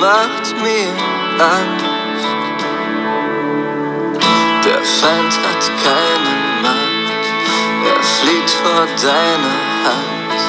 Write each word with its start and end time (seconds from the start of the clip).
macht 0.00 0.54
mir 0.62 0.92
Angst? 1.38 1.84
Der 4.64 4.82
Feind 4.84 5.34
hat 5.44 5.64
keine 5.84 6.34
Macht, 6.62 7.16
er 7.86 8.02
flieht 8.02 8.50
vor 8.62 8.86
deiner 9.02 9.58
Hand. 9.86 10.40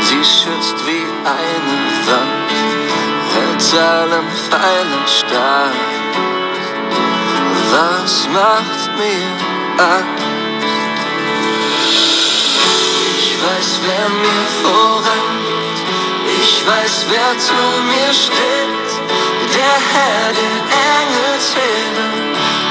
Sie 0.00 0.24
schützt 0.24 0.86
wie 0.86 1.06
eine 1.24 1.78
Wand, 2.06 2.50
hält 3.34 3.62
allen 3.80 4.28
Pfeilen 4.30 5.04
stand. 5.06 5.76
Was 7.70 8.28
macht 8.28 8.90
mir 8.98 9.84
Angst? 9.84 10.24
Ich 13.18 13.36
weiß, 13.42 13.80
wer 13.84 14.08
mir 14.08 14.44
vorangeht. 14.62 15.21
Weiß, 16.92 17.06
wer 17.08 17.38
zu 17.38 17.54
mir 17.84 18.12
steht. 18.12 18.90
Der 19.54 19.76
Herr 19.92 20.32
der 20.40 20.58
Engelsheere. 21.00 22.08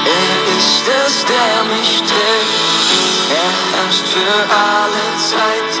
Er 0.06 0.36
ist 0.58 0.86
es, 1.06 1.24
der 1.24 1.64
mich 1.74 1.98
trägt. 1.98 2.60
Er 3.40 3.52
herrscht 3.72 4.06
für 4.06 4.36
alle 4.70 5.06
Zeit. 5.18 5.72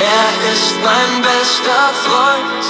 Er 0.00 0.52
ist 0.52 0.74
mein 0.82 1.22
bester 1.22 1.84
Freund. 2.06 2.64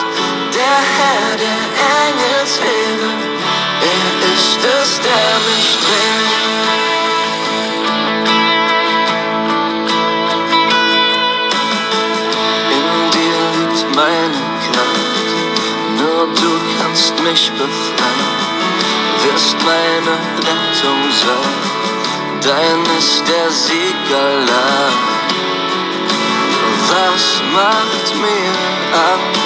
Der 0.54 0.78
Herr 0.96 1.36
der 1.38 1.62
Engelsheere. 2.04 3.19
Kannst 16.90 17.22
mich 17.22 17.52
befreien, 17.52 18.40
wirst 19.22 19.56
meine 19.64 20.14
Rettung 20.38 21.02
sein, 21.24 22.40
dein 22.42 22.98
ist 22.98 23.22
der 23.28 23.50
Sieg 23.52 23.94
allein. 24.12 24.98
Was 26.90 27.42
macht 27.54 28.06
mir 28.16 28.52
Angst? 29.12 29.40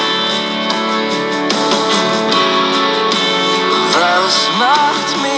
Was 3.93 4.37
macht 4.59 5.23
mir 5.23 5.34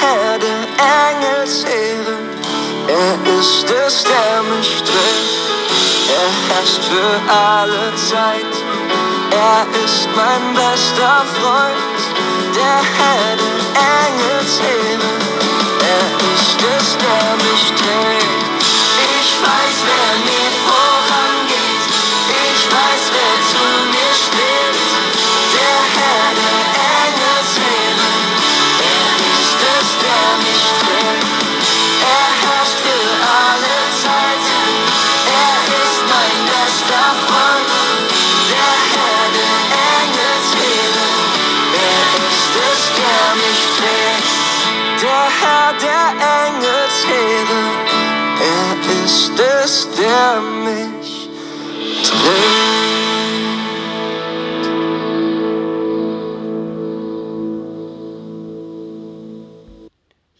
Herr 0.00 0.38
der 0.38 0.62
Engelsheere. 1.08 2.16
Er 2.88 3.38
ist 3.38 3.70
es, 3.86 4.04
der 4.04 4.42
mich 4.42 4.82
trägt. 4.82 5.38
Er 6.18 6.30
herrscht 6.48 6.84
für 6.84 7.32
alle 7.32 7.94
Zeit. 7.96 8.54
Er 9.30 9.66
ist 9.84 10.08
mein 10.16 10.54
bester 10.54 11.24
Freund. 11.38 12.00
Der 12.56 12.78
Herr 12.96 13.36
der 13.44 13.60
Engelsheere. 14.06 15.27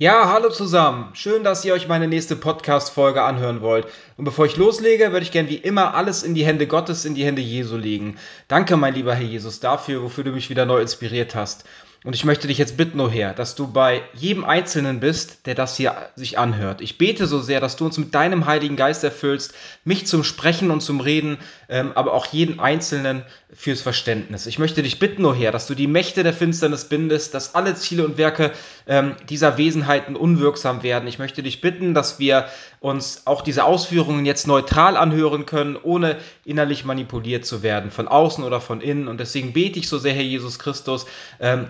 Ja, 0.01 0.33
hallo 0.33 0.49
zusammen. 0.51 1.11
Schön, 1.15 1.43
dass 1.43 1.65
ihr 1.65 1.75
euch 1.75 1.89
meine 1.89 2.07
nächste 2.07 2.37
Podcast-Folge 2.37 3.21
anhören 3.21 3.63
wollt. 3.63 3.89
Und 4.17 4.25
bevor 4.27 4.47
ich 4.47 4.57
loslege, 4.57 5.11
würde 5.11 5.25
ich 5.25 5.33
gern 5.33 5.49
wie 5.49 5.57
immer 5.57 5.95
alles 5.95 6.23
in 6.23 6.37
die 6.37 6.47
Hände 6.47 6.69
Gottes, 6.69 7.05
in 7.05 7.17
die 7.17 7.25
Hände 7.25 7.43
Jesu 7.43 7.77
legen. 7.77 8.17
Danke, 8.47 8.77
mein 8.77 8.95
lieber 8.95 9.17
Herr 9.17 9.27
Jesus, 9.27 9.59
dafür, 9.59 10.01
wofür 10.05 10.23
du 10.23 10.31
mich 10.31 10.51
wieder 10.51 10.67
neu 10.67 10.81
inspiriert 10.81 11.35
hast. 11.35 11.65
Und 12.05 12.15
ich 12.15 12.25
möchte 12.25 12.47
dich 12.47 12.59
jetzt 12.59 12.77
bitten, 12.77 13.01
oh 13.01 13.11
Herr, 13.11 13.35
dass 13.35 13.57
du 13.57 13.67
bei 13.67 14.03
jedem 14.15 14.45
Einzelnen 14.45 15.01
bist, 15.01 15.47
der 15.47 15.57
das 15.57 15.77
hier 15.77 15.97
sich 16.15 16.39
anhört. 16.39 16.81
Ich 16.81 16.97
bete 16.97 17.27
so 17.27 17.41
sehr, 17.41 17.61
dass 17.61 17.75
du 17.75 17.85
uns 17.85 17.99
mit 17.99 18.15
deinem 18.15 18.47
Heiligen 18.47 18.77
Geist 18.77 19.03
erfüllst, 19.03 19.53
mich 19.85 20.07
zum 20.07 20.23
Sprechen 20.23 20.71
und 20.71 20.81
zum 20.81 21.01
Reden, 21.01 21.39
ähm, 21.69 21.91
aber 21.97 22.13
auch 22.13 22.27
jeden 22.27 22.61
Einzelnen 22.61 23.25
fürs 23.53 23.83
Verständnis. 23.83 24.47
Ich 24.47 24.61
möchte 24.61 24.85
dich 24.85 25.01
bitten, 25.01 25.25
oh 25.25 25.35
Herr, 25.35 25.51
dass 25.51 25.67
du 25.67 25.75
die 25.75 25.89
Mächte 25.89 26.23
der 26.23 26.33
Finsternis 26.33 26.85
bindest, 26.85 27.35
dass 27.35 27.57
alle 27.57 27.75
Ziele 27.75 28.05
und 28.05 28.17
Werke 28.17 28.53
ähm, 28.87 29.17
dieser 29.29 29.59
Wesenheiten 29.59 30.15
unwirksam 30.15 30.85
werden. 30.85 31.09
Ich 31.09 31.19
möchte 31.19 31.43
dich 31.43 31.61
bitten, 31.61 31.95
dass 31.95 32.21
wir 32.21 32.47
uns 32.79 33.23
auch 33.27 33.43
diese 33.43 33.65
Ausführungen 33.65 34.25
jetzt 34.25 34.47
neutral 34.47 34.97
anhören 34.97 35.47
können, 35.47 35.77
ohne 35.77 36.17
innerlich 36.45 36.85
manipuliert 36.85 37.45
zu 37.45 37.65
werden, 37.65 37.91
von 37.91 38.07
außen 38.07 38.45
oder 38.45 38.61
von 38.61 38.81
innen. 38.81 39.09
Und 39.09 39.19
deswegen 39.19 39.53
bete 39.53 39.81
ich 39.81 39.89
so 39.89 39.99
sehr, 39.99 40.13
Herr 40.13 40.23
Jesus 40.23 40.61
Christus, 40.61 41.05
ähm, 41.41 41.67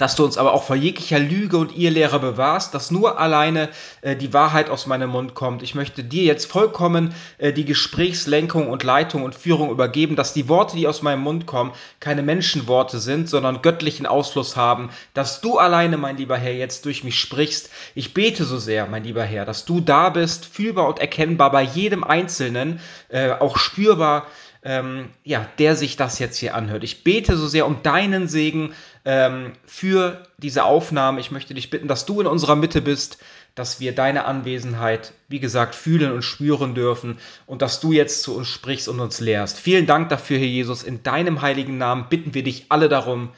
dass 0.00 0.16
du 0.16 0.24
uns 0.24 0.38
aber 0.38 0.54
auch 0.54 0.64
vor 0.64 0.76
jeglicher 0.76 1.18
Lüge 1.18 1.58
und 1.58 1.76
Irrlehre 1.76 2.18
bewahrst, 2.20 2.72
dass 2.74 2.90
nur 2.90 3.20
alleine 3.20 3.68
äh, 4.00 4.16
die 4.16 4.32
Wahrheit 4.32 4.70
aus 4.70 4.86
meinem 4.86 5.10
Mund 5.10 5.34
kommt. 5.34 5.62
Ich 5.62 5.74
möchte 5.74 6.02
dir 6.02 6.24
jetzt 6.24 6.50
vollkommen 6.50 7.14
äh, 7.36 7.52
die 7.52 7.66
Gesprächslenkung 7.66 8.68
und 8.68 8.82
Leitung 8.82 9.24
und 9.24 9.34
Führung 9.34 9.70
übergeben, 9.70 10.16
dass 10.16 10.32
die 10.32 10.48
Worte, 10.48 10.76
die 10.76 10.88
aus 10.88 11.02
meinem 11.02 11.20
Mund 11.20 11.44
kommen, 11.44 11.72
keine 12.00 12.22
Menschenworte 12.22 12.98
sind, 12.98 13.28
sondern 13.28 13.60
göttlichen 13.60 14.06
Ausfluss 14.06 14.56
haben, 14.56 14.88
dass 15.12 15.42
du 15.42 15.58
alleine, 15.58 15.98
mein 15.98 16.16
lieber 16.16 16.38
Herr, 16.38 16.54
jetzt 16.54 16.86
durch 16.86 17.04
mich 17.04 17.18
sprichst. 17.18 17.68
Ich 17.94 18.14
bete 18.14 18.44
so 18.44 18.58
sehr, 18.58 18.86
mein 18.86 19.04
lieber 19.04 19.24
Herr, 19.24 19.44
dass 19.44 19.66
du 19.66 19.80
da 19.80 20.08
bist, 20.08 20.46
fühlbar 20.46 20.88
und 20.88 20.98
erkennbar 20.98 21.50
bei 21.50 21.62
jedem 21.62 22.04
Einzelnen, 22.04 22.80
äh, 23.10 23.32
auch 23.32 23.58
spürbar 23.58 24.26
ähm, 24.62 25.08
ja, 25.24 25.46
der 25.58 25.74
sich 25.74 25.96
das 25.96 26.18
jetzt 26.18 26.36
hier 26.36 26.54
anhört. 26.54 26.84
Ich 26.84 27.02
bete 27.02 27.36
so 27.36 27.46
sehr 27.46 27.66
um 27.66 27.82
deinen 27.82 28.28
Segen 28.28 28.74
ähm, 29.04 29.52
für 29.64 30.22
diese 30.38 30.64
Aufnahme. 30.64 31.20
Ich 31.20 31.30
möchte 31.30 31.54
dich 31.54 31.70
bitten, 31.70 31.88
dass 31.88 32.06
du 32.06 32.20
in 32.20 32.26
unserer 32.26 32.56
Mitte 32.56 32.82
bist, 32.82 33.18
dass 33.54 33.80
wir 33.80 33.94
deine 33.94 34.26
Anwesenheit, 34.26 35.12
wie 35.28 35.40
gesagt, 35.40 35.74
fühlen 35.74 36.12
und 36.12 36.22
spüren 36.22 36.74
dürfen 36.74 37.18
und 37.46 37.62
dass 37.62 37.80
du 37.80 37.92
jetzt 37.92 38.22
zu 38.22 38.36
uns 38.36 38.48
sprichst 38.48 38.88
und 38.88 39.00
uns 39.00 39.20
lehrst. 39.20 39.58
Vielen 39.58 39.86
Dank 39.86 40.08
dafür, 40.08 40.38
Herr 40.38 40.46
Jesus. 40.46 40.82
In 40.82 41.02
deinem 41.02 41.42
heiligen 41.42 41.78
Namen 41.78 42.06
bitten 42.08 42.34
wir 42.34 42.42
dich 42.42 42.66
alle 42.68 42.88
darum. 42.88 43.30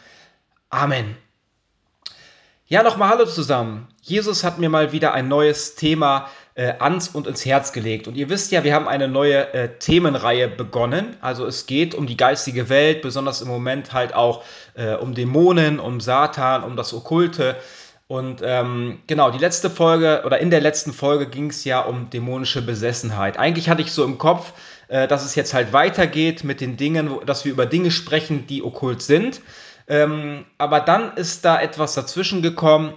Amen. 0.70 1.16
Ja, 2.72 2.82
nochmal 2.82 3.10
Hallo 3.10 3.26
zusammen. 3.26 3.86
Jesus 4.00 4.44
hat 4.44 4.58
mir 4.58 4.70
mal 4.70 4.92
wieder 4.92 5.12
ein 5.12 5.28
neues 5.28 5.74
Thema 5.74 6.30
äh, 6.54 6.72
ans 6.78 7.08
und 7.08 7.26
ins 7.26 7.44
Herz 7.44 7.74
gelegt. 7.74 8.08
Und 8.08 8.16
ihr 8.16 8.30
wisst 8.30 8.50
ja, 8.50 8.64
wir 8.64 8.74
haben 8.74 8.88
eine 8.88 9.08
neue 9.08 9.52
äh, 9.52 9.76
Themenreihe 9.78 10.48
begonnen. 10.48 11.14
Also 11.20 11.44
es 11.44 11.66
geht 11.66 11.94
um 11.94 12.06
die 12.06 12.16
geistige 12.16 12.70
Welt, 12.70 13.02
besonders 13.02 13.42
im 13.42 13.48
Moment 13.48 13.92
halt 13.92 14.14
auch 14.14 14.42
äh, 14.72 14.94
um 14.94 15.14
Dämonen, 15.14 15.80
um 15.80 16.00
Satan, 16.00 16.64
um 16.64 16.74
das 16.74 16.94
Okkulte. 16.94 17.56
Und 18.06 18.40
ähm, 18.42 19.00
genau, 19.06 19.30
die 19.30 19.38
letzte 19.38 19.68
Folge 19.68 20.22
oder 20.24 20.38
in 20.38 20.48
der 20.48 20.62
letzten 20.62 20.94
Folge 20.94 21.26
ging 21.28 21.50
es 21.50 21.64
ja 21.64 21.80
um 21.80 22.08
dämonische 22.08 22.62
Besessenheit. 22.62 23.38
Eigentlich 23.38 23.68
hatte 23.68 23.82
ich 23.82 23.92
so 23.92 24.02
im 24.02 24.16
Kopf, 24.16 24.54
äh, 24.88 25.06
dass 25.06 25.26
es 25.26 25.34
jetzt 25.34 25.52
halt 25.52 25.74
weitergeht 25.74 26.42
mit 26.42 26.62
den 26.62 26.78
Dingen, 26.78 27.18
dass 27.26 27.44
wir 27.44 27.52
über 27.52 27.66
Dinge 27.66 27.90
sprechen, 27.90 28.46
die 28.46 28.62
okkult 28.62 29.02
sind. 29.02 29.42
Ähm, 29.88 30.44
aber 30.58 30.80
dann 30.80 31.16
ist 31.16 31.44
da 31.44 31.60
etwas 31.60 31.94
dazwischen 31.94 32.42
gekommen. 32.42 32.94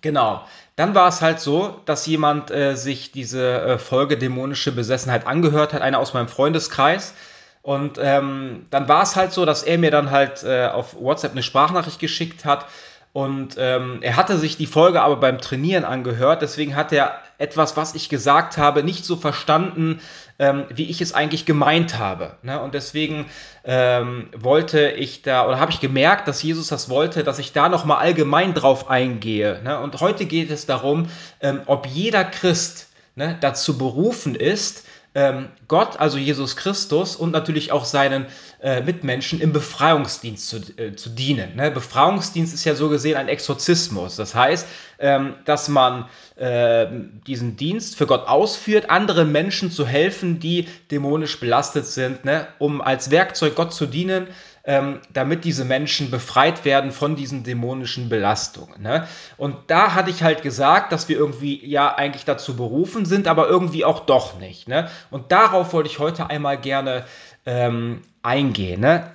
Genau. 0.00 0.44
Dann 0.76 0.94
war 0.94 1.08
es 1.08 1.22
halt 1.22 1.40
so, 1.40 1.80
dass 1.84 2.06
jemand 2.06 2.50
äh, 2.50 2.74
sich 2.74 3.12
diese 3.12 3.60
äh, 3.60 3.78
Folge 3.78 4.16
dämonische 4.16 4.72
Besessenheit 4.72 5.26
angehört 5.26 5.72
hat, 5.72 5.82
einer 5.82 5.98
aus 5.98 6.14
meinem 6.14 6.28
Freundeskreis. 6.28 7.14
Und 7.62 7.98
ähm, 8.02 8.66
dann 8.70 8.88
war 8.88 9.02
es 9.02 9.14
halt 9.14 9.32
so, 9.32 9.44
dass 9.44 9.62
er 9.62 9.78
mir 9.78 9.90
dann 9.90 10.10
halt 10.10 10.42
äh, 10.42 10.66
auf 10.66 10.96
WhatsApp 10.98 11.32
eine 11.32 11.42
Sprachnachricht 11.42 12.00
geschickt 12.00 12.44
hat 12.44 12.66
und 13.12 13.56
ähm, 13.58 13.98
er 14.00 14.16
hatte 14.16 14.38
sich 14.38 14.56
die 14.56 14.66
Folge 14.66 15.02
aber 15.02 15.16
beim 15.16 15.38
Trainieren 15.38 15.84
angehört, 15.84 16.40
deswegen 16.40 16.74
hat 16.74 16.92
er 16.92 17.20
etwas, 17.42 17.76
was 17.76 17.94
ich 17.94 18.08
gesagt 18.08 18.56
habe, 18.56 18.84
nicht 18.84 19.04
so 19.04 19.16
verstanden, 19.16 20.00
ähm, 20.38 20.64
wie 20.70 20.88
ich 20.88 21.00
es 21.00 21.12
eigentlich 21.12 21.44
gemeint 21.44 21.98
habe. 21.98 22.36
Ne? 22.42 22.60
Und 22.62 22.74
deswegen 22.74 23.26
ähm, 23.64 24.28
wollte 24.36 24.90
ich 24.90 25.22
da, 25.22 25.46
oder 25.46 25.58
habe 25.58 25.72
ich 25.72 25.80
gemerkt, 25.80 26.28
dass 26.28 26.42
Jesus 26.42 26.68
das 26.68 26.88
wollte, 26.88 27.24
dass 27.24 27.40
ich 27.40 27.52
da 27.52 27.68
nochmal 27.68 27.98
allgemein 27.98 28.54
drauf 28.54 28.88
eingehe. 28.88 29.60
Ne? 29.64 29.78
Und 29.80 30.00
heute 30.00 30.24
geht 30.24 30.50
es 30.50 30.66
darum, 30.66 31.08
ähm, 31.40 31.62
ob 31.66 31.86
jeder 31.86 32.24
Christ 32.24 32.88
ne, 33.16 33.36
dazu 33.40 33.76
berufen 33.76 34.34
ist, 34.34 34.86
ähm, 35.14 35.48
Gott, 35.68 36.00
also 36.00 36.16
Jesus 36.16 36.56
Christus 36.56 37.16
und 37.16 37.32
natürlich 37.32 37.70
auch 37.70 37.84
seinen 37.84 38.26
äh, 38.62 38.80
Mitmenschen 38.80 39.40
im 39.40 39.52
Befreiungsdienst 39.52 40.48
zu, 40.48 40.56
äh, 40.76 40.94
zu 40.94 41.10
dienen. 41.10 41.56
Ne? 41.56 41.70
Befreiungsdienst 41.70 42.54
ist 42.54 42.64
ja 42.64 42.74
so 42.74 42.88
gesehen 42.88 43.16
ein 43.16 43.28
Exorzismus. 43.28 44.16
Das 44.16 44.34
heißt, 44.34 44.66
ähm, 44.98 45.34
dass 45.44 45.68
man 45.68 46.06
äh, 46.36 46.86
diesen 47.26 47.56
Dienst 47.56 47.96
für 47.96 48.06
Gott 48.06 48.26
ausführt, 48.26 48.88
anderen 48.88 49.32
Menschen 49.32 49.70
zu 49.70 49.86
helfen, 49.86 50.40
die 50.40 50.66
dämonisch 50.90 51.38
belastet 51.40 51.86
sind, 51.86 52.24
ne? 52.24 52.46
um 52.58 52.80
als 52.80 53.10
Werkzeug 53.10 53.54
Gott 53.54 53.74
zu 53.74 53.86
dienen 53.86 54.28
ähm, 54.64 55.00
damit 55.12 55.44
diese 55.44 55.64
Menschen 55.64 56.10
befreit 56.10 56.64
werden 56.64 56.92
von 56.92 57.16
diesen 57.16 57.42
dämonischen 57.42 58.08
Belastungen. 58.08 58.80
Ne? 58.82 59.06
Und 59.36 59.56
da 59.66 59.94
hatte 59.94 60.10
ich 60.10 60.22
halt 60.22 60.42
gesagt, 60.42 60.92
dass 60.92 61.08
wir 61.08 61.16
irgendwie 61.16 61.64
ja 61.66 61.94
eigentlich 61.94 62.24
dazu 62.24 62.56
berufen 62.56 63.04
sind, 63.04 63.26
aber 63.26 63.48
irgendwie 63.48 63.84
auch 63.84 64.00
doch 64.00 64.38
nicht. 64.38 64.68
Ne? 64.68 64.88
Und 65.10 65.32
darauf 65.32 65.72
wollte 65.72 65.88
ich 65.88 65.98
heute 65.98 66.30
einmal 66.30 66.58
gerne 66.58 67.04
ähm, 67.44 68.02
eingehen. 68.22 68.80
Ne? 68.80 69.10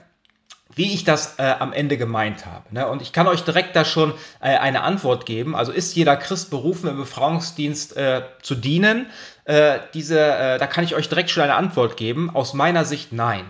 wie 0.75 0.93
ich 0.93 1.03
das 1.03 1.39
äh, 1.39 1.55
am 1.57 1.73
Ende 1.73 1.97
gemeint 1.97 2.45
habe. 2.45 2.65
Ne? 2.69 2.87
Und 2.87 3.01
ich 3.01 3.11
kann 3.11 3.25
euch 3.25 3.43
direkt 3.43 3.75
da 3.75 3.83
schon 3.83 4.13
äh, 4.39 4.55
eine 4.57 4.83
Antwort 4.83 5.25
geben. 5.25 5.55
Also 5.55 5.71
ist 5.71 5.95
jeder 5.95 6.15
Christ 6.15 6.51
berufen, 6.51 6.87
im 6.87 6.97
Befragungsdienst 6.97 7.97
äh, 7.97 8.21
zu 8.43 8.53
dienen? 8.53 9.07
Äh, 9.45 9.79
diese, 9.95 10.19
äh, 10.19 10.59
da 10.59 10.67
kann 10.67 10.83
ich 10.83 10.93
euch 10.93 11.09
direkt 11.09 11.31
schon 11.31 11.41
eine 11.41 11.55
Antwort 11.55 11.97
geben. 11.97 12.29
Aus 12.29 12.53
meiner 12.53 12.85
Sicht 12.85 13.11
nein 13.11 13.45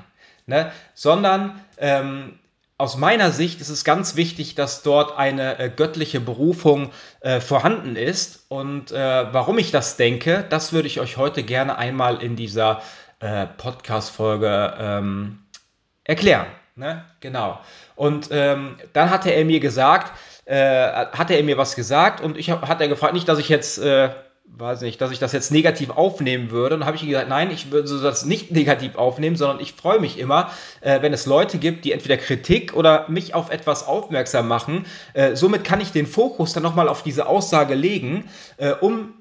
ne? 0.47 0.71
sondern 0.95 1.61
ähm, 1.77 2.39
aus 2.79 2.95
meiner 2.95 3.31
Sicht 3.31 3.59
ist 3.59 3.69
es 3.69 3.83
ganz 3.83 4.15
wichtig, 4.15 4.55
dass 4.55 4.83
dort 4.83 5.17
eine 5.17 5.59
äh, 5.59 5.69
göttliche 5.69 6.19
Berufung 6.19 6.91
äh, 7.21 7.39
vorhanden 7.39 7.95
ist. 7.95 8.45
Und 8.49 8.91
äh, 8.91 9.33
warum 9.33 9.57
ich 9.57 9.71
das 9.71 9.97
denke, 9.97 10.45
das 10.49 10.73
würde 10.73 10.87
ich 10.87 10.99
euch 10.99 11.17
heute 11.17 11.43
gerne 11.43 11.77
einmal 11.77 12.21
in 12.21 12.35
dieser 12.35 12.81
äh, 13.19 13.47
Podcast-Folge 13.47 14.75
ähm, 14.79 15.39
erklären. 16.03 16.45
Ne? 16.75 17.03
Genau. 17.19 17.59
Und 17.95 18.29
ähm, 18.31 18.77
dann 18.93 19.09
hatte 19.09 19.31
er 19.31 19.43
mir 19.43 19.59
gesagt, 19.59 20.11
äh, 20.45 21.07
hatte 21.13 21.33
er 21.33 21.43
mir 21.43 21.57
was 21.57 21.75
gesagt 21.75 22.21
und 22.21 22.37
ich 22.37 22.51
hab, 22.51 22.67
hat 22.67 22.79
er 22.79 22.87
gefragt, 22.87 23.13
nicht, 23.13 23.27
dass 23.27 23.39
ich 23.39 23.49
jetzt 23.49 23.79
äh, 23.79 24.11
weiß 24.55 24.81
nicht, 24.81 24.99
dass 25.01 25.11
ich 25.11 25.19
das 25.19 25.33
jetzt 25.33 25.51
negativ 25.51 25.89
aufnehmen 25.91 26.51
würde. 26.51 26.75
Und 26.75 26.85
habe 26.85 26.95
ich 26.95 27.05
gesagt, 27.05 27.29
nein, 27.29 27.51
ich 27.51 27.71
würde 27.71 27.99
das 28.01 28.25
nicht 28.25 28.51
negativ 28.51 28.95
aufnehmen, 28.95 29.35
sondern 29.35 29.59
ich 29.59 29.73
freue 29.73 29.99
mich 29.99 30.17
immer, 30.17 30.51
äh, 30.81 31.01
wenn 31.01 31.13
es 31.13 31.25
Leute 31.25 31.57
gibt, 31.57 31.85
die 31.85 31.91
entweder 31.91 32.17
Kritik 32.17 32.73
oder 32.73 33.05
mich 33.09 33.35
auf 33.35 33.51
etwas 33.51 33.85
aufmerksam 33.85 34.47
machen. 34.47 34.85
Äh, 35.13 35.35
somit 35.35 35.63
kann 35.63 35.81
ich 35.81 35.91
den 35.91 36.07
Fokus 36.07 36.53
dann 36.53 36.63
nochmal 36.63 36.87
auf 36.87 37.03
diese 37.03 37.27
Aussage 37.27 37.75
legen, 37.75 38.25
äh, 38.57 38.71
um 38.71 39.13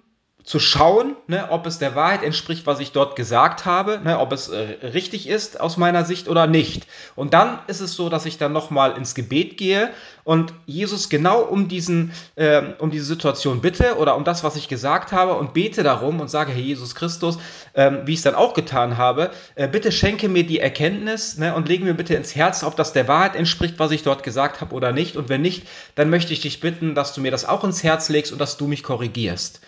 zu 0.47 0.61
schauen, 0.61 1.17
ne, 1.27 1.49
ob 1.51 1.67
es 1.67 1.81
der 1.81 1.97
Wahrheit 1.97 2.23
entspricht, 2.23 2.67
was 2.67 2.79
ich 2.79 2.93
dort 2.93 3.17
gesagt 3.17 3.67
habe, 3.67 4.01
ne, 4.05 4.21
ob 4.21 4.31
es 4.31 4.49
äh, 4.49 4.77
richtig 4.87 5.29
ist 5.29 5.61
aus 5.61 5.77
meiner 5.77 6.05
Sicht 6.05 6.29
oder 6.29 6.47
nicht. 6.47 6.87
Und 7.17 7.35
dann 7.35 7.59
ist 7.67 7.81
es 7.81 7.95
so, 7.95 8.09
dass 8.09 8.27
ich 8.27 8.39
dann 8.39 8.53
nochmal 8.53 8.97
ins 8.97 9.17
Gebet 9.17 9.57
gehe 9.57 9.91
und 10.23 10.55
Jesus 10.65 11.09
genau 11.09 11.41
um 11.41 11.67
diesen, 11.67 12.13
äh, 12.37 12.63
um 12.79 12.93
diese 12.93 13.07
Situation 13.07 13.61
bitte 13.61 13.97
oder 13.97 14.15
um 14.17 14.23
das, 14.23 14.45
was 14.45 14.55
ich 14.55 14.69
gesagt 14.69 15.11
habe 15.11 15.35
und 15.35 15.53
bete 15.53 15.83
darum 15.83 16.21
und 16.21 16.31
sage, 16.31 16.53
Herr 16.53 16.63
Jesus 16.63 16.95
Christus, 16.95 17.39
äh, 17.73 17.91
wie 18.05 18.13
ich 18.13 18.21
es 18.21 18.23
dann 18.23 18.37
auch 18.37 18.55
getan 18.55 18.99
habe, 18.99 19.33
äh, 19.57 19.67
bitte 19.67 19.91
schenke 19.91 20.29
mir 20.29 20.47
die 20.47 20.61
Erkenntnis 20.61 21.39
ne, 21.39 21.57
und 21.57 21.69
lege 21.69 21.85
mir 21.85 21.95
bitte 21.95 22.15
ins 22.15 22.37
Herz, 22.37 22.63
ob 22.63 22.77
das 22.77 22.93
der 22.93 23.09
Wahrheit 23.09 23.35
entspricht, 23.35 23.81
was 23.81 23.91
ich 23.91 24.05
dort 24.05 24.23
gesagt 24.23 24.61
habe 24.61 24.77
oder 24.77 24.93
nicht. 24.93 25.17
Und 25.17 25.29
wenn 25.29 25.43
nicht, 25.43 25.67
dann 25.97 26.09
möchte 26.09 26.33
ich 26.33 26.41
dich 26.41 26.61
bitten, 26.61 26.95
dass 26.95 27.15
du 27.15 27.21
mir 27.21 27.33
das 27.33 27.45
auch 27.45 27.65
ins 27.65 27.83
Herz 27.83 28.09
legst 28.11 28.31
und 28.31 28.41
dass 28.41 28.57
du 28.57 28.69
mich 28.69 28.85
korrigierst. 28.85 29.61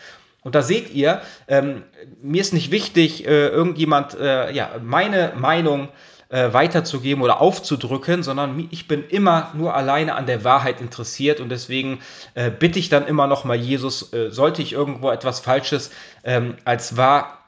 Und 0.42 0.54
da 0.54 0.62
seht 0.62 0.92
ihr, 0.94 1.20
ähm, 1.48 1.82
mir 2.22 2.40
ist 2.40 2.54
nicht 2.54 2.70
wichtig, 2.70 3.26
äh, 3.26 3.48
irgendjemand, 3.48 4.14
äh, 4.18 4.52
ja, 4.52 4.70
meine 4.82 5.32
Meinung 5.36 5.88
äh, 6.28 6.52
weiterzugeben 6.52 7.22
oder 7.22 7.40
aufzudrücken, 7.40 8.22
sondern 8.22 8.68
ich 8.70 8.86
bin 8.86 9.04
immer 9.08 9.50
nur 9.54 9.74
alleine 9.74 10.14
an 10.14 10.26
der 10.26 10.44
Wahrheit 10.44 10.80
interessiert 10.80 11.40
und 11.40 11.48
deswegen 11.48 12.00
äh, 12.34 12.50
bitte 12.50 12.78
ich 12.78 12.88
dann 12.88 13.06
immer 13.06 13.26
noch 13.26 13.44
mal 13.44 13.56
Jesus, 13.56 14.12
äh, 14.12 14.30
sollte 14.30 14.62
ich 14.62 14.72
irgendwo 14.72 15.10
etwas 15.10 15.40
Falsches 15.40 15.90
ähm, 16.24 16.56
als 16.64 16.96
wahr 16.96 17.38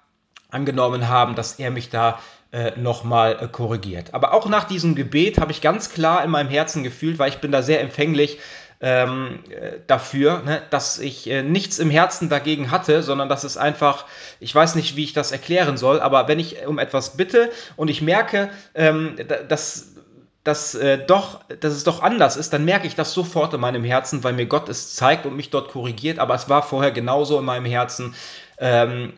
angenommen 0.50 1.09
haben, 1.09 1.35
dass 1.35 1.59
er 1.59 1.70
mich 1.70 1.90
da 1.90 2.18
äh, 2.52 2.73
nochmal 2.80 3.49
korrigiert. 3.52 4.14
Aber 4.14 4.35
auch 4.35 4.49
nach 4.49 4.64
diesem 4.64 4.94
Gebet 4.94 5.38
habe 5.38 5.52
ich 5.52 5.61
ganz 5.61 5.90
klar 5.90 6.25
in 6.25 6.30
meinem 6.30 6.49
Herzen 6.49 6.82
gefühlt, 6.82 7.18
weil 7.18 7.28
ich 7.28 7.38
bin 7.38 7.52
da 7.52 7.62
sehr 7.62 7.80
empfänglich, 7.80 8.38
ähm, 8.80 9.40
dafür, 9.87 10.42
ne, 10.42 10.62
dass 10.70 10.99
ich 10.99 11.28
äh, 11.28 11.42
nichts 11.42 11.78
im 11.78 11.90
Herzen 11.90 12.28
dagegen 12.28 12.70
hatte, 12.70 13.02
sondern 13.02 13.28
dass 13.28 13.44
es 13.44 13.56
einfach, 13.56 14.06
ich 14.40 14.54
weiß 14.54 14.75
nicht, 14.75 14.96
wie 14.96 15.04
ich 15.04 15.12
das 15.12 15.32
erklären 15.32 15.76
soll, 15.76 16.00
aber 16.00 16.28
wenn 16.28 16.38
ich 16.38 16.66
um 16.66 16.78
etwas 16.78 17.16
bitte 17.16 17.50
und 17.76 17.88
ich 17.88 18.00
merke, 18.00 18.50
ähm, 18.75 19.16
dass 19.49 19.94
dass, 20.42 20.75
äh, 20.75 20.99
doch, 20.99 21.40
dass 21.60 21.75
es 21.75 21.84
doch 21.84 22.02
anders 22.02 22.37
ist, 22.37 22.52
dann 22.52 22.64
merke 22.64 22.87
ich 22.87 22.94
das 22.94 23.12
sofort 23.12 23.52
in 23.52 23.60
meinem 23.60 23.84
Herzen, 23.84 24.25
weil 24.25 24.32
mir 24.32 24.46
Gott 24.46 24.70
es 24.70 24.94
zeigt 24.94 25.26
und 25.26 25.37
mich 25.37 25.50
dort 25.50 25.70
korrigiert. 25.70 26.18
Aber 26.18 26.34
es 26.34 26.49
war 26.49 26.62
vorher 26.62 26.92
genauso 26.92 27.38
in 27.38 27.44
meinem 27.44 27.66
Herzen. 27.66 28.14
Ähm, 28.56 29.12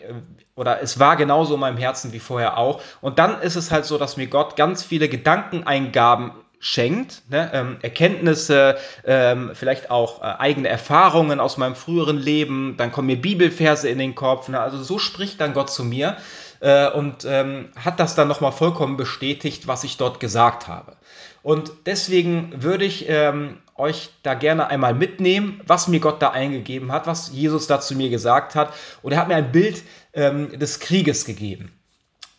oder 0.56 0.82
es 0.82 0.98
war 0.98 1.16
genauso 1.16 1.54
in 1.54 1.60
meinem 1.60 1.76
Herzen 1.76 2.12
wie 2.12 2.18
vorher 2.18 2.58
auch. 2.58 2.82
Und 3.00 3.20
dann 3.20 3.40
ist 3.40 3.54
es 3.54 3.70
halt 3.70 3.84
so, 3.84 3.98
dass 3.98 4.16
mir 4.16 4.26
Gott 4.26 4.56
ganz 4.56 4.82
viele 4.82 5.08
Gedankeneingaben 5.08 6.32
schenkt, 6.64 7.28
ne? 7.28 7.50
ähm, 7.52 7.76
Erkenntnisse, 7.82 8.76
ähm, 9.04 9.50
vielleicht 9.52 9.90
auch 9.90 10.22
äh, 10.22 10.26
eigene 10.38 10.68
Erfahrungen 10.68 11.40
aus 11.40 11.56
meinem 11.56 11.74
früheren 11.74 12.18
Leben, 12.18 12.76
dann 12.76 12.92
kommen 12.92 13.08
mir 13.08 13.20
Bibelverse 13.20 13.88
in 13.88 13.98
den 13.98 14.14
Kopf, 14.14 14.48
ne? 14.48 14.60
also 14.60 14.80
so 14.80 15.00
spricht 15.00 15.40
dann 15.40 15.54
Gott 15.54 15.70
zu 15.70 15.82
mir 15.82 16.16
äh, 16.60 16.88
und 16.88 17.24
ähm, 17.24 17.70
hat 17.76 17.98
das 17.98 18.14
dann 18.14 18.28
nochmal 18.28 18.52
vollkommen 18.52 18.96
bestätigt, 18.96 19.66
was 19.66 19.82
ich 19.82 19.96
dort 19.96 20.20
gesagt 20.20 20.68
habe. 20.68 20.96
Und 21.42 21.72
deswegen 21.86 22.62
würde 22.62 22.84
ich 22.84 23.08
ähm, 23.08 23.58
euch 23.74 24.10
da 24.22 24.34
gerne 24.34 24.68
einmal 24.68 24.94
mitnehmen, 24.94 25.60
was 25.66 25.88
mir 25.88 25.98
Gott 25.98 26.22
da 26.22 26.30
eingegeben 26.30 26.92
hat, 26.92 27.08
was 27.08 27.32
Jesus 27.32 27.66
da 27.66 27.80
zu 27.80 27.96
mir 27.96 28.08
gesagt 28.08 28.54
hat. 28.54 28.72
Und 29.02 29.10
er 29.10 29.18
hat 29.18 29.26
mir 29.26 29.34
ein 29.34 29.50
Bild 29.50 29.82
ähm, 30.12 30.56
des 30.56 30.78
Krieges 30.78 31.24
gegeben. 31.24 31.72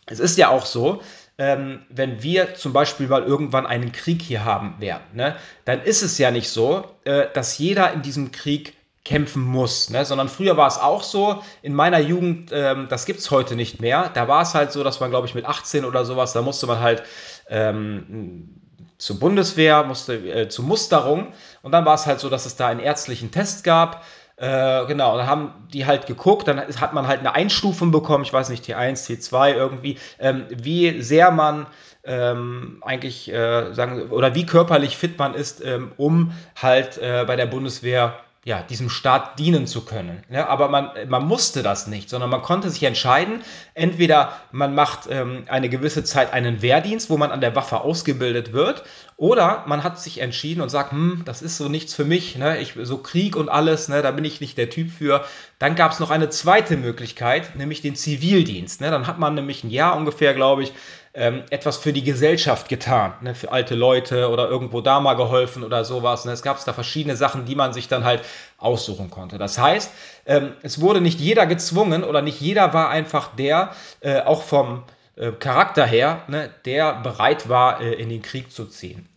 Es 0.06 0.18
ist 0.18 0.38
ja 0.38 0.48
auch 0.48 0.64
so, 0.64 1.02
ähm, 1.38 1.82
wenn 1.88 2.22
wir 2.22 2.54
zum 2.54 2.72
Beispiel 2.72 3.08
mal 3.08 3.24
irgendwann 3.24 3.66
einen 3.66 3.92
Krieg 3.92 4.22
hier 4.22 4.44
haben 4.44 4.76
werden, 4.80 5.04
ne, 5.14 5.36
dann 5.64 5.82
ist 5.82 6.02
es 6.02 6.18
ja 6.18 6.30
nicht 6.30 6.48
so, 6.48 6.84
äh, 7.04 7.26
dass 7.34 7.58
jeder 7.58 7.92
in 7.92 8.02
diesem 8.02 8.32
Krieg 8.32 8.74
kämpfen 9.04 9.42
muss, 9.42 9.90
ne? 9.90 10.04
sondern 10.04 10.28
früher 10.28 10.56
war 10.56 10.66
es 10.66 10.78
auch 10.78 11.02
so, 11.02 11.42
in 11.60 11.74
meiner 11.74 11.98
Jugend, 11.98 12.50
ähm, 12.52 12.86
das 12.88 13.04
gibt 13.04 13.20
es 13.20 13.30
heute 13.30 13.54
nicht 13.54 13.80
mehr, 13.80 14.10
da 14.14 14.28
war 14.28 14.42
es 14.42 14.54
halt 14.54 14.72
so, 14.72 14.82
dass 14.82 14.98
man, 15.00 15.10
glaube 15.10 15.26
ich, 15.26 15.34
mit 15.34 15.44
18 15.44 15.84
oder 15.84 16.04
sowas, 16.06 16.32
da 16.32 16.40
musste 16.40 16.66
man 16.66 16.80
halt 16.80 17.02
ähm, 17.48 18.60
zur 18.96 19.20
Bundeswehr, 19.20 19.84
musste 19.84 20.14
äh, 20.14 20.48
zur 20.48 20.64
Musterung 20.64 21.34
und 21.60 21.72
dann 21.72 21.84
war 21.84 21.94
es 21.94 22.06
halt 22.06 22.20
so, 22.20 22.30
dass 22.30 22.46
es 22.46 22.56
da 22.56 22.68
einen 22.68 22.80
ärztlichen 22.80 23.30
Test 23.30 23.62
gab, 23.62 24.04
äh, 24.36 24.86
genau, 24.86 25.16
dann 25.16 25.26
haben 25.26 25.52
die 25.72 25.86
halt 25.86 26.06
geguckt, 26.06 26.48
dann 26.48 26.58
hat 26.58 26.92
man 26.92 27.06
halt 27.06 27.20
eine 27.20 27.34
Einstufung 27.34 27.92
bekommen, 27.92 28.24
ich 28.24 28.32
weiß 28.32 28.48
nicht, 28.48 28.64
T1, 28.64 29.06
T2 29.06 29.54
irgendwie, 29.54 29.98
ähm, 30.18 30.46
wie 30.50 31.00
sehr 31.02 31.30
man 31.30 31.66
ähm, 32.02 32.82
eigentlich 32.82 33.32
äh, 33.32 33.72
sagen, 33.72 34.10
oder 34.10 34.34
wie 34.34 34.44
körperlich 34.44 34.96
fit 34.96 35.18
man 35.18 35.34
ist, 35.34 35.64
ähm, 35.64 35.92
um 35.96 36.32
halt 36.60 36.98
äh, 36.98 37.24
bei 37.26 37.36
der 37.36 37.46
Bundeswehr 37.46 38.18
ja, 38.44 38.60
diesem 38.60 38.90
Staat 38.90 39.38
dienen 39.38 39.66
zu 39.66 39.86
können. 39.86 40.22
Ja, 40.28 40.48
aber 40.48 40.68
man, 40.68 40.90
man 41.08 41.24
musste 41.24 41.62
das 41.62 41.86
nicht, 41.86 42.10
sondern 42.10 42.28
man 42.28 42.42
konnte 42.42 42.68
sich 42.68 42.82
entscheiden, 42.82 43.40
entweder 43.72 44.34
man 44.52 44.74
macht 44.74 45.08
ähm, 45.10 45.44
eine 45.48 45.70
gewisse 45.70 46.04
Zeit 46.04 46.32
einen 46.32 46.60
Wehrdienst, 46.60 47.08
wo 47.08 47.16
man 47.16 47.30
an 47.30 47.40
der 47.40 47.56
Waffe 47.56 47.80
ausgebildet 47.80 48.52
wird, 48.52 48.84
oder 49.16 49.62
man 49.66 49.84
hat 49.84 50.00
sich 50.00 50.20
entschieden 50.20 50.60
und 50.60 50.70
sagt, 50.70 50.90
hm, 50.90 51.22
das 51.24 51.40
ist 51.40 51.56
so 51.56 51.68
nichts 51.68 51.94
für 51.94 52.04
mich, 52.04 52.36
ne? 52.36 52.58
ich, 52.58 52.74
so 52.82 52.98
Krieg 52.98 53.36
und 53.36 53.48
alles, 53.48 53.88
ne? 53.88 54.02
da 54.02 54.10
bin 54.10 54.24
ich 54.24 54.40
nicht 54.40 54.58
der 54.58 54.70
Typ 54.70 54.90
für. 54.90 55.24
Dann 55.58 55.76
gab 55.76 55.92
es 55.92 56.00
noch 56.00 56.10
eine 56.10 56.30
zweite 56.30 56.76
Möglichkeit, 56.76 57.54
nämlich 57.56 57.80
den 57.80 57.94
Zivildienst. 57.94 58.80
Ne? 58.80 58.90
Dann 58.90 59.06
hat 59.06 59.18
man 59.18 59.34
nämlich 59.34 59.62
ein 59.62 59.70
Jahr 59.70 59.96
ungefähr, 59.96 60.34
glaube 60.34 60.64
ich, 60.64 60.72
ähm, 61.14 61.44
etwas 61.50 61.76
für 61.76 61.92
die 61.92 62.02
Gesellschaft 62.02 62.68
getan, 62.68 63.14
ne, 63.20 63.36
für 63.36 63.52
alte 63.52 63.76
Leute 63.76 64.30
oder 64.30 64.48
irgendwo 64.48 64.80
da 64.80 64.98
mal 64.98 65.14
geholfen 65.14 65.62
oder 65.62 65.84
sowas. 65.84 66.24
Ne. 66.24 66.32
Es 66.32 66.42
gab 66.42 66.62
da 66.64 66.72
verschiedene 66.72 67.14
Sachen, 67.14 67.44
die 67.44 67.54
man 67.54 67.72
sich 67.72 67.86
dann 67.86 68.04
halt 68.04 68.22
aussuchen 68.58 69.10
konnte. 69.10 69.38
Das 69.38 69.56
heißt, 69.56 69.92
ähm, 70.26 70.54
es 70.62 70.80
wurde 70.80 71.00
nicht 71.00 71.20
jeder 71.20 71.46
gezwungen 71.46 72.02
oder 72.02 72.20
nicht 72.20 72.40
jeder 72.40 72.74
war 72.74 72.90
einfach 72.90 73.36
der, 73.36 73.70
äh, 74.00 74.22
auch 74.22 74.42
vom 74.42 74.82
äh, 75.16 75.32
Charakter 75.32 75.86
her, 75.86 76.22
ne, 76.28 76.50
der 76.64 76.94
bereit 76.94 77.48
war, 77.48 77.80
äh, 77.80 77.94
in 77.94 78.08
den 78.08 78.22
Krieg 78.22 78.50
zu 78.50 78.66
ziehen. 78.66 79.08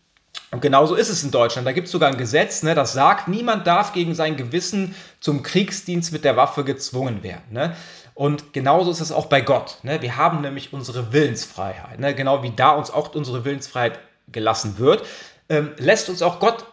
Und 0.52 0.62
genauso 0.62 0.96
ist 0.96 1.10
es 1.10 1.24
in 1.24 1.32
Deutschland. 1.32 1.68
Da 1.68 1.74
gibt 1.74 1.88
es 1.88 1.92
sogar 1.92 2.10
ein 2.10 2.18
Gesetz, 2.18 2.64
ne, 2.64 2.74
das 2.74 2.94
sagt, 2.94 3.28
niemand 3.28 3.68
darf 3.68 3.94
gegen 3.94 4.16
sein 4.16 4.38
Gewissen 4.38 4.96
zum 5.20 5.44
Kriegsdienst 5.44 6.14
mit 6.14 6.24
der 6.24 6.38
Waffe 6.38 6.64
gezwungen 6.64 7.22
werden. 7.24 7.52
Ne? 7.52 7.76
Und 8.14 8.54
genauso 8.54 8.90
ist 8.92 9.02
es 9.02 9.12
auch 9.12 9.26
bei 9.26 9.42
Gott. 9.42 9.80
Ne? 9.84 10.02
Wir 10.02 10.16
haben 10.16 10.42
nämlich 10.42 10.72
unsere 10.72 11.12
Willensfreiheit. 11.12 12.00
Ne? 12.00 12.16
Genau 12.16 12.44
wie 12.44 12.52
da 12.52 12.72
uns 12.72 12.92
auch 12.92 13.14
unsere 13.14 13.44
Willensfreiheit 13.44 14.00
gelassen 14.30 14.78
wird, 14.78 15.06
ähm, 15.50 15.74
lässt 15.78 16.10
uns 16.10 16.22
auch 16.22 16.40
Gott 16.40 16.66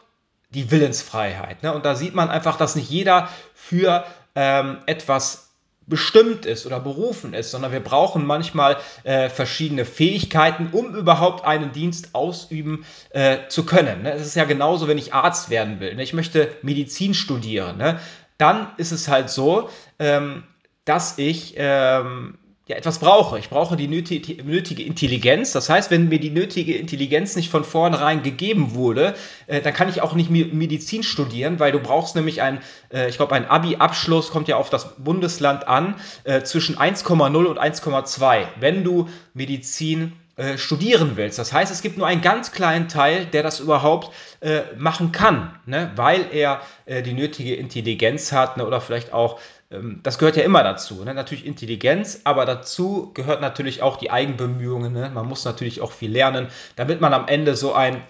die 0.50 0.70
Willensfreiheit. 0.70 1.62
Ne? 1.62 1.74
Und 1.74 1.84
da 1.84 1.96
sieht 1.96 2.14
man 2.14 2.30
einfach, 2.30 2.56
dass 2.56 2.76
nicht 2.76 2.90
jeder 2.90 3.28
für 3.54 4.04
ähm, 4.36 4.78
etwas 4.86 5.43
bestimmt 5.86 6.46
ist 6.46 6.66
oder 6.66 6.80
berufen 6.80 7.34
ist, 7.34 7.50
sondern 7.50 7.72
wir 7.72 7.80
brauchen 7.80 8.26
manchmal 8.26 8.76
äh, 9.02 9.28
verschiedene 9.28 9.84
Fähigkeiten, 9.84 10.68
um 10.72 10.94
überhaupt 10.94 11.44
einen 11.44 11.72
Dienst 11.72 12.14
ausüben 12.14 12.84
äh, 13.10 13.48
zu 13.48 13.66
können. 13.66 14.02
Ne? 14.02 14.12
Es 14.12 14.26
ist 14.26 14.36
ja 14.36 14.44
genauso, 14.44 14.88
wenn 14.88 14.98
ich 14.98 15.12
Arzt 15.14 15.50
werden 15.50 15.80
will. 15.80 15.94
Ne? 15.94 16.02
Ich 16.02 16.14
möchte 16.14 16.50
Medizin 16.62 17.14
studieren. 17.14 17.76
Ne? 17.76 18.00
Dann 18.38 18.68
ist 18.78 18.92
es 18.92 19.08
halt 19.08 19.30
so, 19.30 19.68
ähm, 19.98 20.44
dass 20.84 21.18
ich 21.18 21.54
ähm, 21.56 22.38
ja, 22.66 22.76
etwas 22.76 22.99
brauche. 22.99 23.38
Ich 23.38 23.50
brauche 23.50 23.76
die 23.76 23.88
nötige, 23.88 24.83
Intelligenz. 24.83 25.52
Das 25.52 25.68
heißt, 25.68 25.90
wenn 25.90 26.09
mir 26.09 26.18
die 26.18 26.30
nötige 26.30 26.76
Intelligenz 26.76 27.37
nicht 27.37 27.50
von 27.50 27.62
vornherein 27.62 28.23
gegeben 28.23 28.75
wurde, 28.75 29.14
äh, 29.47 29.61
dann 29.61 29.75
kann 29.75 29.90
ich 29.90 30.00
auch 30.00 30.14
nicht 30.14 30.30
Medizin 30.30 31.02
studieren, 31.02 31.61
weil 31.61 31.73
du 31.73 31.78
brauchst 31.78 32.16
nämlich 32.16 32.40
ein, 32.40 32.61
äh, 32.90 33.09
ich 33.11 33.16
glaube, 33.16 33.35
ein 33.35 33.44
Abi-Abschluss 33.44 34.30
kommt 34.30 34.49
ja 34.49 34.56
auf 34.56 34.71
das 34.71 34.97
Bundesland 34.97 35.68
an, 35.68 35.97
äh, 36.25 36.42
zwischen 36.42 36.78
1,0 36.78 37.44
und 37.44 37.59
1,2, 37.59 38.47
wenn 38.59 38.83
du 38.83 39.09
Medizin 39.35 40.14
äh, 40.37 40.59
studieren 40.59 41.12
willst. 41.14 41.38
Das 41.38 41.52
heißt, 41.52 41.71
es 41.71 41.80
gibt 41.80 41.97
nur 41.97 42.09
einen 42.09 42.21
ganz 42.21 42.50
kleinen 42.50 42.88
Teil, 42.88 43.25
der 43.25 43.44
das 43.44 43.61
überhaupt 43.61 44.11
äh, 44.40 44.62
machen 44.76 45.12
kann, 45.12 45.54
ne? 45.64 45.92
weil 45.94 46.26
er 46.33 46.61
äh, 46.87 47.02
die 47.02 47.12
nötige 47.12 47.54
Intelligenz 47.54 48.33
hat 48.33 48.56
ne? 48.56 48.66
oder 48.66 48.80
vielleicht 48.80 49.12
auch 49.12 49.38
das 50.02 50.18
gehört 50.18 50.37
ja 50.37 50.42
immer 50.42 50.62
dazu. 50.62 51.04
Ne? 51.04 51.14
Natürlich 51.14 51.47
Intelligenz, 51.47 52.21
aber 52.25 52.44
dazu 52.44 53.11
gehört 53.14 53.40
natürlich 53.40 53.83
auch 53.83 53.97
die 53.97 54.11
Eigenbemühungen. 54.11 54.92
Ne? 54.92 55.11
Man 55.12 55.26
muss 55.26 55.44
natürlich 55.44 55.80
auch 55.80 55.92
viel 55.92 56.12
lernen, 56.12 56.49
damit 56.76 57.00
man 57.00 57.12
am 57.12 57.26
Ende 57.28 57.56
so 57.56 57.73
einen 57.73 58.02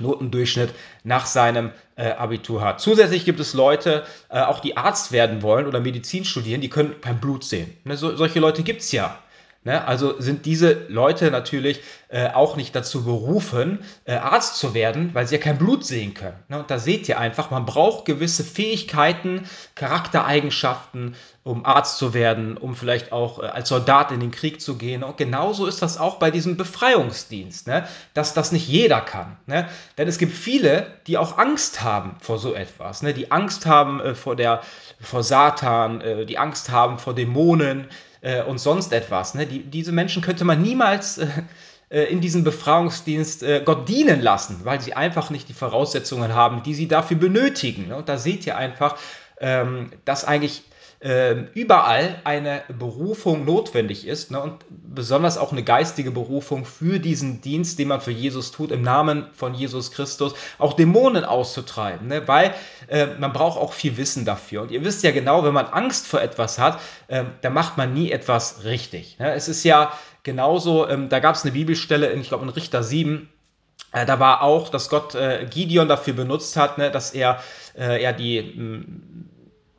Notendurchschnitt 0.00 0.74
nach 1.04 1.26
seinem 1.26 1.72
äh, 1.96 2.10
Abitur 2.12 2.62
hat. 2.62 2.80
Zusätzlich 2.80 3.24
gibt 3.24 3.40
es 3.40 3.54
Leute, 3.54 4.04
äh, 4.28 4.40
auch 4.40 4.60
die 4.60 4.76
Arzt 4.76 5.12
werden 5.12 5.42
wollen 5.42 5.66
oder 5.66 5.80
Medizin 5.80 6.24
studieren, 6.24 6.60
die 6.60 6.70
können 6.70 7.00
kein 7.00 7.20
Blut 7.20 7.44
sehen. 7.44 7.76
Ne? 7.84 7.96
So, 7.96 8.16
solche 8.16 8.40
Leute 8.40 8.62
gibt 8.62 8.80
es 8.80 8.92
ja. 8.92 9.18
Ne? 9.68 9.86
Also 9.86 10.18
sind 10.18 10.46
diese 10.46 10.86
Leute 10.88 11.30
natürlich 11.30 11.82
äh, 12.08 12.30
auch 12.30 12.56
nicht 12.56 12.74
dazu 12.74 13.04
berufen, 13.04 13.80
äh, 14.06 14.14
Arzt 14.14 14.56
zu 14.56 14.72
werden, 14.72 15.10
weil 15.12 15.26
sie 15.26 15.34
ja 15.34 15.42
kein 15.42 15.58
Blut 15.58 15.84
sehen 15.84 16.14
können. 16.14 16.38
Ne? 16.48 16.60
Und 16.60 16.70
da 16.70 16.78
seht 16.78 17.06
ihr 17.06 17.18
einfach, 17.18 17.50
man 17.50 17.66
braucht 17.66 18.06
gewisse 18.06 18.44
Fähigkeiten, 18.44 19.46
Charaktereigenschaften, 19.74 21.16
um 21.44 21.66
Arzt 21.66 21.98
zu 21.98 22.14
werden, 22.14 22.56
um 22.56 22.76
vielleicht 22.76 23.12
auch 23.12 23.42
äh, 23.42 23.46
als 23.48 23.68
Soldat 23.68 24.10
in 24.10 24.20
den 24.20 24.30
Krieg 24.30 24.62
zu 24.62 24.78
gehen. 24.78 25.02
Und 25.02 25.18
genauso 25.18 25.66
ist 25.66 25.82
das 25.82 25.98
auch 25.98 26.14
bei 26.16 26.30
diesem 26.30 26.56
Befreiungsdienst, 26.56 27.66
ne? 27.66 27.86
dass 28.14 28.32
das 28.32 28.52
nicht 28.52 28.68
jeder 28.68 29.02
kann. 29.02 29.36
Ne? 29.44 29.68
Denn 29.98 30.08
es 30.08 30.16
gibt 30.16 30.32
viele, 30.32 30.86
die 31.06 31.18
auch 31.18 31.36
Angst 31.36 31.82
haben 31.82 32.16
vor 32.20 32.38
so 32.38 32.54
etwas, 32.54 33.02
ne? 33.02 33.12
die 33.12 33.30
Angst 33.30 33.66
haben 33.66 34.00
äh, 34.00 34.14
vor, 34.14 34.34
der, 34.34 34.62
vor 34.98 35.22
Satan, 35.22 36.00
äh, 36.00 36.24
die 36.24 36.38
Angst 36.38 36.70
haben 36.70 36.98
vor 36.98 37.14
Dämonen, 37.14 37.88
äh, 38.20 38.42
und 38.42 38.58
sonst 38.58 38.92
etwas. 38.92 39.34
Ne? 39.34 39.46
Die, 39.46 39.62
diese 39.62 39.92
Menschen 39.92 40.22
könnte 40.22 40.44
man 40.44 40.62
niemals 40.62 41.18
äh, 41.18 41.26
äh, 41.90 42.04
in 42.04 42.20
diesem 42.20 42.44
Befreiungsdienst 42.44 43.42
äh, 43.42 43.62
Gott 43.64 43.88
dienen 43.88 44.20
lassen, 44.20 44.60
weil 44.64 44.80
sie 44.80 44.94
einfach 44.94 45.30
nicht 45.30 45.48
die 45.48 45.54
Voraussetzungen 45.54 46.34
haben, 46.34 46.62
die 46.62 46.74
sie 46.74 46.86
dafür 46.86 47.16
benötigen. 47.16 47.88
Ne? 47.88 47.96
Und 47.96 48.08
da 48.08 48.18
seht 48.18 48.46
ihr 48.46 48.56
einfach, 48.56 48.96
ähm, 49.40 49.90
dass 50.04 50.24
eigentlich 50.24 50.62
überall 51.00 52.20
eine 52.24 52.62
Berufung 52.76 53.44
notwendig 53.44 54.04
ist 54.04 54.32
ne? 54.32 54.40
und 54.40 54.64
besonders 54.68 55.38
auch 55.38 55.52
eine 55.52 55.62
geistige 55.62 56.10
Berufung 56.10 56.64
für 56.64 56.98
diesen 56.98 57.40
Dienst, 57.40 57.78
den 57.78 57.86
man 57.86 58.00
für 58.00 58.10
Jesus 58.10 58.50
tut, 58.50 58.72
im 58.72 58.82
Namen 58.82 59.28
von 59.32 59.54
Jesus 59.54 59.92
Christus, 59.92 60.34
auch 60.58 60.72
Dämonen 60.72 61.24
auszutreiben, 61.24 62.08
ne? 62.08 62.26
weil 62.26 62.52
äh, 62.88 63.06
man 63.18 63.32
braucht 63.32 63.60
auch 63.60 63.74
viel 63.74 63.96
Wissen 63.96 64.24
dafür. 64.24 64.62
Und 64.62 64.72
ihr 64.72 64.84
wisst 64.84 65.04
ja 65.04 65.12
genau, 65.12 65.44
wenn 65.44 65.54
man 65.54 65.66
Angst 65.66 66.08
vor 66.08 66.20
etwas 66.20 66.58
hat, 66.58 66.80
äh, 67.06 67.22
dann 67.42 67.52
macht 67.52 67.76
man 67.76 67.94
nie 67.94 68.10
etwas 68.10 68.64
richtig. 68.64 69.20
Ne? 69.20 69.32
Es 69.34 69.48
ist 69.48 69.62
ja 69.62 69.92
genauso, 70.24 70.88
ähm, 70.88 71.08
da 71.08 71.20
gab 71.20 71.36
es 71.36 71.44
eine 71.44 71.52
Bibelstelle, 71.52 72.08
in, 72.08 72.20
ich 72.20 72.28
glaube 72.28 72.44
in 72.44 72.50
Richter 72.50 72.82
7, 72.82 73.28
äh, 73.92 74.04
da 74.04 74.20
war 74.20 74.42
auch, 74.42 74.68
dass 74.68 74.88
Gott 74.88 75.14
äh, 75.14 75.46
Gideon 75.48 75.88
dafür 75.88 76.14
benutzt 76.14 76.56
hat, 76.56 76.78
ne, 76.78 76.90
dass 76.90 77.12
er 77.12 77.40
äh, 77.78 78.02
ja 78.02 78.12
die 78.12 78.42
mh, 78.42 78.84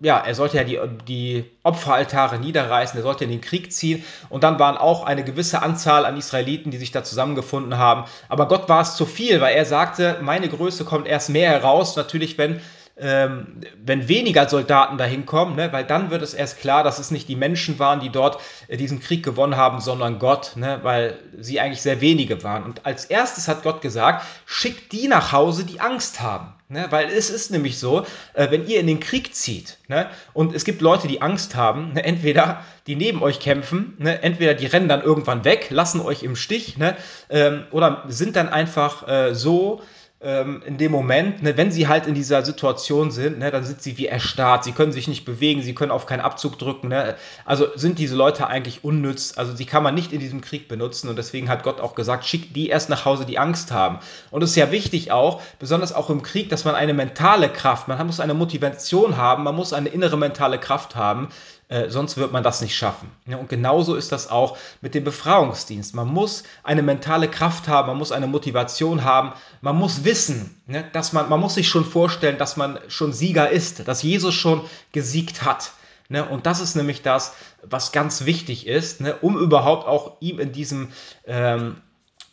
ja, 0.02 0.18
er 0.18 0.34
sollte 0.36 0.58
ja 0.58 0.64
die, 0.64 0.80
die 1.08 1.46
Opferaltare 1.64 2.40
niederreißen, 2.40 2.98
er 2.98 3.04
sollte 3.04 3.26
in 3.26 3.30
den 3.30 3.42
Krieg 3.42 3.72
ziehen 3.74 4.04
und 4.30 4.44
dann 4.44 4.60
waren 4.60 4.78
auch 4.78 5.04
eine 5.04 5.24
gewisse 5.24 5.62
Anzahl 5.62 6.06
an 6.06 6.18
Israeliten, 6.18 6.72
die 6.72 6.78
sich 6.78 6.92
da 6.92 7.04
zusammengefunden 7.04 7.78
haben. 7.78 8.06
Aber 8.30 8.48
Gott 8.48 8.70
war 8.70 8.82
es 8.82 8.96
zu 8.96 9.06
viel, 9.06 9.42
weil 9.42 9.56
er 9.56 9.66
sagte, 9.66 10.20
meine 10.22 10.48
Größe 10.48 10.86
kommt 10.86 11.08
erst 11.08 11.30
mehr 11.30 11.50
heraus, 11.50 11.98
natürlich, 11.98 12.38
wenn, 12.38 12.62
ähm, 12.98 13.62
wenn 13.84 14.08
weniger 14.08 14.48
Soldaten 14.48 14.98
dahin 14.98 15.26
kommen, 15.26 15.58
ne? 15.58 15.72
weil 15.74 15.84
dann 15.84 16.12
wird 16.12 16.22
es 16.22 16.34
erst 16.34 16.60
klar, 16.60 16.84
dass 16.84 17.00
es 17.00 17.12
nicht 17.12 17.28
die 17.28 17.36
Menschen 17.36 17.78
waren, 17.78 18.00
die 18.00 18.10
dort 18.10 18.40
äh, 18.70 18.78
diesen 18.78 19.02
Krieg 19.02 19.24
gewonnen 19.24 19.58
haben, 19.58 19.82
sondern 19.82 20.20
Gott, 20.20 20.54
ne? 20.56 20.80
weil 20.84 21.20
sie 21.38 21.60
eigentlich 21.60 21.82
sehr 21.82 22.00
wenige 22.00 22.42
waren. 22.44 22.64
Und 22.64 22.86
als 22.86 23.06
erstes 23.06 23.50
hat 23.50 23.64
Gott 23.64 23.82
gesagt, 23.82 24.26
schickt 24.46 24.94
die 24.94 25.10
nach 25.10 25.34
Hause, 25.34 25.66
die 25.66 25.82
Angst 25.82 26.22
haben. 26.22 26.54
Ne? 26.72 26.86
Weil 26.92 27.08
es 27.10 27.32
ist 27.32 27.50
nämlich 27.50 27.80
so, 27.80 28.06
äh, 28.36 28.52
wenn 28.52 28.68
ihr 28.68 28.80
in 28.80 28.86
den 28.86 29.00
Krieg 29.00 29.34
zieht 29.34 29.80
ne? 29.88 30.08
und 30.34 30.54
es 30.54 30.66
gibt 30.66 30.82
Leute, 30.82 31.08
die 31.08 31.20
Angst 31.20 31.56
haben, 31.56 31.94
ne? 31.94 32.04
entweder 32.04 32.64
die 32.86 32.96
neben 32.96 33.24
euch 33.24 33.40
kämpfen, 33.40 33.96
ne? 33.98 34.22
entweder 34.22 34.54
die 34.54 34.68
rennen 34.68 34.88
dann 34.88 35.02
irgendwann 35.02 35.46
weg, 35.46 35.72
lassen 35.72 36.00
euch 36.00 36.22
im 36.22 36.36
Stich 36.36 36.78
ne? 36.78 36.96
ähm, 37.32 37.64
oder 37.72 38.04
sind 38.08 38.36
dann 38.36 38.50
einfach 38.50 39.08
äh, 39.08 39.34
so 39.34 39.82
ähm, 40.22 40.62
in 40.66 40.78
dem 40.78 40.92
Moment, 40.92 41.42
ne, 41.44 41.56
wenn 41.56 41.72
sie 41.72 41.88
halt 41.88 42.06
in 42.06 42.14
dieser 42.14 42.44
Situation 42.44 43.10
sind, 43.10 43.40
ne, 43.40 43.52
dann 43.52 43.64
sind 43.64 43.82
sie 43.82 43.98
wie 43.98 44.08
erstarrt, 44.08 44.66
sie 44.66 44.74
können 44.74 44.92
sich 44.92 45.08
nicht 45.08 45.24
bewegen, 45.24 45.62
sie 45.62 45.74
können 45.74 45.92
auf 45.92 46.08
keinen 46.08 46.20
Abzug 46.20 46.60
drücken. 46.60 46.90
Ne? 46.90 47.16
Also 47.46 47.68
sind 47.76 48.00
diese 48.00 48.18
Leute 48.18 48.48
eigentlich 48.48 48.84
unnütz, 48.84 49.38
also 49.38 49.54
die 49.54 49.66
kann 49.66 49.82
man 49.82 49.96
nicht 49.96 50.12
in 50.12 50.20
diesem 50.20 50.42
Krieg 50.42 50.68
benutzen 50.68 51.08
und 51.08 51.16
deswegen 51.16 51.48
hat 51.48 51.64
Gott 51.64 51.80
auch 51.80 51.96
gesagt, 51.96 52.26
schickt 52.26 52.54
die 52.56 52.68
erst 52.68 52.90
nach 52.90 53.06
Hause, 53.06 53.26
die 53.26 53.40
Angst 53.40 53.72
haben. 53.72 54.00
Und 54.30 54.44
es 54.44 54.50
ist 54.52 54.56
ja 54.58 54.72
wichtig 54.72 55.14
auch, 55.14 55.42
besonders 55.58 55.94
auch 55.94 56.10
im 56.10 56.22
Krieg, 56.22 56.50
dass 56.50 56.66
man 56.66 56.76
eine 56.76 56.94
mentale 56.94 57.48
Kraft, 57.48 57.88
man 57.88 58.06
muss 58.06 58.20
eine 58.20 58.34
Motivation 58.34 59.16
haben, 59.16 59.44
man 59.44 59.56
muss 59.56 59.72
eine 59.72 59.88
innere 59.88 60.18
mentale 60.18 60.60
Kraft 60.60 60.98
haben, 60.98 61.30
äh, 61.70 61.90
sonst 61.90 62.18
wird 62.18 62.32
man 62.32 62.44
das 62.44 62.62
nicht 62.62 62.76
schaffen. 62.76 63.12
Ja, 63.28 63.38
und 63.38 63.48
genauso 63.48 63.96
ist 63.96 64.12
das 64.12 64.30
auch 64.30 64.58
mit 64.82 64.96
dem 64.96 65.04
Befreiungsdienst. 65.04 65.94
Man 65.94 66.08
muss 66.08 66.44
eine 66.64 66.82
mentale 66.82 67.28
Kraft 67.28 67.68
haben, 67.68 67.88
man 67.88 67.98
muss 67.98 68.12
eine 68.12 68.26
Motivation 68.26 69.04
haben, 69.04 69.34
man 69.62 69.76
muss 69.76 70.04
wissen, 70.04 70.60
ne, 70.66 70.84
dass 70.94 71.14
man, 71.14 71.30
man 71.30 71.40
muss 71.40 71.54
sich 71.54 71.70
schon 71.70 71.86
vorstellen, 71.86 72.40
dass 72.40 72.58
man 72.58 72.80
schon 72.88 73.14
Sieger 73.14 73.52
ist, 73.52 73.88
dass 73.88 74.02
Jesus 74.02 74.34
schon 74.34 74.62
gesiegt 74.92 75.44
hat. 75.44 75.72
Ne, 76.10 76.28
und 76.28 76.48
das 76.48 76.60
ist 76.60 76.76
nämlich 76.76 77.04
das, 77.04 77.36
was 77.62 77.92
ganz 77.92 78.26
wichtig 78.26 78.66
ist, 78.66 79.00
ne, 79.00 79.16
um 79.22 79.38
überhaupt 79.38 79.88
auch 79.88 80.18
ihm 80.22 80.40
in 80.40 80.52
diesem 80.52 80.88
ähm, 81.28 81.78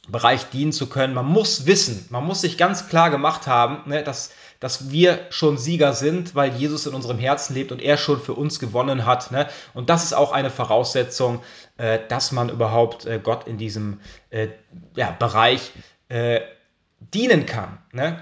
Bereich 0.09 0.49
dienen 0.49 0.73
zu 0.73 0.87
können. 0.87 1.13
Man 1.13 1.27
muss 1.27 1.67
wissen, 1.67 2.07
man 2.09 2.25
muss 2.25 2.41
sich 2.41 2.57
ganz 2.57 2.89
klar 2.89 3.11
gemacht 3.11 3.47
haben, 3.47 3.83
ne, 3.91 4.03
dass 4.03 4.31
dass 4.61 4.91
wir 4.91 5.27
schon 5.31 5.59
Sieger 5.59 5.93
sind, 5.93 6.35
weil 6.35 6.55
Jesus 6.55 6.87
in 6.87 6.95
unserem 6.95 7.19
Herzen 7.19 7.55
lebt 7.55 7.73
und 7.73 7.83
er 7.83 7.97
schon 7.97 8.21
für 8.21 8.35
uns 8.35 8.59
gewonnen 8.59 9.07
hat. 9.07 9.31
Ne? 9.31 9.49
Und 9.75 9.91
das 9.91 10.05
ist 10.05 10.13
auch 10.13 10.33
eine 10.33 10.51
Voraussetzung, 10.51 11.43
äh, 11.79 11.99
dass 12.09 12.33
man 12.33 12.49
überhaupt 12.49 13.07
äh, 13.07 13.21
Gott 13.23 13.47
in 13.47 13.59
diesem 13.59 14.01
äh, 14.31 14.49
ja, 14.95 15.11
Bereich 15.11 15.73
äh, 16.09 16.41
dienen 17.01 17.47
kann. 17.47 17.79
Ne? 17.93 18.21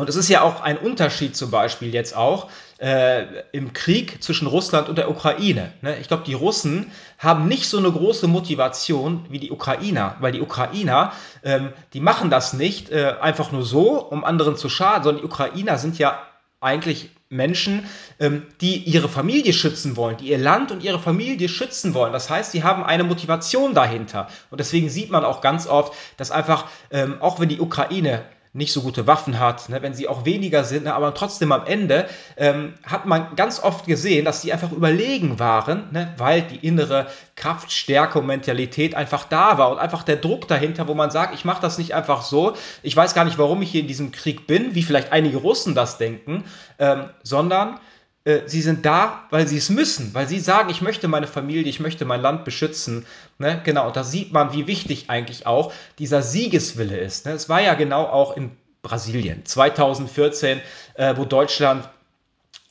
Und 0.00 0.08
es 0.08 0.16
ist 0.16 0.30
ja 0.30 0.40
auch 0.40 0.62
ein 0.62 0.78
Unterschied 0.78 1.36
zum 1.36 1.50
Beispiel 1.50 1.92
jetzt 1.92 2.16
auch 2.16 2.48
äh, 2.78 3.24
im 3.52 3.74
Krieg 3.74 4.22
zwischen 4.22 4.46
Russland 4.46 4.88
und 4.88 4.96
der 4.96 5.10
Ukraine. 5.10 5.72
Ne? 5.82 5.98
Ich 6.00 6.08
glaube, 6.08 6.22
die 6.24 6.32
Russen 6.32 6.90
haben 7.18 7.48
nicht 7.48 7.66
so 7.68 7.76
eine 7.76 7.92
große 7.92 8.26
Motivation 8.26 9.26
wie 9.28 9.38
die 9.38 9.50
Ukrainer, 9.50 10.16
weil 10.20 10.32
die 10.32 10.40
Ukrainer, 10.40 11.12
ähm, 11.44 11.72
die 11.92 12.00
machen 12.00 12.30
das 12.30 12.54
nicht 12.54 12.90
äh, 12.90 13.14
einfach 13.20 13.52
nur 13.52 13.62
so, 13.62 14.00
um 14.02 14.24
anderen 14.24 14.56
zu 14.56 14.70
schaden, 14.70 15.04
sondern 15.04 15.22
die 15.22 15.28
Ukrainer 15.28 15.76
sind 15.76 15.98
ja 15.98 16.18
eigentlich 16.60 17.10
Menschen, 17.28 17.84
ähm, 18.18 18.46
die 18.60 18.78
ihre 18.78 19.08
Familie 19.08 19.52
schützen 19.52 19.96
wollen, 19.96 20.16
die 20.16 20.30
ihr 20.30 20.38
Land 20.38 20.72
und 20.72 20.82
ihre 20.82 20.98
Familie 20.98 21.48
schützen 21.48 21.92
wollen. 21.92 22.12
Das 22.12 22.30
heißt, 22.30 22.52
sie 22.52 22.64
haben 22.64 22.84
eine 22.84 23.04
Motivation 23.04 23.74
dahinter. 23.74 24.28
Und 24.50 24.60
deswegen 24.60 24.88
sieht 24.88 25.10
man 25.10 25.24
auch 25.24 25.42
ganz 25.42 25.66
oft, 25.66 25.92
dass 26.16 26.30
einfach, 26.30 26.66
ähm, 26.90 27.16
auch 27.20 27.38
wenn 27.38 27.50
die 27.50 27.60
Ukraine 27.60 28.22
nicht 28.52 28.72
so 28.72 28.82
gute 28.82 29.06
Waffen 29.06 29.38
hat, 29.38 29.68
ne, 29.68 29.80
wenn 29.80 29.94
sie 29.94 30.08
auch 30.08 30.24
weniger 30.24 30.64
sind, 30.64 30.84
ne, 30.84 30.94
aber 30.94 31.14
trotzdem 31.14 31.52
am 31.52 31.66
Ende 31.66 32.08
ähm, 32.36 32.74
hat 32.84 33.06
man 33.06 33.36
ganz 33.36 33.60
oft 33.62 33.86
gesehen, 33.86 34.24
dass 34.24 34.42
sie 34.42 34.52
einfach 34.52 34.72
überlegen 34.72 35.38
waren, 35.38 35.88
ne, 35.92 36.12
weil 36.16 36.42
die 36.42 36.66
innere 36.66 37.06
Kraft, 37.36 37.70
Stärke 37.70 38.18
und 38.18 38.26
Mentalität 38.26 38.96
einfach 38.96 39.24
da 39.24 39.56
war 39.58 39.70
und 39.70 39.78
einfach 39.78 40.02
der 40.02 40.16
Druck 40.16 40.48
dahinter, 40.48 40.88
wo 40.88 40.94
man 40.94 41.12
sagt, 41.12 41.32
ich 41.34 41.44
mache 41.44 41.62
das 41.62 41.78
nicht 41.78 41.94
einfach 41.94 42.22
so, 42.22 42.54
ich 42.82 42.96
weiß 42.96 43.14
gar 43.14 43.24
nicht, 43.24 43.38
warum 43.38 43.62
ich 43.62 43.70
hier 43.70 43.82
in 43.82 43.86
diesem 43.86 44.10
Krieg 44.10 44.48
bin, 44.48 44.74
wie 44.74 44.82
vielleicht 44.82 45.12
einige 45.12 45.36
Russen 45.36 45.76
das 45.76 45.98
denken, 45.98 46.44
ähm, 46.80 47.10
sondern 47.22 47.78
äh, 48.24 48.40
sie 48.46 48.60
sind 48.60 48.84
da, 48.84 49.24
weil 49.30 49.46
sie 49.46 49.56
es 49.56 49.70
müssen, 49.70 50.12
weil 50.14 50.28
sie 50.28 50.40
sagen, 50.40 50.70
ich 50.70 50.82
möchte 50.82 51.08
meine 51.08 51.26
Familie, 51.26 51.70
ich 51.70 51.80
möchte 51.80 52.04
mein 52.04 52.20
Land 52.20 52.44
beschützen. 52.44 53.06
Ne? 53.38 53.60
Genau, 53.64 53.86
und 53.86 53.96
da 53.96 54.04
sieht 54.04 54.32
man, 54.32 54.52
wie 54.52 54.66
wichtig 54.66 55.08
eigentlich 55.08 55.46
auch 55.46 55.72
dieser 55.98 56.22
Siegeswille 56.22 56.98
ist. 56.98 57.26
Ne? 57.26 57.32
Es 57.32 57.48
war 57.48 57.62
ja 57.62 57.74
genau 57.74 58.04
auch 58.04 58.36
in 58.36 58.50
Brasilien 58.82 59.44
2014, 59.44 60.60
äh, 60.94 61.14
wo 61.16 61.24
Deutschland 61.24 61.88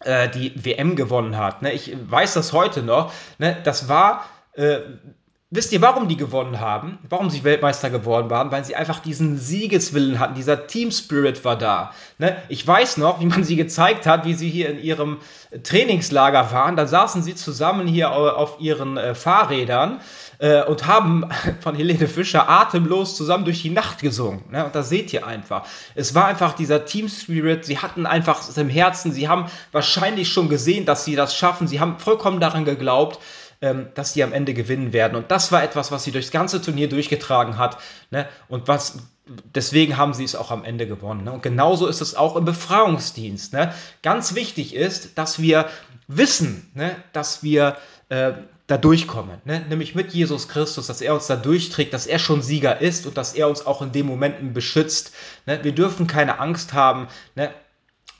äh, 0.02 0.30
die 0.30 0.54
WM 0.64 0.96
gewonnen 0.96 1.38
hat. 1.38 1.62
Ne? 1.62 1.74
Ich 1.74 1.96
weiß 2.00 2.34
das 2.36 2.54
heute 2.54 2.84
noch. 2.84 3.12
Ne? 3.40 3.58
Das 3.64 3.90
war 3.90 4.26
äh, 4.54 4.80
Wisst 5.52 5.72
ihr, 5.72 5.82
warum 5.82 6.08
die 6.08 6.16
gewonnen 6.16 6.60
haben? 6.60 7.00
Warum 7.10 7.32
sie 7.32 7.44
Weltmeister 7.44 7.90
geworden 7.90 8.30
waren? 8.30 8.52
Weil 8.52 8.64
sie 8.64 8.76
einfach 8.76 9.00
diesen 9.00 9.40
Siegeswillen 9.40 10.20
hatten. 10.20 10.36
Dieser 10.36 10.68
Team 10.68 10.92
Spirit 10.92 11.44
war 11.44 11.58
da. 11.58 11.92
Ne? 12.20 12.38
Ich 12.50 12.68
weiß 12.68 12.98
noch, 12.98 13.20
wie 13.20 13.26
man 13.26 13.44
sie 13.44 13.56
gezeigt 13.56 14.06
hat, 14.06 14.26
wie 14.26 14.36
sie 14.36 14.48
hier 14.48 14.70
in 14.70 14.78
ihrem 14.78 15.18
Trainingslager 15.64 16.52
waren. 16.52 16.76
Da 16.76 16.86
saßen 16.86 17.24
sie 17.24 17.34
zusammen 17.34 17.88
hier 17.88 18.12
auf 18.12 18.58
ihren 18.60 18.98
äh, 18.98 19.16
Fahrrädern 19.16 20.02
äh, 20.38 20.62
und 20.66 20.86
haben 20.86 21.28
von 21.62 21.74
Helene 21.74 22.08
Fischer 22.08 22.48
atemlos 22.48 23.18
zusammen 23.18 23.46
durch 23.46 23.64
die 23.64 23.72
Nacht 23.72 24.04
gesungen. 24.04 24.44
Ne? 24.52 24.64
Und 24.64 24.76
da 24.76 24.84
seht 24.84 25.12
ihr 25.14 25.26
einfach. 25.26 25.66
Es 25.96 26.14
war 26.14 26.26
einfach 26.26 26.54
dieser 26.54 26.86
Team 26.86 27.10
Spirit. 27.10 27.66
Sie 27.66 27.80
hatten 27.80 28.06
einfach 28.06 28.48
es 28.48 28.56
im 28.56 28.70
Herzen. 28.70 29.12
Sie 29.12 29.28
haben 29.28 29.46
wahrscheinlich 29.72 30.32
schon 30.32 30.48
gesehen, 30.48 30.86
dass 30.86 31.06
sie 31.06 31.16
das 31.16 31.36
schaffen. 31.36 31.68
Sie 31.68 31.80
haben 31.80 31.98
vollkommen 31.98 32.40
daran 32.40 32.66
geglaubt 32.66 33.18
dass 33.60 34.14
sie 34.14 34.24
am 34.24 34.32
Ende 34.32 34.54
gewinnen 34.54 34.94
werden. 34.94 35.16
Und 35.16 35.32
das 35.32 35.52
war 35.52 35.64
etwas, 35.64 35.92
was 35.92 36.06
sie 36.06 36.12
durchs 36.12 36.32
ganze 36.32 36.62
Turnier 36.62 36.88
durchgetragen 36.88 37.58
hat. 37.58 37.78
Ne? 38.10 38.28
Und 38.48 38.68
was 38.68 39.00
deswegen 39.56 39.98
haben 39.98 40.14
sie 40.14 40.24
es 40.24 40.36
auch 40.36 40.52
am 40.52 40.64
Ende 40.64 40.88
gewonnen. 40.88 41.24
Ne? 41.24 41.32
Und 41.32 41.44
genauso 41.44 41.88
ist 41.88 42.02
es 42.02 42.16
auch 42.16 42.36
im 42.36 42.46
Befreiungsdienst. 42.46 43.54
Ne? 43.54 43.74
Ganz 44.02 44.36
wichtig 44.36 44.76
ist, 44.76 45.18
dass 45.18 45.40
wir 45.40 45.70
wissen, 46.08 46.70
ne? 46.74 46.96
dass 47.14 47.44
wir 47.44 47.78
äh, 48.10 48.34
da 48.68 48.78
durchkommen, 48.78 49.38
ne? 49.46 49.66
nämlich 49.68 49.96
mit 49.96 50.14
Jesus 50.14 50.48
Christus, 50.48 50.88
dass 50.88 51.02
er 51.02 51.14
uns 51.14 51.28
da 51.28 51.36
durchträgt, 51.36 51.94
dass 51.94 52.08
er 52.08 52.20
schon 52.20 52.42
Sieger 52.42 52.82
ist 52.82 53.08
und 53.08 53.18
dass 53.18 53.34
er 53.34 53.50
uns 53.50 53.66
auch 53.66 53.82
in 53.82 53.92
den 53.92 54.06
Momenten 54.06 54.54
beschützt. 54.54 55.14
Ne? 55.46 55.60
Wir 55.64 55.72
dürfen 55.72 56.08
keine 56.08 56.40
Angst 56.40 56.74
haben. 56.74 57.08
Ne? 57.36 57.52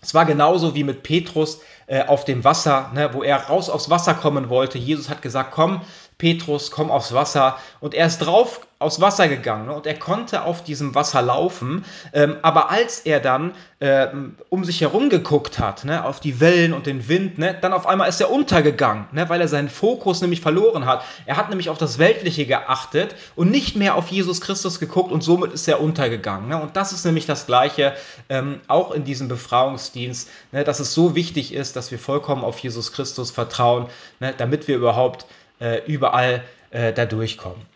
Es 0.02 0.14
war 0.14 0.26
genauso 0.26 0.76
wie 0.76 0.84
mit 0.84 1.04
Petrus 1.04 1.60
äh, 1.88 2.06
auf 2.06 2.24
dem 2.26 2.44
Wasser, 2.44 2.92
ne, 2.94 3.14
wo 3.14 3.24
er 3.24 3.48
raus 3.48 3.70
aufs 3.70 3.90
Wasser 3.90 4.14
kommen 4.14 4.50
wollte. 4.50 4.78
Jesus 4.78 5.10
hat 5.10 5.22
gesagt, 5.22 5.52
komm, 5.52 5.82
Petrus, 6.18 6.72
komm 6.72 6.90
aufs 6.92 7.14
Wasser. 7.14 7.58
Und 7.80 7.94
er 7.94 8.08
ist 8.08 8.20
drauf 8.20 8.62
aufs 8.80 9.02
Wasser 9.02 9.28
gegangen 9.28 9.68
ne? 9.68 9.74
und 9.74 9.86
er 9.86 9.96
konnte 9.96 10.44
auf 10.44 10.64
diesem 10.64 10.96
Wasser 10.96 11.22
laufen. 11.22 11.84
Ähm, 12.14 12.38
aber 12.42 12.72
als 12.72 13.02
er 13.02 13.20
dann 13.20 13.52
äh, 13.80 14.08
um 14.48 14.64
sich 14.64 14.80
herum 14.80 15.10
geguckt 15.10 15.60
hat, 15.60 15.84
ne, 15.84 16.06
auf 16.06 16.22
die 16.22 16.40
Wellen 16.40 16.72
und 16.72 16.86
den 16.86 17.10
Wind, 17.10 17.38
ne, 17.38 17.58
dann 17.60 17.74
auf 17.74 17.86
einmal 17.86 18.08
ist 18.08 18.22
er 18.22 18.32
untergegangen, 18.32 19.06
ne, 19.12 19.28
weil 19.28 19.42
er 19.42 19.50
seinen 19.50 19.68
Fokus 19.68 20.22
nämlich 20.22 20.40
verloren 20.40 20.86
hat. 20.86 21.04
Er 21.26 21.36
hat 21.36 21.50
nämlich 21.50 21.70
auf 21.70 21.78
das 21.78 22.00
Weltliche 22.00 22.46
geachtet 22.46 23.16
und 23.36 23.52
nicht 23.52 23.76
mehr 23.76 23.96
auf 23.96 24.08
Jesus 24.08 24.40
Christus 24.40 24.80
geguckt 24.80 25.12
und 25.12 25.24
somit 25.24 25.52
ist 25.52 25.68
er 25.68 25.82
untergegangen. 25.82 26.48
Ne? 26.48 26.62
Und 26.62 26.78
das 26.78 26.94
ist 26.94 27.06
nämlich 27.06 27.26
das 27.26 27.48
Gleiche 27.48 27.94
ähm, 28.30 28.62
auch 28.68 28.92
in 28.92 29.04
diesem 29.04 29.28
Befreiungsdienst, 29.28 30.30
ne, 30.54 30.64
dass 30.64 30.80
es 30.80 30.94
so 30.94 31.16
wichtig 31.16 31.54
ist, 31.54 31.76
dass 31.76 31.92
wir 31.92 32.00
vollkommen 32.00 32.46
auf 32.46 32.60
Jesus 32.60 32.94
Christus 32.94 33.30
vertrauen, 33.32 33.88
ne, 34.22 34.34
damit 34.38 34.70
wir 34.70 34.78
überhaupt 34.78 35.26
äh, 35.60 35.82
überall 35.86 36.44
äh, 36.72 36.94
da 36.94 37.06
durchkommen. 37.06 37.69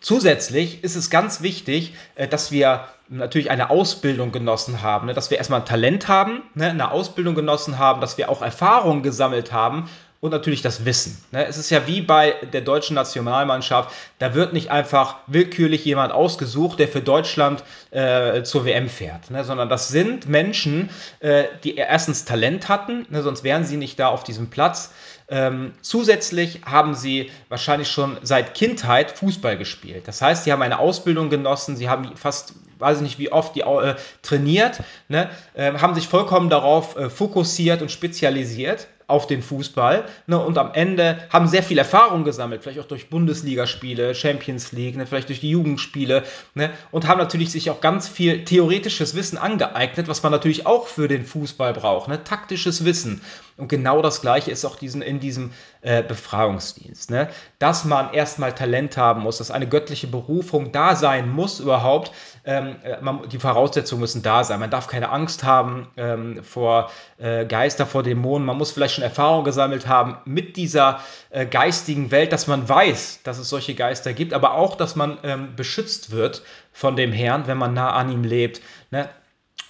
Zusätzlich 0.00 0.84
ist 0.84 0.96
es 0.96 1.10
ganz 1.10 1.42
wichtig, 1.42 1.94
äh, 2.14 2.28
dass 2.28 2.50
wir 2.50 2.86
natürlich 3.08 3.50
eine 3.50 3.70
Ausbildung 3.70 4.32
genossen 4.32 4.82
haben, 4.82 5.06
ne, 5.06 5.14
dass 5.14 5.30
wir 5.30 5.38
erstmal 5.38 5.60
ein 5.60 5.66
Talent 5.66 6.08
haben, 6.08 6.42
ne, 6.54 6.70
eine 6.70 6.90
Ausbildung 6.90 7.34
genossen 7.34 7.78
haben, 7.78 8.00
dass 8.00 8.18
wir 8.18 8.28
auch 8.28 8.42
Erfahrungen 8.42 9.02
gesammelt 9.02 9.52
haben 9.52 9.88
und 10.20 10.30
natürlich 10.30 10.62
das 10.62 10.84
Wissen. 10.84 11.16
Ne. 11.30 11.46
Es 11.46 11.56
ist 11.56 11.70
ja 11.70 11.86
wie 11.86 12.00
bei 12.00 12.34
der 12.52 12.62
deutschen 12.62 12.94
Nationalmannschaft, 12.94 13.94
da 14.18 14.34
wird 14.34 14.52
nicht 14.52 14.70
einfach 14.70 15.16
willkürlich 15.26 15.84
jemand 15.84 16.12
ausgesucht, 16.12 16.78
der 16.78 16.88
für 16.88 17.00
Deutschland 17.00 17.62
äh, 17.90 18.42
zur 18.42 18.64
WM 18.64 18.88
fährt, 18.88 19.26
sondern 19.26 19.68
das 19.68 19.88
sind 19.88 20.28
Menschen, 20.28 20.90
äh, 21.20 21.44
die 21.62 21.76
erstens 21.76 22.24
Talent 22.24 22.68
hatten, 22.68 23.06
sonst 23.10 23.44
wären 23.44 23.64
sie 23.64 23.76
nicht 23.76 23.98
da 24.00 24.08
auf 24.08 24.24
diesem 24.24 24.50
Platz. 24.50 24.92
Ähm, 25.28 25.72
zusätzlich 25.80 26.60
haben 26.64 26.94
sie 26.94 27.30
wahrscheinlich 27.48 27.88
schon 27.88 28.16
seit 28.22 28.54
Kindheit 28.54 29.10
Fußball 29.10 29.58
gespielt. 29.58 30.06
Das 30.06 30.22
heißt, 30.22 30.44
sie 30.44 30.52
haben 30.52 30.62
eine 30.62 30.78
Ausbildung 30.78 31.30
genossen, 31.30 31.76
sie 31.76 31.88
haben 31.88 32.16
fast, 32.16 32.54
weiß 32.78 32.98
ich 32.98 33.02
nicht 33.02 33.18
wie 33.18 33.32
oft, 33.32 33.56
die 33.56 33.62
äh, 33.62 33.96
trainiert, 34.22 34.80
ne? 35.08 35.30
äh, 35.54 35.72
haben 35.78 35.94
sich 35.94 36.06
vollkommen 36.06 36.48
darauf 36.48 36.96
äh, 36.96 37.10
fokussiert 37.10 37.82
und 37.82 37.90
spezialisiert 37.90 38.86
auf 39.08 39.26
den 39.26 39.42
Fußball 39.42 40.04
ne, 40.26 40.38
und 40.38 40.58
am 40.58 40.72
Ende 40.72 41.18
haben 41.32 41.46
sehr 41.46 41.62
viel 41.62 41.78
Erfahrung 41.78 42.24
gesammelt, 42.24 42.62
vielleicht 42.62 42.80
auch 42.80 42.86
durch 42.86 43.08
Bundesligaspiele, 43.08 44.14
Champions 44.14 44.72
League, 44.72 44.96
ne, 44.96 45.06
vielleicht 45.06 45.28
durch 45.28 45.40
die 45.40 45.50
Jugendspiele 45.50 46.24
ne, 46.54 46.70
und 46.90 47.06
haben 47.06 47.18
natürlich 47.18 47.52
sich 47.52 47.70
auch 47.70 47.80
ganz 47.80 48.08
viel 48.08 48.44
theoretisches 48.44 49.14
Wissen 49.14 49.38
angeeignet, 49.38 50.08
was 50.08 50.22
man 50.22 50.32
natürlich 50.32 50.66
auch 50.66 50.88
für 50.88 51.06
den 51.06 51.24
Fußball 51.24 51.72
braucht, 51.72 52.08
ne, 52.08 52.24
taktisches 52.24 52.84
Wissen. 52.84 53.20
Und 53.56 53.68
genau 53.68 54.02
das 54.02 54.20
Gleiche 54.20 54.50
ist 54.50 54.64
auch 54.64 54.76
diesen, 54.76 55.00
in 55.00 55.18
diesem 55.18 55.52
äh, 55.80 56.02
Befragungsdienst, 56.02 57.10
ne, 57.10 57.28
dass 57.58 57.84
man 57.84 58.12
erstmal 58.12 58.54
Talent 58.54 58.96
haben 58.96 59.22
muss, 59.22 59.38
dass 59.38 59.50
eine 59.52 59.68
göttliche 59.68 60.08
Berufung 60.08 60.72
da 60.72 60.96
sein 60.96 61.30
muss 61.30 61.60
überhaupt. 61.60 62.10
Ähm, 62.46 62.76
äh, 62.84 63.00
man, 63.00 63.28
die 63.28 63.38
Voraussetzungen 63.38 64.00
müssen 64.00 64.22
da 64.22 64.44
sein. 64.44 64.60
Man 64.60 64.70
darf 64.70 64.86
keine 64.86 65.10
Angst 65.10 65.42
haben 65.42 65.88
ähm, 65.96 66.44
vor 66.44 66.90
äh, 67.18 67.44
Geister, 67.44 67.86
vor 67.86 68.04
Dämonen. 68.04 68.46
Man 68.46 68.56
muss 68.56 68.70
vielleicht 68.70 68.94
schon 68.94 69.04
Erfahrung 69.04 69.44
gesammelt 69.44 69.88
haben 69.88 70.18
mit 70.24 70.56
dieser 70.56 71.00
äh, 71.30 71.44
geistigen 71.44 72.12
Welt, 72.12 72.32
dass 72.32 72.46
man 72.46 72.68
weiß, 72.68 73.20
dass 73.24 73.38
es 73.38 73.48
solche 73.48 73.74
Geister 73.74 74.12
gibt, 74.12 74.32
aber 74.32 74.54
auch, 74.54 74.76
dass 74.76 74.94
man 74.94 75.18
ähm, 75.24 75.56
beschützt 75.56 76.12
wird 76.12 76.42
von 76.72 76.94
dem 76.94 77.12
Herrn, 77.12 77.48
wenn 77.48 77.58
man 77.58 77.74
nah 77.74 77.92
an 77.92 78.10
ihm 78.12 78.22
lebt. 78.22 78.60
Ne? 78.92 79.08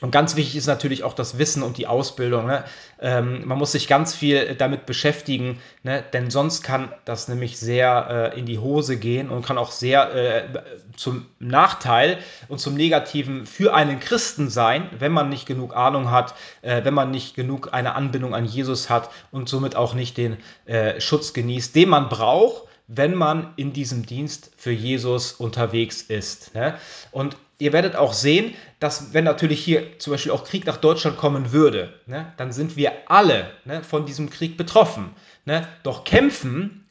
Und 0.03 0.11
ganz 0.11 0.37
wichtig 0.37 0.57
ist 0.57 0.67
natürlich 0.67 1.05
auch 1.05 1.15
das 1.15 1.39
Wissen 1.39 1.63
und 1.63 1.79
die 1.79 1.87
Ausbildung. 1.87 2.47
Ne? 2.47 2.65
Ähm, 3.01 3.47
man 3.47 3.57
muss 3.57 3.73
sich 3.73 3.89
ganz 3.89 4.15
viel 4.15 4.55
damit 4.55 4.85
beschäftigen, 4.85 5.59
ne? 5.85 6.05
denn 6.13 6.31
sonst 6.31 6.63
kann 6.63 6.93
das 7.07 7.29
nämlich 7.29 7.59
sehr 7.59 8.33
äh, 8.35 8.39
in 8.39 8.45
die 8.45 8.59
Hose 8.59 8.99
gehen 8.99 9.31
und 9.31 9.45
kann 9.45 9.57
auch 9.57 9.71
sehr 9.71 10.15
äh, 10.15 10.49
zum 10.97 11.27
Nachteil 11.39 12.19
und 12.49 12.59
zum 12.59 12.75
Negativen 12.75 13.47
für 13.47 13.75
einen 13.75 13.99
Christen 13.99 14.51
sein, 14.51 14.91
wenn 14.99 15.13
man 15.13 15.31
nicht 15.31 15.47
genug 15.47 15.75
Ahnung 15.75 16.11
hat, 16.11 16.35
äh, 16.61 16.85
wenn 16.85 16.95
man 16.95 17.11
nicht 17.11 17.35
genug 17.35 17.73
eine 17.73 17.95
Anbindung 17.95 18.35
an 18.35 18.45
Jesus 18.45 18.91
hat 18.91 19.11
und 19.31 19.49
somit 19.49 19.77
auch 19.77 19.95
nicht 19.95 20.19
den 20.19 20.37
äh, 20.67 21.01
Schutz 21.01 21.33
genießt, 21.33 21.75
den 21.75 21.89
man 21.89 22.09
braucht 22.11 22.65
wenn 22.89 23.17
man 23.17 23.53
in 23.57 23.73
diesem 23.73 24.07
Dienst 24.07 24.53
für 24.57 24.71
Jesus 24.71 25.33
unterwegs 25.33 26.03
ist. 26.03 26.55
Ne? 26.55 26.79
Und 27.11 27.37
ihr 27.59 27.73
werdet 27.73 27.97
auch 27.97 28.12
sehen, 28.12 28.55
dass 28.81 29.14
wenn 29.14 29.25
natürlich 29.25 29.64
hier 29.64 29.99
zum 29.99 30.12
Beispiel 30.12 30.33
auch 30.33 30.45
Krieg 30.45 30.66
nach 30.66 30.77
Deutschland 30.77 31.16
kommen 31.16 31.53
würde, 31.53 31.95
ne, 32.07 32.33
dann 32.37 32.53
sind 32.53 32.77
wir 32.77 32.92
alle 33.07 33.51
ne, 33.64 33.83
von 33.83 34.07
diesem 34.07 34.31
Krieg 34.31 34.57
betroffen. 34.57 35.11
Ne? 35.45 35.66
Doch 35.83 36.05
kämpfen, 36.05 36.87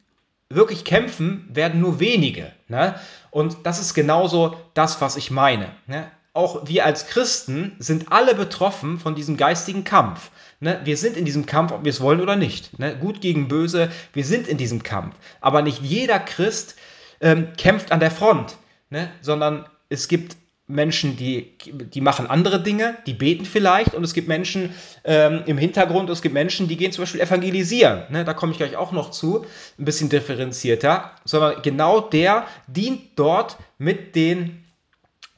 wirklich 0.48 0.84
kämpfen, 0.84 1.48
werden 1.52 1.80
nur 1.80 2.00
wenige. 2.00 2.52
Ne? 2.68 2.98
Und 3.30 3.58
das 3.64 3.80
ist 3.80 3.94
genauso 3.94 4.56
das, 4.74 5.00
was 5.00 5.16
ich 5.16 5.30
meine. 5.30 5.70
Ne? 5.86 6.10
Auch 6.32 6.66
wir 6.66 6.84
als 6.84 7.06
Christen 7.06 7.76
sind 7.78 8.12
alle 8.12 8.34
betroffen 8.34 8.98
von 8.98 9.14
diesem 9.14 9.36
geistigen 9.36 9.84
Kampf. 9.84 10.30
Ne? 10.60 10.80
Wir 10.84 10.96
sind 10.96 11.16
in 11.16 11.24
diesem 11.24 11.46
Kampf, 11.46 11.72
ob 11.72 11.84
wir 11.84 11.90
es 11.90 12.00
wollen 12.00 12.20
oder 12.20 12.36
nicht. 12.36 12.78
Ne? 12.78 12.96
Gut 12.96 13.20
gegen 13.20 13.48
böse, 13.48 13.90
wir 14.12 14.24
sind 14.24 14.48
in 14.48 14.56
diesem 14.56 14.82
Kampf. 14.82 15.14
Aber 15.40 15.62
nicht 15.62 15.82
jeder 15.82 16.18
Christ 16.18 16.76
ähm, 17.20 17.52
kämpft 17.56 17.92
an 17.92 18.00
der 18.00 18.10
Front, 18.10 18.56
ne? 18.90 19.10
sondern 19.20 19.66
es 19.88 20.08
gibt 20.08 20.36
Menschen, 20.68 21.16
die, 21.16 21.56
die 21.64 22.00
machen 22.00 22.26
andere 22.26 22.60
Dinge, 22.60 22.96
die 23.06 23.14
beten 23.14 23.44
vielleicht 23.44 23.94
und 23.94 24.02
es 24.02 24.14
gibt 24.14 24.26
Menschen 24.26 24.74
ähm, 25.04 25.42
im 25.46 25.58
Hintergrund, 25.58 26.10
es 26.10 26.22
gibt 26.22 26.34
Menschen, 26.34 26.66
die 26.66 26.76
gehen 26.76 26.90
zum 26.90 27.02
Beispiel 27.02 27.20
evangelisieren. 27.20 28.02
Ne? 28.10 28.24
Da 28.24 28.34
komme 28.34 28.50
ich 28.52 28.58
gleich 28.58 28.76
auch 28.76 28.90
noch 28.90 29.10
zu, 29.10 29.46
ein 29.78 29.84
bisschen 29.84 30.08
differenzierter, 30.08 31.12
sondern 31.24 31.62
genau 31.62 32.00
der 32.00 32.46
dient 32.66 33.00
dort 33.14 33.58
mit 33.78 34.16
den 34.16 34.64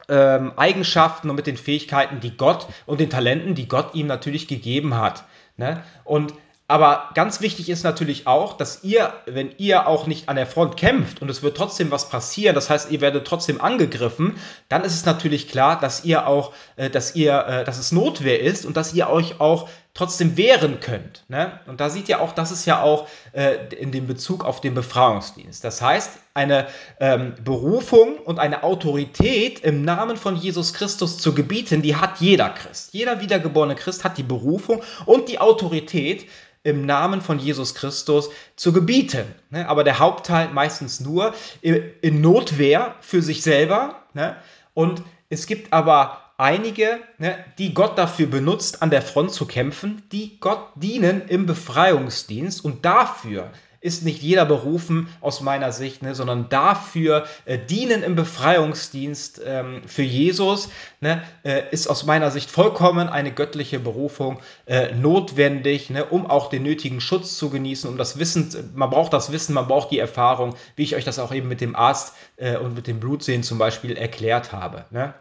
ähm, 0.08 0.52
Eigenschaften 0.56 1.28
und 1.28 1.36
mit 1.36 1.46
den 1.46 1.58
Fähigkeiten, 1.58 2.20
die 2.20 2.34
Gott 2.34 2.66
und 2.86 2.98
den 2.98 3.10
Talenten, 3.10 3.54
die 3.54 3.68
Gott 3.68 3.94
ihm 3.94 4.06
natürlich 4.06 4.48
gegeben 4.48 4.96
hat. 4.96 5.24
Ne? 5.58 5.82
Und 6.04 6.32
aber 6.70 7.08
ganz 7.14 7.40
wichtig 7.40 7.70
ist 7.70 7.82
natürlich 7.82 8.26
auch, 8.26 8.54
dass 8.54 8.84
ihr, 8.84 9.14
wenn 9.24 9.54
ihr 9.56 9.86
auch 9.86 10.06
nicht 10.06 10.28
an 10.28 10.36
der 10.36 10.46
Front 10.46 10.76
kämpft 10.76 11.22
und 11.22 11.30
es 11.30 11.42
wird 11.42 11.56
trotzdem 11.56 11.90
was 11.90 12.10
passieren, 12.10 12.54
das 12.54 12.68
heißt, 12.68 12.90
ihr 12.90 13.00
werdet 13.00 13.26
trotzdem 13.26 13.58
angegriffen, 13.62 14.36
dann 14.68 14.84
ist 14.84 14.94
es 14.94 15.06
natürlich 15.06 15.48
klar, 15.48 15.80
dass 15.80 16.04
ihr 16.04 16.26
auch, 16.26 16.52
äh, 16.76 16.90
dass 16.90 17.16
ihr, 17.16 17.38
äh, 17.46 17.64
dass 17.64 17.78
es 17.78 17.90
Notwehr 17.90 18.40
ist 18.40 18.66
und 18.66 18.76
dass 18.76 18.92
ihr 18.92 19.08
euch 19.08 19.40
auch 19.40 19.70
trotzdem 19.94 20.36
wehren 20.36 20.78
könnt. 20.78 21.24
Ne? 21.28 21.58
Und 21.66 21.80
da 21.80 21.88
seht 21.88 22.08
ihr 22.08 22.20
auch, 22.20 22.32
das 22.32 22.52
ist 22.52 22.66
ja 22.66 22.82
auch 22.82 23.08
äh, 23.32 23.56
in 23.74 23.90
dem 23.90 24.06
Bezug 24.06 24.44
auf 24.44 24.60
den 24.60 24.74
Befragungsdienst. 24.74 25.64
Das 25.64 25.80
heißt, 25.82 26.18
eine 26.34 26.68
ähm, 27.00 27.34
Berufung 27.42 28.18
und 28.18 28.38
eine 28.38 28.62
Autorität 28.62 29.60
im 29.60 29.82
Namen 29.82 30.16
von 30.16 30.36
Jesus 30.36 30.74
Christus 30.74 31.18
zu 31.18 31.34
gebieten, 31.34 31.82
die 31.82 31.96
hat 31.96 32.20
jeder 32.20 32.50
Christ. 32.50 32.90
Jeder 32.92 33.20
wiedergeborene 33.20 33.74
Christ 33.74 34.04
hat 34.04 34.18
die 34.18 34.22
Berufung 34.22 34.82
und 35.04 35.28
die 35.28 35.40
Autorität, 35.40 36.26
im 36.68 36.86
Namen 36.86 37.20
von 37.20 37.38
Jesus 37.38 37.74
Christus 37.74 38.30
zu 38.56 38.72
gebieten. 38.72 39.26
Ne? 39.50 39.68
Aber 39.68 39.84
der 39.84 39.98
Hauptteil 39.98 40.48
meistens 40.48 41.00
nur 41.00 41.34
in 41.62 42.20
Notwehr 42.20 42.94
für 43.00 43.22
sich 43.22 43.42
selber. 43.42 43.96
Ne? 44.14 44.36
Und 44.74 45.02
es 45.30 45.46
gibt 45.46 45.72
aber 45.72 46.22
einige, 46.38 47.00
ne, 47.18 47.44
die 47.58 47.74
Gott 47.74 47.98
dafür 47.98 48.28
benutzt, 48.28 48.82
an 48.82 48.90
der 48.90 49.02
Front 49.02 49.32
zu 49.32 49.44
kämpfen, 49.44 50.02
die 50.12 50.38
Gott 50.40 50.68
dienen 50.76 51.22
im 51.28 51.46
Befreiungsdienst 51.46 52.64
und 52.64 52.84
dafür 52.84 53.50
ist 53.80 54.04
nicht 54.04 54.22
jeder 54.22 54.44
berufen 54.44 55.08
aus 55.20 55.40
meiner 55.40 55.72
Sicht, 55.72 56.02
ne, 56.02 56.14
sondern 56.14 56.48
dafür 56.48 57.26
äh, 57.44 57.58
dienen 57.58 58.02
im 58.02 58.16
Befreiungsdienst 58.16 59.40
ähm, 59.44 59.82
für 59.86 60.02
Jesus 60.02 60.68
ne, 61.00 61.22
äh, 61.44 61.62
ist 61.70 61.86
aus 61.86 62.04
meiner 62.04 62.30
Sicht 62.30 62.50
vollkommen 62.50 63.08
eine 63.08 63.32
göttliche 63.32 63.78
Berufung 63.78 64.40
äh, 64.66 64.94
notwendig, 64.94 65.90
ne, 65.90 66.04
um 66.04 66.26
auch 66.26 66.48
den 66.48 66.64
nötigen 66.64 67.00
Schutz 67.00 67.36
zu 67.38 67.50
genießen, 67.50 67.88
um 67.88 67.98
das 67.98 68.18
Wissen, 68.18 68.72
man 68.74 68.90
braucht 68.90 69.12
das 69.12 69.30
Wissen, 69.30 69.54
man 69.54 69.68
braucht 69.68 69.90
die 69.90 69.98
Erfahrung, 69.98 70.56
wie 70.74 70.82
ich 70.82 70.96
euch 70.96 71.04
das 71.04 71.18
auch 71.18 71.32
eben 71.32 71.48
mit 71.48 71.60
dem 71.60 71.76
Arzt 71.76 72.14
äh, 72.36 72.56
und 72.56 72.74
mit 72.74 72.86
dem 72.86 73.00
Blutsehen 73.00 73.42
zum 73.42 73.58
Beispiel 73.58 73.96
erklärt 73.96 74.52
habe. 74.52 74.86
Ne? 74.90 75.14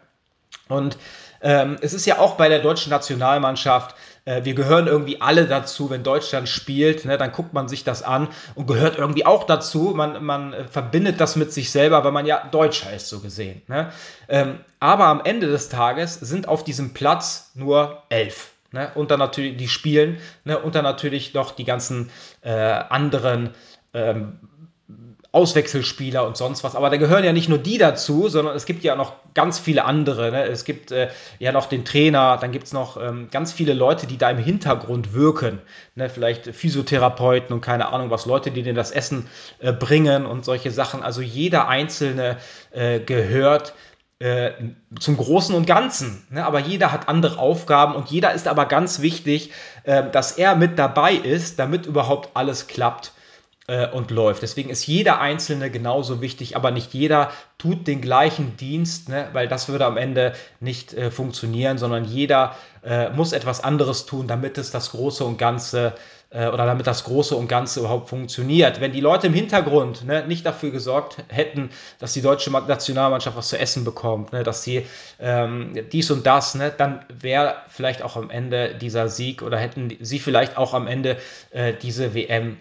Und 0.68 0.96
ähm, 1.40 1.76
es 1.80 1.92
ist 1.92 2.06
ja 2.06 2.18
auch 2.18 2.34
bei 2.36 2.48
der 2.48 2.60
deutschen 2.60 2.90
Nationalmannschaft, 2.90 3.94
äh, 4.24 4.44
wir 4.44 4.54
gehören 4.54 4.86
irgendwie 4.86 5.20
alle 5.20 5.46
dazu, 5.46 5.88
wenn 5.90 6.02
Deutschland 6.02 6.48
spielt, 6.48 7.04
ne, 7.04 7.16
dann 7.16 7.32
guckt 7.32 7.54
man 7.54 7.68
sich 7.68 7.84
das 7.84 8.02
an 8.02 8.28
und 8.54 8.66
gehört 8.66 8.98
irgendwie 8.98 9.24
auch 9.24 9.44
dazu. 9.44 9.92
Man, 9.94 10.24
man 10.24 10.52
äh, 10.52 10.64
verbindet 10.64 11.20
das 11.20 11.36
mit 11.36 11.52
sich 11.52 11.70
selber, 11.70 12.04
weil 12.04 12.12
man 12.12 12.26
ja 12.26 12.46
Deutscher 12.50 12.92
ist, 12.92 13.08
so 13.08 13.20
gesehen. 13.20 13.62
Ne? 13.68 13.90
Ähm, 14.28 14.60
aber 14.80 15.06
am 15.06 15.22
Ende 15.24 15.46
des 15.46 15.68
Tages 15.68 16.14
sind 16.14 16.48
auf 16.48 16.64
diesem 16.64 16.92
Platz 16.92 17.52
nur 17.54 18.02
elf. 18.10 18.52
Ne? 18.72 18.90
Und 18.94 19.10
dann 19.10 19.18
natürlich 19.18 19.56
die 19.56 19.68
Spielen 19.68 20.18
ne? 20.44 20.58
und 20.58 20.74
dann 20.74 20.84
natürlich 20.84 21.32
noch 21.32 21.52
die 21.52 21.64
ganzen 21.64 22.10
äh, 22.42 22.50
anderen 22.50 23.54
ähm, 23.94 24.40
Auswechselspieler 25.38 26.26
und 26.26 26.36
sonst 26.36 26.64
was. 26.64 26.74
Aber 26.74 26.90
da 26.90 26.96
gehören 26.96 27.22
ja 27.22 27.32
nicht 27.32 27.48
nur 27.48 27.58
die 27.58 27.78
dazu, 27.78 28.28
sondern 28.28 28.56
es 28.56 28.66
gibt 28.66 28.82
ja 28.82 28.96
noch 28.96 29.12
ganz 29.34 29.60
viele 29.60 29.84
andere. 29.84 30.32
Ne? 30.32 30.42
Es 30.46 30.64
gibt 30.64 30.90
äh, 30.90 31.10
ja 31.38 31.52
noch 31.52 31.66
den 31.66 31.84
Trainer, 31.84 32.38
dann 32.40 32.50
gibt 32.50 32.66
es 32.66 32.72
noch 32.72 33.00
ähm, 33.00 33.28
ganz 33.30 33.52
viele 33.52 33.72
Leute, 33.72 34.08
die 34.08 34.18
da 34.18 34.30
im 34.30 34.38
Hintergrund 34.38 35.14
wirken. 35.14 35.60
Ne? 35.94 36.08
Vielleicht 36.10 36.46
Physiotherapeuten 36.46 37.54
und 37.54 37.60
keine 37.60 37.92
Ahnung 37.92 38.10
was, 38.10 38.26
Leute, 38.26 38.50
die 38.50 38.64
denen 38.64 38.74
das 38.74 38.90
Essen 38.90 39.28
äh, 39.60 39.72
bringen 39.72 40.26
und 40.26 40.44
solche 40.44 40.72
Sachen. 40.72 41.04
Also 41.04 41.20
jeder 41.20 41.68
Einzelne 41.68 42.38
äh, 42.72 42.98
gehört 42.98 43.74
äh, 44.18 44.50
zum 44.98 45.16
Großen 45.16 45.54
und 45.54 45.68
Ganzen. 45.68 46.26
Ne? 46.30 46.44
Aber 46.44 46.58
jeder 46.58 46.90
hat 46.90 47.08
andere 47.08 47.38
Aufgaben 47.38 47.94
und 47.94 48.10
jeder 48.10 48.34
ist 48.34 48.48
aber 48.48 48.66
ganz 48.66 49.02
wichtig, 49.02 49.52
äh, 49.84 50.02
dass 50.10 50.32
er 50.32 50.56
mit 50.56 50.80
dabei 50.80 51.12
ist, 51.12 51.60
damit 51.60 51.86
überhaupt 51.86 52.30
alles 52.34 52.66
klappt 52.66 53.12
äh, 53.68 53.86
und 53.86 54.10
läuft. 54.10 54.42
Deswegen 54.42 54.70
ist 54.70 54.86
jeder 54.86 55.20
Einzelne 55.20 55.70
genauso 55.70 56.20
wichtig, 56.20 56.56
aber 56.56 56.72
nicht 56.72 56.92
jeder 56.94 57.30
tut 57.58 57.86
den 57.86 58.00
gleichen 58.00 58.56
Dienst, 58.56 59.08
ne? 59.08 59.28
weil 59.32 59.46
das 59.46 59.68
würde 59.68 59.86
am 59.86 59.96
Ende 59.96 60.32
nicht 60.58 60.94
äh, 60.94 61.10
funktionieren, 61.10 61.78
sondern 61.78 62.04
jeder 62.04 62.56
äh, 62.82 63.10
muss 63.10 63.32
etwas 63.32 63.62
anderes 63.62 64.06
tun, 64.06 64.26
damit 64.26 64.58
es 64.58 64.70
das 64.70 64.90
Große 64.90 65.24
und 65.24 65.38
Ganze 65.38 65.92
äh, 66.30 66.48
oder 66.48 66.66
damit 66.66 66.86
das 66.86 67.04
Große 67.04 67.36
und 67.36 67.48
Ganze 67.48 67.80
überhaupt 67.80 68.08
funktioniert. 68.08 68.80
Wenn 68.80 68.92
die 68.92 69.00
Leute 69.00 69.26
im 69.26 69.34
Hintergrund 69.34 70.04
ne, 70.04 70.26
nicht 70.26 70.46
dafür 70.46 70.70
gesorgt 70.70 71.18
hätten, 71.28 71.70
dass 71.98 72.12
die 72.12 72.22
deutsche 72.22 72.50
Nationalmannschaft 72.50 73.36
was 73.36 73.48
zu 73.48 73.58
essen 73.58 73.84
bekommt, 73.84 74.32
ne, 74.32 74.44
dass 74.44 74.62
sie 74.62 74.86
ähm, 75.20 75.74
dies 75.92 76.10
und 76.10 76.26
das, 76.26 76.54
ne, 76.54 76.72
dann 76.76 77.04
wäre 77.08 77.56
vielleicht 77.68 78.02
auch 78.02 78.16
am 78.16 78.30
Ende 78.30 78.74
dieser 78.74 79.08
Sieg 79.08 79.42
oder 79.42 79.58
hätten 79.58 79.96
sie 80.00 80.18
vielleicht 80.18 80.56
auch 80.56 80.74
am 80.74 80.86
Ende 80.86 81.18
äh, 81.50 81.74
diese 81.74 82.14
WM 82.14 82.56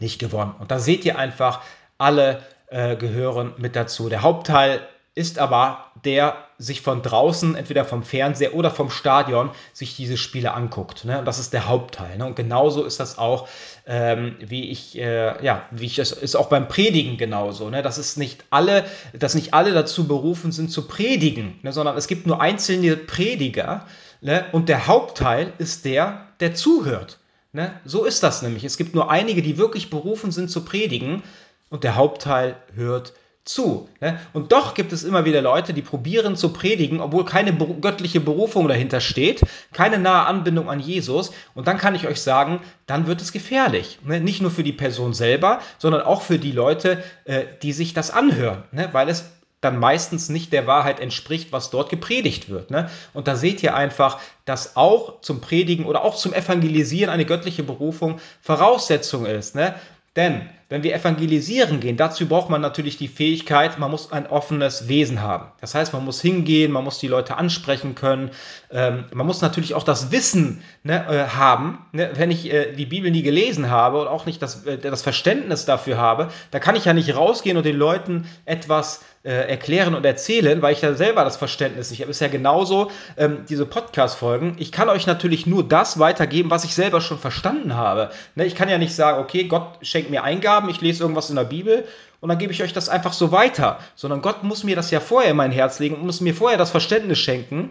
nicht 0.00 0.18
gewonnen. 0.18 0.54
Und 0.58 0.70
da 0.70 0.78
seht 0.78 1.04
ihr 1.04 1.18
einfach, 1.18 1.60
alle 1.98 2.42
äh, 2.68 2.96
gehören 2.96 3.52
mit 3.58 3.76
dazu. 3.76 4.08
Der 4.08 4.22
Hauptteil 4.22 4.80
ist 5.14 5.38
aber 5.38 5.86
der 6.04 6.36
sich 6.56 6.82
von 6.82 7.02
draußen, 7.02 7.54
entweder 7.54 7.84
vom 7.84 8.02
Fernseher 8.02 8.54
oder 8.54 8.70
vom 8.70 8.90
Stadion, 8.90 9.50
sich 9.72 9.96
diese 9.96 10.16
Spiele 10.16 10.54
anguckt. 10.54 11.04
Ne? 11.04 11.18
Und 11.18 11.24
das 11.24 11.38
ist 11.38 11.52
der 11.52 11.68
Hauptteil. 11.68 12.16
Ne? 12.16 12.24
Und 12.24 12.36
genauso 12.36 12.84
ist 12.84 13.00
das 13.00 13.18
auch, 13.18 13.48
ähm, 13.86 14.36
wie 14.40 14.70
ich, 14.70 14.96
äh, 14.98 15.44
ja, 15.44 15.66
wie 15.70 15.86
ich 15.86 15.98
es 15.98 16.12
ist 16.12 16.36
auch 16.36 16.48
beim 16.48 16.68
Predigen 16.68 17.16
genauso. 17.16 17.70
Ne? 17.70 17.82
Das 17.82 17.98
ist 17.98 18.18
nicht 18.18 18.44
alle, 18.50 18.84
dass 19.12 19.34
nicht 19.34 19.52
alle 19.52 19.72
dazu 19.72 20.06
berufen 20.06 20.52
sind 20.52 20.70
zu 20.70 20.86
predigen, 20.86 21.58
ne? 21.62 21.72
sondern 21.72 21.96
es 21.96 22.06
gibt 22.06 22.26
nur 22.26 22.40
einzelne 22.40 22.96
Prediger. 22.96 23.86
Ne? 24.20 24.44
Und 24.52 24.68
der 24.68 24.86
Hauptteil 24.86 25.52
ist 25.58 25.84
der, 25.84 26.26
der 26.40 26.54
zuhört. 26.54 27.18
Ne? 27.52 27.80
So 27.84 28.04
ist 28.04 28.22
das 28.22 28.42
nämlich. 28.42 28.64
Es 28.64 28.76
gibt 28.76 28.94
nur 28.94 29.10
einige, 29.10 29.42
die 29.42 29.58
wirklich 29.58 29.90
berufen 29.90 30.30
sind 30.30 30.50
zu 30.50 30.64
predigen 30.64 31.22
und 31.68 31.84
der 31.84 31.96
Hauptteil 31.96 32.56
hört 32.74 33.12
zu. 33.44 33.88
Ne? 34.00 34.20
Und 34.32 34.52
doch 34.52 34.74
gibt 34.74 34.92
es 34.92 35.02
immer 35.02 35.24
wieder 35.24 35.42
Leute, 35.42 35.72
die 35.72 35.82
probieren 35.82 36.36
zu 36.36 36.52
predigen, 36.52 37.00
obwohl 37.00 37.24
keine 37.24 37.52
göttliche 37.52 38.20
Berufung 38.20 38.68
dahinter 38.68 39.00
steht, 39.00 39.40
keine 39.72 39.98
nahe 39.98 40.26
Anbindung 40.26 40.68
an 40.70 40.78
Jesus. 40.78 41.32
Und 41.54 41.66
dann 41.66 41.78
kann 41.78 41.94
ich 41.94 42.06
euch 42.06 42.20
sagen, 42.20 42.60
dann 42.86 43.06
wird 43.06 43.20
es 43.20 43.32
gefährlich. 43.32 43.98
Ne? 44.04 44.20
Nicht 44.20 44.42
nur 44.42 44.50
für 44.50 44.62
die 44.62 44.72
Person 44.72 45.14
selber, 45.14 45.60
sondern 45.78 46.02
auch 46.02 46.22
für 46.22 46.38
die 46.38 46.52
Leute, 46.52 47.02
äh, 47.24 47.44
die 47.62 47.72
sich 47.72 47.94
das 47.94 48.10
anhören, 48.10 48.64
ne? 48.72 48.88
weil 48.92 49.08
es 49.08 49.30
dann 49.60 49.78
meistens 49.78 50.28
nicht 50.28 50.52
der 50.52 50.66
Wahrheit 50.66 51.00
entspricht, 51.00 51.52
was 51.52 51.70
dort 51.70 51.90
gepredigt 51.90 52.48
wird. 52.48 52.70
Ne? 52.70 52.88
Und 53.12 53.28
da 53.28 53.36
seht 53.36 53.62
ihr 53.62 53.74
einfach, 53.74 54.18
dass 54.44 54.76
auch 54.76 55.20
zum 55.20 55.40
Predigen 55.40 55.84
oder 55.84 56.02
auch 56.02 56.16
zum 56.16 56.32
Evangelisieren 56.32 57.12
eine 57.12 57.26
göttliche 57.26 57.62
Berufung 57.62 58.20
Voraussetzung 58.40 59.26
ist. 59.26 59.54
Ne? 59.54 59.74
Denn 60.16 60.48
wenn 60.68 60.82
wir 60.82 60.94
evangelisieren 60.94 61.78
gehen, 61.78 61.96
dazu 61.96 62.26
braucht 62.26 62.50
man 62.50 62.60
natürlich 62.60 62.96
die 62.96 63.06
Fähigkeit, 63.06 63.78
man 63.78 63.90
muss 63.90 64.10
ein 64.10 64.26
offenes 64.26 64.88
Wesen 64.88 65.20
haben. 65.20 65.52
Das 65.60 65.74
heißt, 65.74 65.92
man 65.92 66.04
muss 66.04 66.20
hingehen, 66.20 66.72
man 66.72 66.82
muss 66.82 66.98
die 66.98 67.06
Leute 67.06 67.36
ansprechen 67.36 67.94
können, 67.94 68.30
ähm, 68.72 69.04
man 69.12 69.26
muss 69.26 69.40
natürlich 69.40 69.74
auch 69.74 69.84
das 69.84 70.10
Wissen 70.10 70.62
ne, 70.82 71.06
äh, 71.08 71.28
haben. 71.28 71.86
Ne? 71.92 72.10
Wenn 72.14 72.32
ich 72.32 72.52
äh, 72.52 72.72
die 72.72 72.86
Bibel 72.86 73.10
nie 73.10 73.22
gelesen 73.22 73.70
habe 73.70 74.00
und 74.00 74.08
auch 74.08 74.26
nicht 74.26 74.42
das, 74.42 74.64
äh, 74.64 74.78
das 74.78 75.02
Verständnis 75.02 75.64
dafür 75.64 75.96
habe, 75.96 76.28
da 76.50 76.58
kann 76.58 76.74
ich 76.76 76.86
ja 76.86 76.92
nicht 76.92 77.14
rausgehen 77.14 77.56
und 77.56 77.66
den 77.66 77.76
Leuten 77.76 78.26
etwas 78.46 79.02
äh, 79.22 79.48
erklären 79.50 79.94
und 79.94 80.04
erzählen, 80.04 80.62
weil 80.62 80.72
ich 80.72 80.80
da 80.80 80.94
selber 80.94 81.24
das 81.24 81.36
Verständnis 81.36 81.90
nicht 81.90 82.00
habe. 82.00 82.10
Ist 82.10 82.20
ja 82.20 82.28
genauso 82.28 82.90
ähm, 83.18 83.44
diese 83.48 83.66
Podcast-Folgen. 83.66 84.56
Ich 84.58 84.72
kann 84.72 84.88
euch 84.88 85.06
natürlich 85.06 85.46
nur 85.46 85.66
das 85.66 85.98
weitergeben, 85.98 86.50
was 86.50 86.64
ich 86.64 86.74
selber 86.74 87.00
schon 87.00 87.18
verstanden 87.18 87.76
habe. 87.76 88.10
Ne? 88.34 88.46
Ich 88.46 88.54
kann 88.54 88.70
ja 88.70 88.78
nicht 88.78 88.94
sagen, 88.94 89.22
okay, 89.22 89.44
Gott 89.44 89.78
schenkt 89.82 90.10
mir 90.10 90.24
Eingaben, 90.24 90.70
ich 90.70 90.80
lese 90.80 91.02
irgendwas 91.02 91.28
in 91.28 91.36
der 91.36 91.44
Bibel 91.44 91.84
und 92.20 92.28
dann 92.30 92.38
gebe 92.38 92.52
ich 92.52 92.62
euch 92.62 92.72
das 92.72 92.88
einfach 92.88 93.12
so 93.12 93.30
weiter. 93.30 93.78
Sondern 93.94 94.22
Gott 94.22 94.42
muss 94.42 94.64
mir 94.64 94.76
das 94.76 94.90
ja 94.90 95.00
vorher 95.00 95.32
in 95.32 95.36
mein 95.36 95.52
Herz 95.52 95.78
legen 95.80 95.96
und 95.96 96.06
muss 96.06 96.20
mir 96.22 96.34
vorher 96.34 96.58
das 96.58 96.70
Verständnis 96.70 97.18
schenken, 97.18 97.70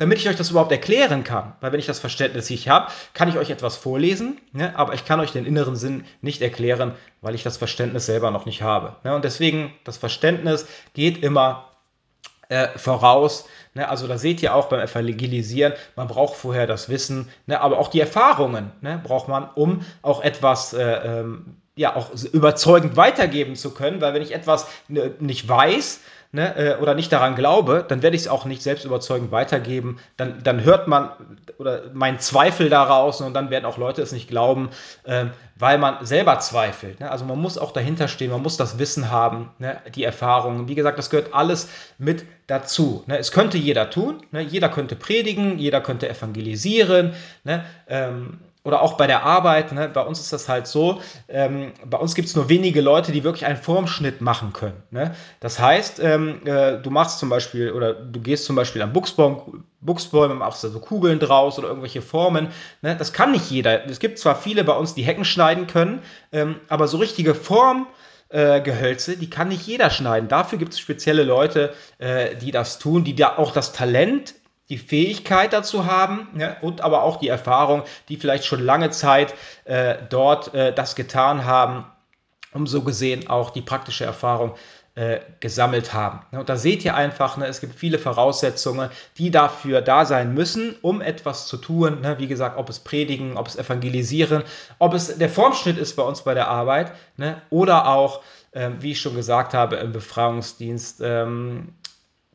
damit 0.00 0.18
ich 0.18 0.28
euch 0.30 0.36
das 0.36 0.48
überhaupt 0.48 0.72
erklären 0.72 1.24
kann. 1.24 1.52
Weil 1.60 1.72
wenn 1.72 1.78
ich 1.78 1.84
das 1.84 1.98
Verständnis 1.98 2.48
nicht 2.48 2.70
habe, 2.70 2.90
kann 3.12 3.28
ich 3.28 3.36
euch 3.36 3.50
etwas 3.50 3.76
vorlesen, 3.76 4.40
ne? 4.52 4.72
aber 4.74 4.94
ich 4.94 5.04
kann 5.04 5.20
euch 5.20 5.30
den 5.30 5.44
inneren 5.44 5.76
Sinn 5.76 6.06
nicht 6.22 6.40
erklären, 6.40 6.94
weil 7.20 7.34
ich 7.34 7.42
das 7.42 7.58
Verständnis 7.58 8.06
selber 8.06 8.30
noch 8.30 8.46
nicht 8.46 8.62
habe. 8.62 8.96
Ne? 9.04 9.14
Und 9.14 9.26
deswegen, 9.26 9.74
das 9.84 9.98
Verständnis 9.98 10.66
geht 10.94 11.22
immer 11.22 11.68
äh, 12.48 12.68
voraus. 12.76 13.44
Ne? 13.74 13.86
Also 13.86 14.06
da 14.06 14.16
seht 14.16 14.42
ihr 14.42 14.54
auch 14.54 14.70
beim 14.70 14.80
Evangelisieren, 14.80 15.74
man 15.96 16.08
braucht 16.08 16.34
vorher 16.34 16.66
das 16.66 16.88
Wissen, 16.88 17.28
ne? 17.44 17.60
aber 17.60 17.78
auch 17.78 17.88
die 17.88 18.00
Erfahrungen 18.00 18.72
ne? 18.80 19.02
braucht 19.04 19.28
man, 19.28 19.50
um 19.54 19.84
auch 20.00 20.22
etwas 20.22 20.72
äh, 20.72 20.80
ähm, 20.82 21.56
ja 21.74 21.94
auch 21.94 22.10
überzeugend 22.32 22.96
weitergeben 22.96 23.54
zu 23.54 23.74
können. 23.74 24.00
Weil 24.00 24.14
wenn 24.14 24.22
ich 24.22 24.32
etwas 24.32 24.66
ne, 24.88 25.12
nicht 25.18 25.46
weiß, 25.46 26.00
ne, 26.32 26.56
äh, 26.56 26.76
oder 26.76 26.94
nicht 26.94 27.12
daran 27.12 27.34
glaube, 27.34 27.84
dann 27.86 28.02
werde 28.02 28.16
ich 28.16 28.22
es 28.22 28.28
auch 28.28 28.44
nicht 28.44 28.62
selbst 28.62 28.84
überzeugend 28.84 29.32
weitergeben. 29.32 29.98
Dann, 30.16 30.42
dann 30.42 30.64
hört 30.64 30.88
man 30.88 31.10
oder 31.58 31.82
mein 31.92 32.18
Zweifel 32.20 32.68
daraus 32.68 33.20
und 33.20 33.34
dann 33.34 33.50
werden 33.50 33.64
auch 33.64 33.78
Leute 33.78 34.02
es 34.02 34.12
nicht 34.12 34.28
glauben, 34.28 34.70
äh, 35.04 35.26
weil 35.56 35.78
man 35.78 36.04
selber 36.04 36.38
zweifelt. 36.38 37.00
Ne? 37.00 37.10
Also 37.10 37.24
man 37.24 37.38
muss 37.38 37.58
auch 37.58 37.72
dahinter 37.72 38.08
stehen, 38.08 38.30
man 38.30 38.42
muss 38.42 38.56
das 38.56 38.78
Wissen 38.78 39.10
haben, 39.10 39.50
ne? 39.58 39.78
die 39.94 40.04
Erfahrungen. 40.04 40.68
Wie 40.68 40.74
gesagt, 40.74 40.98
das 40.98 41.10
gehört 41.10 41.34
alles 41.34 41.68
mit 41.98 42.24
dazu. 42.46 43.04
Ne? 43.06 43.18
Es 43.18 43.32
könnte 43.32 43.58
jeder 43.58 43.90
tun, 43.90 44.22
ne? 44.30 44.40
jeder 44.40 44.68
könnte 44.68 44.96
predigen, 44.96 45.58
jeder 45.58 45.80
könnte 45.80 46.08
evangelisieren. 46.08 47.14
Ne? 47.44 47.64
Ähm, 47.88 48.38
oder 48.62 48.82
auch 48.82 48.94
bei 48.94 49.06
der 49.06 49.24
Arbeit, 49.24 49.72
ne, 49.72 49.88
bei 49.88 50.02
uns 50.02 50.20
ist 50.20 50.32
das 50.32 50.48
halt 50.48 50.66
so, 50.66 51.00
ähm, 51.28 51.72
bei 51.84 51.96
uns 51.96 52.14
gibt 52.14 52.28
es 52.28 52.36
nur 52.36 52.48
wenige 52.48 52.82
Leute, 52.82 53.10
die 53.10 53.24
wirklich 53.24 53.46
einen 53.46 53.56
Formschnitt 53.56 54.20
machen 54.20 54.52
können. 54.52 54.82
Ne? 54.90 55.14
Das 55.40 55.58
heißt, 55.58 56.00
ähm, 56.00 56.46
äh, 56.46 56.76
du 56.78 56.90
machst 56.90 57.18
zum 57.18 57.30
Beispiel, 57.30 57.72
oder 57.72 57.94
du 57.94 58.20
gehst 58.20 58.44
zum 58.44 58.56
Beispiel 58.56 58.86
Buchsbaum, 58.86 59.64
Buchsbäume, 59.80 60.34
machst 60.34 60.62
da 60.62 60.68
so 60.68 60.78
Kugeln 60.78 61.18
draus 61.20 61.58
oder 61.58 61.68
irgendwelche 61.68 62.02
Formen. 62.02 62.48
Ne? 62.82 62.96
Das 62.96 63.14
kann 63.14 63.32
nicht 63.32 63.50
jeder. 63.50 63.86
Es 63.86 63.98
gibt 63.98 64.18
zwar 64.18 64.36
viele 64.36 64.62
bei 64.62 64.74
uns, 64.74 64.94
die 64.94 65.02
Hecken 65.02 65.24
schneiden 65.24 65.66
können, 65.66 66.02
ähm, 66.32 66.56
aber 66.68 66.86
so 66.86 66.98
richtige 66.98 67.34
Form, 67.34 67.86
äh, 68.28 68.60
die 68.62 69.30
kann 69.30 69.48
nicht 69.48 69.66
jeder 69.66 69.88
schneiden. 69.88 70.28
Dafür 70.28 70.58
gibt 70.58 70.74
es 70.74 70.80
spezielle 70.80 71.24
Leute, 71.24 71.72
äh, 71.98 72.36
die 72.36 72.50
das 72.50 72.78
tun, 72.78 73.04
die 73.04 73.14
da 73.14 73.38
auch 73.38 73.52
das 73.52 73.72
Talent 73.72 74.34
die 74.70 74.78
Fähigkeit 74.78 75.52
dazu 75.52 75.84
haben 75.84 76.28
ja, 76.38 76.56
und 76.62 76.80
aber 76.80 77.02
auch 77.02 77.16
die 77.16 77.28
Erfahrung, 77.28 77.82
die 78.08 78.16
vielleicht 78.16 78.44
schon 78.44 78.60
lange 78.60 78.90
Zeit 78.90 79.34
äh, 79.64 79.96
dort 80.08 80.54
äh, 80.54 80.72
das 80.72 80.94
getan 80.94 81.44
haben, 81.44 81.84
um 82.52 82.66
so 82.66 82.82
gesehen 82.82 83.28
auch 83.28 83.50
die 83.50 83.62
praktische 83.62 84.04
Erfahrung 84.04 84.54
äh, 84.94 85.20
gesammelt 85.40 85.92
haben. 85.92 86.20
Und 86.32 86.48
da 86.48 86.56
seht 86.56 86.84
ihr 86.84 86.94
einfach, 86.94 87.36
ne, 87.36 87.46
es 87.46 87.60
gibt 87.60 87.74
viele 87.74 87.98
Voraussetzungen, 87.98 88.90
die 89.18 89.30
dafür 89.30 89.82
da 89.82 90.04
sein 90.04 90.34
müssen, 90.34 90.76
um 90.82 91.00
etwas 91.00 91.46
zu 91.46 91.56
tun. 91.56 92.00
Ne? 92.00 92.18
Wie 92.18 92.26
gesagt, 92.26 92.58
ob 92.58 92.68
es 92.68 92.80
predigen, 92.80 93.36
ob 93.36 93.46
es 93.46 93.56
evangelisieren, 93.56 94.42
ob 94.78 94.94
es 94.94 95.16
der 95.16 95.30
Formschnitt 95.30 95.78
ist 95.78 95.94
bei 95.96 96.02
uns 96.02 96.22
bei 96.22 96.34
der 96.34 96.48
Arbeit 96.48 96.92
ne? 97.16 97.40
oder 97.50 97.88
auch, 97.88 98.22
ähm, 98.52 98.76
wie 98.80 98.92
ich 98.92 99.00
schon 99.00 99.14
gesagt 99.14 99.54
habe, 99.54 99.76
im 99.76 99.92
Befragungsdienst 99.92 101.00
ähm, 101.02 101.74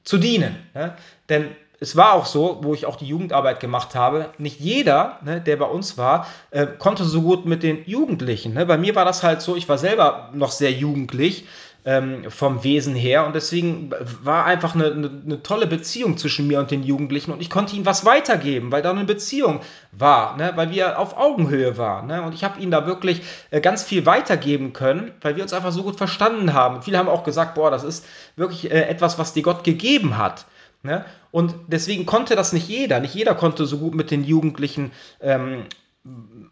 zu 0.04 0.18
dienen. 0.18 0.56
Ne? 0.74 0.96
Denn 1.28 1.56
es 1.80 1.96
war 1.96 2.14
auch 2.14 2.26
so, 2.26 2.60
wo 2.62 2.74
ich 2.74 2.86
auch 2.86 2.96
die 2.96 3.06
Jugendarbeit 3.06 3.60
gemacht 3.60 3.96
habe, 3.96 4.30
nicht 4.38 4.60
jeder, 4.60 5.20
ne, 5.24 5.42
der 5.42 5.58
bei 5.58 5.66
uns 5.66 5.98
war, 5.98 6.28
äh, 6.52 6.68
konnte 6.68 7.04
so 7.04 7.22
gut 7.22 7.46
mit 7.46 7.64
den 7.64 7.84
Jugendlichen. 7.86 8.54
Ne? 8.54 8.66
Bei 8.66 8.78
mir 8.78 8.96
war 8.96 9.06
das 9.06 9.24
halt 9.24 9.42
so, 9.42 9.56
ich 9.56 9.68
war 9.68 9.78
selber 9.78 10.30
noch 10.34 10.52
sehr 10.52 10.72
jugendlich 10.72 11.46
ähm, 11.86 12.32
vom 12.32 12.64
Wesen 12.64 12.96
her 12.96 13.28
und 13.28 13.36
deswegen 13.36 13.92
war 14.24 14.46
einfach 14.46 14.74
eine, 14.74 14.86
eine, 14.86 15.22
eine, 15.24 15.44
tolle 15.44 15.68
Beziehung 15.68 16.18
zwischen 16.18 16.48
mir 16.48 16.60
und 16.60 16.72
den 16.72 16.82
Jugendlichen 16.82 17.32
und 17.32 17.42
ich 17.42 17.52
konnte 17.52 17.76
ihnen 17.76 17.86
was 17.86 18.04
weitergeben, 18.06 18.72
weil 18.72 18.82
da 18.82 18.90
eine 18.90 19.06
Beziehung 19.06 19.60
war, 19.92 20.36
ne? 20.36 20.54
weil 20.56 20.72
wir 20.72 20.98
auf 20.98 21.16
Augenhöhe 21.16 21.78
waren. 21.78 22.08
Ne? 22.08 22.24
Und 22.24 22.34
ich 22.34 22.44
habe 22.44 22.60
ihnen 22.60 22.72
da 22.72 22.88
wirklich 22.88 23.22
äh, 23.52 23.62
ganz 23.62 23.84
viel 23.84 24.08
weitergeben 24.08 24.74
können, 24.74 25.12
weil 25.22 25.36
wir 25.36 25.44
uns 25.44 25.54
einfach 25.54 25.72
so 25.72 25.84
gut 25.84 25.98
verstanden 25.98 26.54
haben. 26.54 26.82
viele 26.82 26.98
haben 26.98 27.10
auch 27.10 27.24
gesagt, 27.24 27.54
boah, 27.54 27.70
das 27.70 27.84
ist 27.84 28.06
wirklich 28.36 28.72
äh, 28.72 28.82
etwas, 28.90 29.20
was 29.20 29.34
dir 29.34 29.44
Gott 29.44 29.64
gegeben 29.64 30.18
hat. 30.18 30.46
Ne? 30.82 31.06
Und 31.36 31.54
deswegen 31.68 32.06
konnte 32.06 32.38
das 32.38 32.54
nicht 32.54 32.70
jeder. 32.70 33.02
Nicht 33.02 33.14
jeder 33.14 33.36
konnte 33.36 33.66
so 33.66 33.78
gut 33.78 33.94
mit 33.94 34.10
den 34.10 34.24
Jugendlichen 34.24 34.94
ähm, 35.20 35.66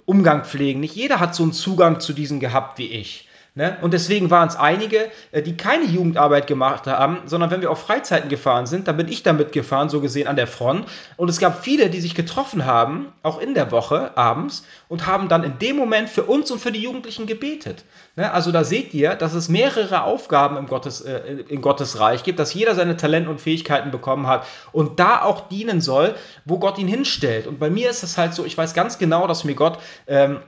Umgang 0.04 0.44
pflegen. 0.44 0.82
Nicht 0.82 0.94
jeder 0.94 1.22
hat 1.22 1.34
so 1.34 1.44
einen 1.44 1.54
Zugang 1.54 2.02
zu 2.02 2.12
diesen 2.12 2.42
gehabt 2.42 2.80
wie 2.80 2.88
ich. 2.88 3.30
Ne? 3.56 3.78
Und 3.82 3.94
deswegen 3.94 4.32
waren 4.32 4.48
es 4.48 4.56
einige, 4.56 5.12
äh, 5.32 5.44
die 5.44 5.56
keine 5.56 5.86
Jugendarbeit 5.86 6.48
gemacht 6.48 6.88
haben, 6.88 7.20
sondern 7.26 7.52
wenn 7.52 7.62
wir 7.62 7.70
auf 7.70 7.82
Freizeiten 7.82 8.28
gefahren 8.28 8.66
sind, 8.66 8.88
dann 8.88 8.98
bin 8.98 9.08
ich 9.08 9.22
damit 9.22 9.52
gefahren, 9.52 9.90
so 9.90 10.02
gesehen 10.02 10.28
an 10.28 10.36
der 10.36 10.48
Front. 10.48 10.88
Und 11.18 11.30
es 11.30 11.40
gab 11.40 11.64
viele, 11.64 11.92
die 11.92 12.02
sich 12.02 12.16
getroffen 12.16 12.66
haben, 12.66 13.14
auch 13.22 13.40
in 13.40 13.54
der 13.54 13.72
Woche 13.72 14.18
abends, 14.18 14.66
und 14.88 15.06
haben 15.06 15.28
dann 15.28 15.44
in 15.44 15.60
dem 15.60 15.76
Moment 15.76 16.10
für 16.10 16.24
uns 16.24 16.50
und 16.50 16.60
für 16.60 16.72
die 16.72 16.82
Jugendlichen 16.82 17.28
gebetet. 17.28 17.86
Ne? 18.16 18.32
Also 18.32 18.52
da 18.52 18.64
seht 18.64 18.92
ihr, 18.96 19.14
dass 19.14 19.36
es 19.36 19.50
mehrere 19.50 20.02
Aufgaben 20.02 20.58
im 20.58 20.66
Gottes, 20.66 21.02
äh, 21.02 21.20
in 21.48 21.62
Gottes 21.62 22.00
Reich 22.00 22.24
gibt, 22.24 22.40
dass 22.40 22.56
jeder 22.56 22.74
seine 22.74 22.98
Talente 22.98 23.30
und 23.30 23.40
Fähigkeiten 23.40 23.92
bekommen 23.92 24.26
hat 24.26 24.48
und 24.72 25.00
da 25.00 25.22
auch 25.22 25.48
dienen 25.50 25.80
soll, 25.80 26.16
wo 26.46 26.58
Gott 26.58 26.80
ihn 26.80 26.88
hinstellt. 26.88 27.46
Und 27.46 27.60
bei 27.60 27.70
mir 27.70 27.92
ist 27.92 28.02
es 28.02 28.18
halt 28.18 28.34
so, 28.34 28.46
ich 28.46 28.58
weiß 28.58 28.74
ganz 28.74 28.98
genau, 28.98 29.28
dass 29.28 29.44
mir 29.44 29.54
Gott 29.54 29.78
ähm, 30.08 30.40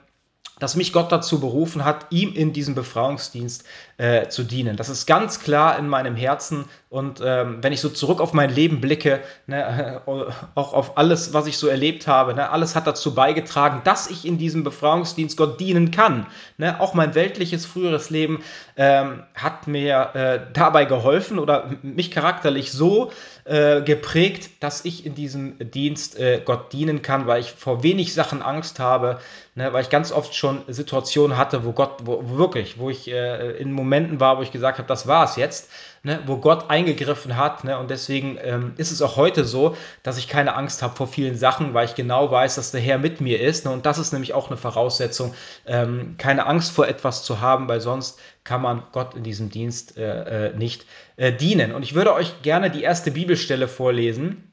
dass 0.60 0.76
mich 0.76 0.94
Gott 0.94 1.12
dazu 1.12 1.39
berufen 1.39 1.84
hat, 1.84 2.08
ihm 2.12 2.34
in 2.34 2.54
diesem 2.54 2.76
Befreiungsdienst 2.76 3.65
äh, 3.98 4.28
zu 4.30 4.44
dienen. 4.44 4.78
Das 4.78 4.89
ist 4.89 5.06
ganz 5.06 5.39
klar 5.39 5.78
in 5.78 5.88
meinem 5.88 6.15
Herzen 6.15 6.65
und 6.96 7.22
ähm, 7.22 7.58
wenn 7.60 7.74
ich 7.74 7.82
so 7.82 7.90
zurück 7.90 8.22
auf 8.22 8.32
mein 8.32 8.50
Leben 8.50 8.80
blicke, 8.80 9.20
ne, 9.48 10.02
auch 10.06 10.72
auf 10.72 10.98
alles, 10.98 11.34
was 11.34 11.46
ich 11.46 11.58
so 11.58 11.68
erlebt 11.68 12.08
habe, 12.08 12.34
ne, 12.34 12.50
alles 12.52 12.74
hat 12.74 12.88
dazu 12.88 13.14
beigetragen, 13.14 13.82
dass 13.84 14.10
ich 14.10 14.26
in 14.26 14.38
diesem 14.38 14.64
Befreiungsdienst 14.64 15.36
Gott 15.36 15.60
dienen 15.60 15.92
kann. 15.92 16.26
Ne? 16.58 16.80
Auch 16.80 16.94
mein 16.94 17.14
weltliches 17.14 17.66
früheres 17.66 18.12
Leben 18.12 18.42
ähm, 18.78 19.24
hat 19.34 19.68
mir 19.68 20.12
äh, 20.14 20.40
dabei 20.54 20.86
geholfen 20.86 21.38
oder 21.38 21.70
mich 21.82 22.12
charakterlich 22.12 22.72
so 22.72 23.12
äh, 23.44 23.82
geprägt, 23.82 24.64
dass 24.64 24.86
ich 24.86 25.06
in 25.06 25.16
diesem 25.16 25.58
Dienst 25.60 26.18
äh, 26.18 26.42
Gott 26.46 26.72
dienen 26.72 27.02
kann, 27.02 27.28
weil 27.28 27.42
ich 27.42 27.52
vor 27.52 27.84
wenig 27.84 28.14
Sachen 28.14 28.42
Angst 28.42 28.80
habe, 28.80 29.20
ne, 29.56 29.74
weil 29.74 29.82
ich 29.82 29.90
ganz 29.90 30.14
oft 30.14 30.34
schon 30.34 30.62
Situationen 30.70 31.38
hatte, 31.38 31.66
wo 31.66 31.74
Gott, 31.74 31.98
wo, 32.06 32.24
wo 32.24 32.38
wirklich, 32.38 32.80
wo 32.80 32.90
ich 32.90 33.12
äh, 33.12 33.52
in 33.58 33.74
Momenten 33.74 34.22
war, 34.22 34.38
wo 34.38 34.44
ich 34.44 34.54
gesagt 34.54 34.78
habe, 34.78 34.88
das 34.88 35.08
war 35.08 35.26
es 35.26 35.36
jetzt 35.36 35.70
ne, 36.06 36.22
wo 36.26 36.38
Gott 36.38 36.70
eingegriffen 36.70 37.36
hat. 37.36 37.63
Ne, 37.63 37.78
und 37.78 37.89
deswegen 37.89 38.38
ähm, 38.41 38.74
ist 38.78 38.91
es 38.91 39.02
auch 39.02 39.18
heute 39.18 39.44
so, 39.44 39.76
dass 40.04 40.18
ich 40.18 40.30
keine 40.30 40.56
Angst 40.56 40.82
habe 40.82 40.96
vor 40.96 41.08
vielen 41.08 41.36
Sachen, 41.36 41.74
weil 41.74 41.86
ich 41.86 41.96
genau 41.96 42.32
weiß, 42.32 42.56
dass 42.56 42.72
der 42.72 42.80
Herr 42.80 42.98
mit 42.98 43.20
mir 43.20 43.41
ist. 43.41 43.65
Ne, 43.65 43.72
und 43.72 43.86
das 43.86 43.98
ist 43.98 44.13
nämlich 44.13 44.34
auch 44.34 44.48
eine 44.48 44.58
Voraussetzung, 44.58 45.34
ähm, 45.65 46.15
keine 46.18 46.46
Angst 46.46 46.72
vor 46.72 46.88
etwas 46.88 47.24
zu 47.24 47.41
haben, 47.41 47.68
weil 47.68 47.82
sonst 47.82 48.20
kann 48.44 48.62
man 48.62 48.84
Gott 48.91 49.15
in 49.15 49.24
diesem 49.24 49.50
Dienst 49.50 49.98
äh, 49.98 50.50
äh, 50.50 50.56
nicht 50.56 50.86
äh, 51.18 51.34
dienen. 51.34 51.74
Und 51.74 51.84
ich 51.84 51.96
würde 51.96 52.13
euch 52.13 52.41
gerne 52.44 52.70
die 52.70 52.84
erste 52.84 53.12
Bibelstelle 53.12 53.68
vorlesen. 53.68 54.52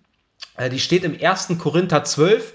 Äh, 0.57 0.71
die 0.71 0.81
steht 0.81 1.05
im 1.05 1.17
1. 1.21 1.59
Korinther 1.59 2.03
12, 2.03 2.55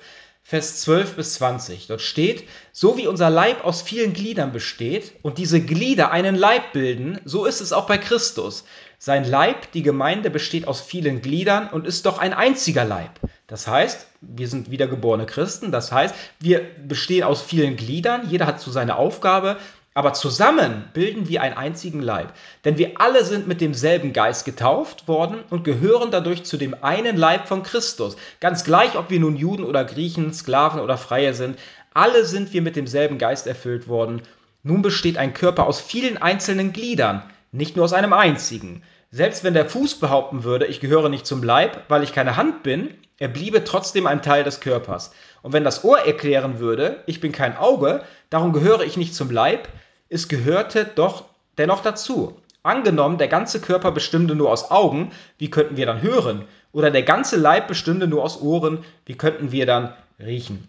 Vers 0.49 0.79
12 0.79 1.17
bis 1.17 1.33
20. 1.33 1.87
Dort 1.87 2.01
steht, 2.01 2.47
so 2.71 2.95
wie 2.95 3.07
unser 3.07 3.29
Leib 3.29 3.65
aus 3.65 3.81
vielen 3.81 4.13
Gliedern 4.13 4.53
besteht 4.53 5.11
und 5.21 5.39
diese 5.39 5.59
Glieder 5.59 6.11
einen 6.11 6.35
Leib 6.35 6.71
bilden, 6.71 7.19
so 7.25 7.43
ist 7.43 7.59
es 7.59 7.73
auch 7.73 7.85
bei 7.85 7.97
Christus. 7.97 8.63
Sein 8.99 9.25
Leib, 9.25 9.71
die 9.73 9.83
Gemeinde, 9.83 10.29
besteht 10.31 10.67
aus 10.67 10.81
vielen 10.81 11.21
Gliedern 11.21 11.69
und 11.69 11.85
ist 11.85 12.07
doch 12.07 12.17
ein 12.17 12.33
einziger 12.33 12.83
Leib. 12.83 13.11
Das 13.45 13.67
heißt, 13.67 14.07
wir 14.21 14.47
sind 14.47 14.71
wiedergeborene 14.71 15.25
Christen, 15.25 15.71
das 15.71 15.91
heißt, 15.91 16.15
wir 16.39 16.61
bestehen 16.87 17.23
aus 17.23 17.41
vielen 17.41 17.75
Gliedern, 17.75 18.27
jeder 18.27 18.47
hat 18.47 18.59
so 18.59 18.71
seine 18.71 18.95
Aufgabe, 18.97 19.57
aber 19.93 20.13
zusammen 20.13 20.89
bilden 20.93 21.27
wir 21.29 21.41
einen 21.41 21.55
einzigen 21.55 22.01
Leib. 22.01 22.33
Denn 22.65 22.77
wir 22.77 22.99
alle 22.99 23.23
sind 23.23 23.47
mit 23.47 23.61
demselben 23.61 24.13
Geist 24.13 24.45
getauft 24.45 25.07
worden 25.07 25.39
und 25.49 25.63
gehören 25.63 26.11
dadurch 26.11 26.43
zu 26.43 26.57
dem 26.57 26.75
einen 26.83 27.17
Leib 27.17 27.47
von 27.47 27.63
Christus. 27.63 28.15
Ganz 28.39 28.63
gleich, 28.63 28.95
ob 28.97 29.09
wir 29.09 29.19
nun 29.19 29.35
Juden 29.35 29.63
oder 29.63 29.85
Griechen, 29.85 30.33
Sklaven 30.33 30.81
oder 30.81 30.97
Freie 30.97 31.33
sind, 31.33 31.57
alle 31.93 32.25
sind 32.25 32.53
wir 32.53 32.61
mit 32.61 32.75
demselben 32.75 33.17
Geist 33.17 33.47
erfüllt 33.47 33.87
worden. 33.87 34.21
Nun 34.61 34.81
besteht 34.81 35.17
ein 35.17 35.33
Körper 35.33 35.65
aus 35.65 35.81
vielen 35.81 36.17
einzelnen 36.17 36.73
Gliedern, 36.73 37.23
nicht 37.51 37.75
nur 37.75 37.85
aus 37.85 37.93
einem 37.93 38.13
einzigen. 38.13 38.83
Selbst 39.09 39.43
wenn 39.43 39.53
der 39.53 39.69
Fuß 39.69 39.99
behaupten 39.99 40.43
würde, 40.43 40.65
ich 40.65 40.79
gehöre 40.79 41.09
nicht 41.09 41.25
zum 41.25 41.41
Leib, 41.43 41.85
weil 41.87 42.03
ich 42.03 42.13
keine 42.13 42.35
Hand 42.35 42.63
bin, 42.63 42.93
er 43.19 43.29
bliebe 43.29 43.63
trotzdem 43.63 44.05
ein 44.05 44.21
Teil 44.21 44.43
des 44.43 44.59
Körpers. 44.59 45.11
Und 45.41 45.53
wenn 45.53 45.63
das 45.63 45.83
Ohr 45.83 45.99
erklären 45.99 46.59
würde, 46.59 47.03
ich 47.05 47.19
bin 47.19 47.31
kein 47.31 47.57
Auge, 47.57 48.03
darum 48.29 48.53
gehöre 48.53 48.81
ich 48.81 48.97
nicht 48.97 49.15
zum 49.15 49.31
Leib, 49.31 49.69
es 50.09 50.27
gehörte 50.27 50.85
doch 50.85 51.25
dennoch 51.57 51.81
dazu. 51.81 52.39
Angenommen, 52.63 53.17
der 53.17 53.29
ganze 53.29 53.61
Körper 53.61 53.91
bestünde 53.91 54.35
nur 54.35 54.51
aus 54.51 54.71
Augen, 54.71 55.11
wie 55.37 55.49
könnten 55.49 55.77
wir 55.77 55.85
dann 55.85 56.01
hören? 56.01 56.43
Oder 56.73 56.91
der 56.91 57.03
ganze 57.03 57.37
Leib 57.37 57.67
bestünde 57.67 58.07
nur 58.07 58.23
aus 58.23 58.41
Ohren, 58.41 58.83
wie 59.05 59.15
könnten 59.15 59.51
wir 59.51 59.65
dann 59.65 59.93
riechen? 60.19 60.67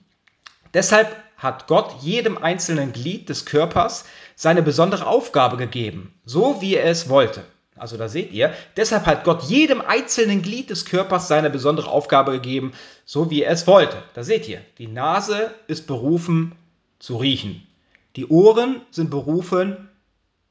Deshalb 0.74 1.14
hat 1.36 1.66
Gott 1.66 1.96
jedem 2.00 2.38
einzelnen 2.38 2.92
Glied 2.92 3.28
des 3.28 3.46
Körpers 3.46 4.04
seine 4.38 4.62
besondere 4.62 5.08
Aufgabe 5.08 5.56
gegeben, 5.56 6.14
so 6.24 6.62
wie 6.62 6.76
er 6.76 6.84
es 6.84 7.08
wollte. 7.08 7.42
Also 7.74 7.96
da 7.96 8.08
seht 8.08 8.30
ihr, 8.30 8.54
deshalb 8.76 9.04
hat 9.04 9.24
Gott 9.24 9.42
jedem 9.42 9.80
einzelnen 9.80 10.42
Glied 10.42 10.70
des 10.70 10.84
Körpers 10.84 11.26
seine 11.26 11.50
besondere 11.50 11.90
Aufgabe 11.90 12.30
gegeben, 12.30 12.72
so 13.04 13.32
wie 13.32 13.42
er 13.42 13.50
es 13.50 13.66
wollte. 13.66 13.96
Da 14.14 14.22
seht 14.22 14.48
ihr, 14.48 14.60
die 14.78 14.86
Nase 14.86 15.50
ist 15.66 15.88
berufen 15.88 16.52
zu 17.00 17.16
riechen. 17.16 17.66
Die 18.14 18.28
Ohren 18.28 18.80
sind 18.92 19.10
berufen 19.10 19.88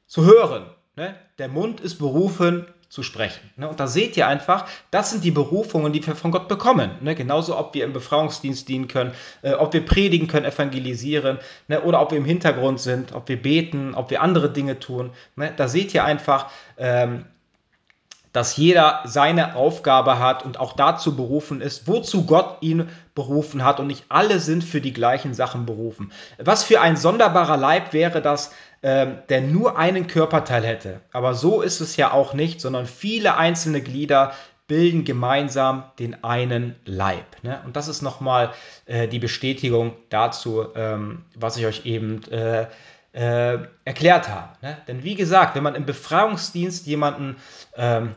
zu 0.06 0.26
hören. 0.26 0.66
Ne? 0.96 1.14
Der 1.38 1.48
Mund 1.48 1.80
ist 1.80 1.96
berufen 1.96 2.66
zu 2.88 3.02
sprechen. 3.02 3.50
Ne? 3.56 3.68
Und 3.68 3.80
da 3.80 3.86
seht 3.86 4.16
ihr 4.16 4.26
einfach, 4.26 4.66
das 4.90 5.10
sind 5.10 5.22
die 5.22 5.30
Berufungen, 5.30 5.92
die 5.92 6.06
wir 6.06 6.16
von 6.16 6.30
Gott 6.30 6.48
bekommen. 6.48 6.90
Ne? 7.02 7.14
Genauso, 7.14 7.58
ob 7.58 7.74
wir 7.74 7.84
im 7.84 7.92
Befreiungsdienst 7.92 8.68
dienen 8.68 8.88
können, 8.88 9.12
äh, 9.42 9.52
ob 9.52 9.74
wir 9.74 9.84
predigen 9.84 10.26
können, 10.26 10.46
evangelisieren 10.46 11.38
ne? 11.68 11.82
oder 11.82 12.00
ob 12.00 12.12
wir 12.12 12.18
im 12.18 12.24
Hintergrund 12.24 12.80
sind, 12.80 13.12
ob 13.12 13.28
wir 13.28 13.40
beten, 13.40 13.94
ob 13.94 14.10
wir 14.10 14.22
andere 14.22 14.50
Dinge 14.50 14.78
tun. 14.78 15.10
Da 15.56 15.68
seht 15.68 15.92
ihr 15.92 16.04
einfach, 16.04 16.50
ähm, 16.78 17.26
dass 18.32 18.56
jeder 18.56 19.00
seine 19.04 19.56
Aufgabe 19.56 20.18
hat 20.18 20.44
und 20.44 20.60
auch 20.60 20.74
dazu 20.74 21.16
berufen 21.16 21.60
ist, 21.60 21.88
wozu 21.88 22.26
Gott 22.26 22.58
ihn 22.60 22.88
berufen 23.14 23.64
hat 23.64 23.80
und 23.80 23.86
nicht 23.86 24.04
alle 24.10 24.38
sind 24.38 24.62
für 24.62 24.80
die 24.80 24.92
gleichen 24.92 25.34
Sachen 25.34 25.66
berufen. 25.66 26.12
Was 26.38 26.62
für 26.62 26.80
ein 26.80 26.96
sonderbarer 26.96 27.56
Leib 27.56 27.92
wäre 27.92 28.22
das, 28.22 28.52
ähm, 28.82 29.18
der 29.28 29.40
nur 29.40 29.78
einen 29.78 30.06
Körperteil 30.06 30.64
hätte. 30.64 31.00
Aber 31.12 31.34
so 31.34 31.62
ist 31.62 31.80
es 31.80 31.96
ja 31.96 32.12
auch 32.12 32.34
nicht, 32.34 32.60
sondern 32.60 32.86
viele 32.86 33.36
einzelne 33.36 33.80
Glieder 33.80 34.32
bilden 34.68 35.04
gemeinsam 35.04 35.84
den 35.98 36.22
einen 36.22 36.76
Leib. 36.84 37.42
Ne? 37.42 37.60
Und 37.64 37.74
das 37.74 37.88
ist 37.88 38.02
nochmal 38.02 38.52
äh, 38.86 39.08
die 39.08 39.18
Bestätigung 39.18 39.94
dazu, 40.10 40.66
ähm, 40.76 41.24
was 41.34 41.56
ich 41.56 41.66
euch 41.66 41.86
eben 41.86 42.22
äh, 42.30 42.66
äh, 43.12 43.58
erklärt 43.84 44.28
habe. 44.28 44.50
Ne? 44.62 44.76
Denn 44.86 45.02
wie 45.02 45.14
gesagt, 45.14 45.56
wenn 45.56 45.62
man 45.62 45.74
im 45.74 45.86
Befreiungsdienst 45.86 46.86
jemanden 46.86 47.36
ähm, 47.76 48.14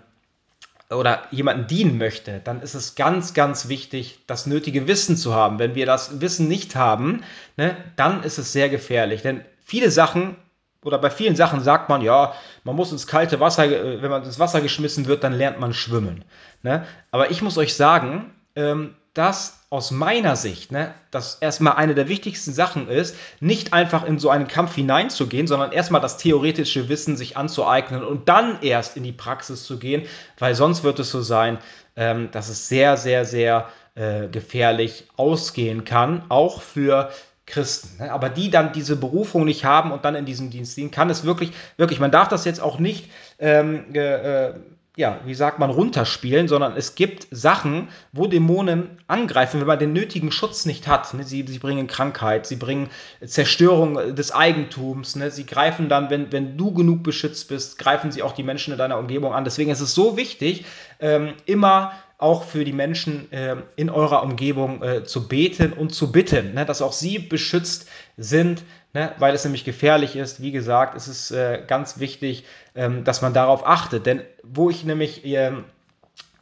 oder 0.89 1.23
jemanden 1.31 1.67
dienen 1.67 1.97
möchte, 1.97 2.41
dann 2.43 2.61
ist 2.61 2.73
es 2.73 2.95
ganz, 2.95 3.33
ganz 3.33 3.69
wichtig, 3.69 4.19
das 4.27 4.45
nötige 4.45 4.87
Wissen 4.87 5.15
zu 5.15 5.33
haben. 5.33 5.57
Wenn 5.57 5.73
wir 5.73 5.85
das 5.85 6.19
Wissen 6.19 6.49
nicht 6.49 6.75
haben, 6.75 7.23
ne, 7.55 7.77
dann 7.95 8.23
ist 8.23 8.37
es 8.37 8.51
sehr 8.51 8.67
gefährlich. 8.67 9.21
Denn 9.21 9.45
viele 9.63 9.89
Sachen 9.89 10.35
oder 10.83 10.97
bei 10.97 11.09
vielen 11.09 11.35
Sachen 11.35 11.61
sagt 11.61 11.89
man, 11.89 12.01
ja, 12.01 12.33
man 12.63 12.75
muss 12.75 12.91
ins 12.91 13.07
kalte 13.07 13.39
Wasser, 13.39 13.65
äh, 13.65 14.01
wenn 14.01 14.09
man 14.09 14.23
ins 14.23 14.39
Wasser 14.39 14.61
geschmissen 14.61 15.05
wird, 15.05 15.23
dann 15.23 15.33
lernt 15.33 15.59
man 15.59 15.73
schwimmen. 15.73 16.23
Ne? 16.63 16.85
Aber 17.11 17.31
ich 17.31 17.41
muss 17.41 17.57
euch 17.57 17.75
sagen, 17.75 18.31
ähm, 18.55 18.95
dass 19.13 19.61
aus 19.69 19.91
meiner 19.91 20.35
Sicht, 20.35 20.71
ne, 20.71 20.93
dass 21.11 21.35
erstmal 21.35 21.75
eine 21.75 21.95
der 21.95 22.07
wichtigsten 22.07 22.51
Sachen 22.51 22.89
ist, 22.89 23.15
nicht 23.39 23.73
einfach 23.73 24.05
in 24.05 24.19
so 24.19 24.29
einen 24.29 24.47
Kampf 24.47 24.75
hineinzugehen, 24.75 25.47
sondern 25.47 25.71
erstmal 25.71 26.01
das 26.01 26.17
theoretische 26.17 26.89
Wissen 26.89 27.15
sich 27.15 27.37
anzueignen 27.37 28.03
und 28.03 28.27
dann 28.27 28.61
erst 28.61 28.97
in 28.97 29.03
die 29.03 29.11
Praxis 29.11 29.63
zu 29.63 29.79
gehen, 29.79 30.03
weil 30.39 30.55
sonst 30.55 30.83
wird 30.83 30.99
es 30.99 31.11
so 31.11 31.21
sein, 31.21 31.57
ähm, 31.95 32.29
dass 32.31 32.49
es 32.49 32.67
sehr, 32.67 32.97
sehr, 32.97 33.25
sehr 33.25 33.69
äh, 33.95 34.27
gefährlich 34.27 35.07
ausgehen 35.17 35.83
kann, 35.83 36.23
auch 36.29 36.61
für 36.61 37.11
Christen. 37.51 38.03
Ne? 38.03 38.11
Aber 38.11 38.29
die 38.29 38.49
dann 38.49 38.73
diese 38.73 38.95
Berufung 38.95 39.45
nicht 39.45 39.65
haben 39.65 39.91
und 39.91 40.05
dann 40.05 40.15
in 40.15 40.25
diesem 40.25 40.49
Dienst 40.49 40.75
dienen, 40.77 40.91
kann 40.91 41.09
es 41.09 41.23
wirklich, 41.23 41.51
wirklich, 41.77 41.99
man 41.99 42.11
darf 42.11 42.27
das 42.27 42.45
jetzt 42.45 42.61
auch 42.61 42.79
nicht 42.79 43.11
ähm, 43.39 43.93
äh, 43.93 44.53
ja, 44.97 45.21
wie 45.23 45.33
sagt 45.33 45.57
man, 45.57 45.69
runterspielen, 45.69 46.49
sondern 46.49 46.75
es 46.75 46.95
gibt 46.95 47.25
Sachen, 47.31 47.87
wo 48.11 48.27
Dämonen 48.27 48.89
angreifen, 49.07 49.61
wenn 49.61 49.67
man 49.67 49.79
den 49.79 49.93
nötigen 49.93 50.33
Schutz 50.33 50.65
nicht 50.65 50.85
hat. 50.87 51.13
Ne? 51.13 51.23
Sie, 51.23 51.45
sie 51.47 51.59
bringen 51.59 51.87
Krankheit, 51.87 52.45
sie 52.45 52.57
bringen 52.57 52.89
Zerstörung 53.25 54.15
des 54.15 54.33
Eigentums, 54.33 55.15
ne? 55.15 55.31
sie 55.31 55.45
greifen 55.45 55.87
dann, 55.87 56.09
wenn, 56.09 56.33
wenn 56.33 56.57
du 56.57 56.73
genug 56.73 57.03
beschützt 57.03 57.47
bist, 57.47 57.77
greifen 57.77 58.11
sie 58.11 58.21
auch 58.21 58.33
die 58.33 58.43
Menschen 58.43 58.73
in 58.73 58.77
deiner 58.77 58.97
Umgebung 58.97 59.33
an. 59.33 59.45
Deswegen 59.45 59.71
ist 59.71 59.79
es 59.79 59.93
so 59.93 60.17
wichtig, 60.17 60.65
ähm, 60.99 61.35
immer 61.45 61.93
auch 62.21 62.43
für 62.43 62.63
die 62.63 62.73
Menschen 62.73 63.31
äh, 63.31 63.55
in 63.75 63.89
eurer 63.89 64.23
Umgebung 64.23 64.83
äh, 64.83 65.03
zu 65.03 65.27
beten 65.27 65.73
und 65.73 65.93
zu 65.93 66.11
bitten, 66.11 66.53
ne? 66.53 66.65
dass 66.65 66.81
auch 66.81 66.93
sie 66.93 67.19
beschützt 67.19 67.87
sind, 68.17 68.63
ne? 68.93 69.11
weil 69.17 69.33
es 69.33 69.43
nämlich 69.43 69.65
gefährlich 69.65 70.15
ist. 70.15 70.41
Wie 70.41 70.51
gesagt, 70.51 70.95
es 70.95 71.07
ist 71.07 71.31
äh, 71.31 71.63
ganz 71.65 71.99
wichtig, 71.99 72.45
ähm, 72.75 73.03
dass 73.03 73.21
man 73.21 73.33
darauf 73.33 73.65
achtet. 73.65 74.05
Denn 74.05 74.21
wo 74.43 74.69
ich 74.69 74.85
nämlich 74.85 75.25
ähm, 75.25 75.65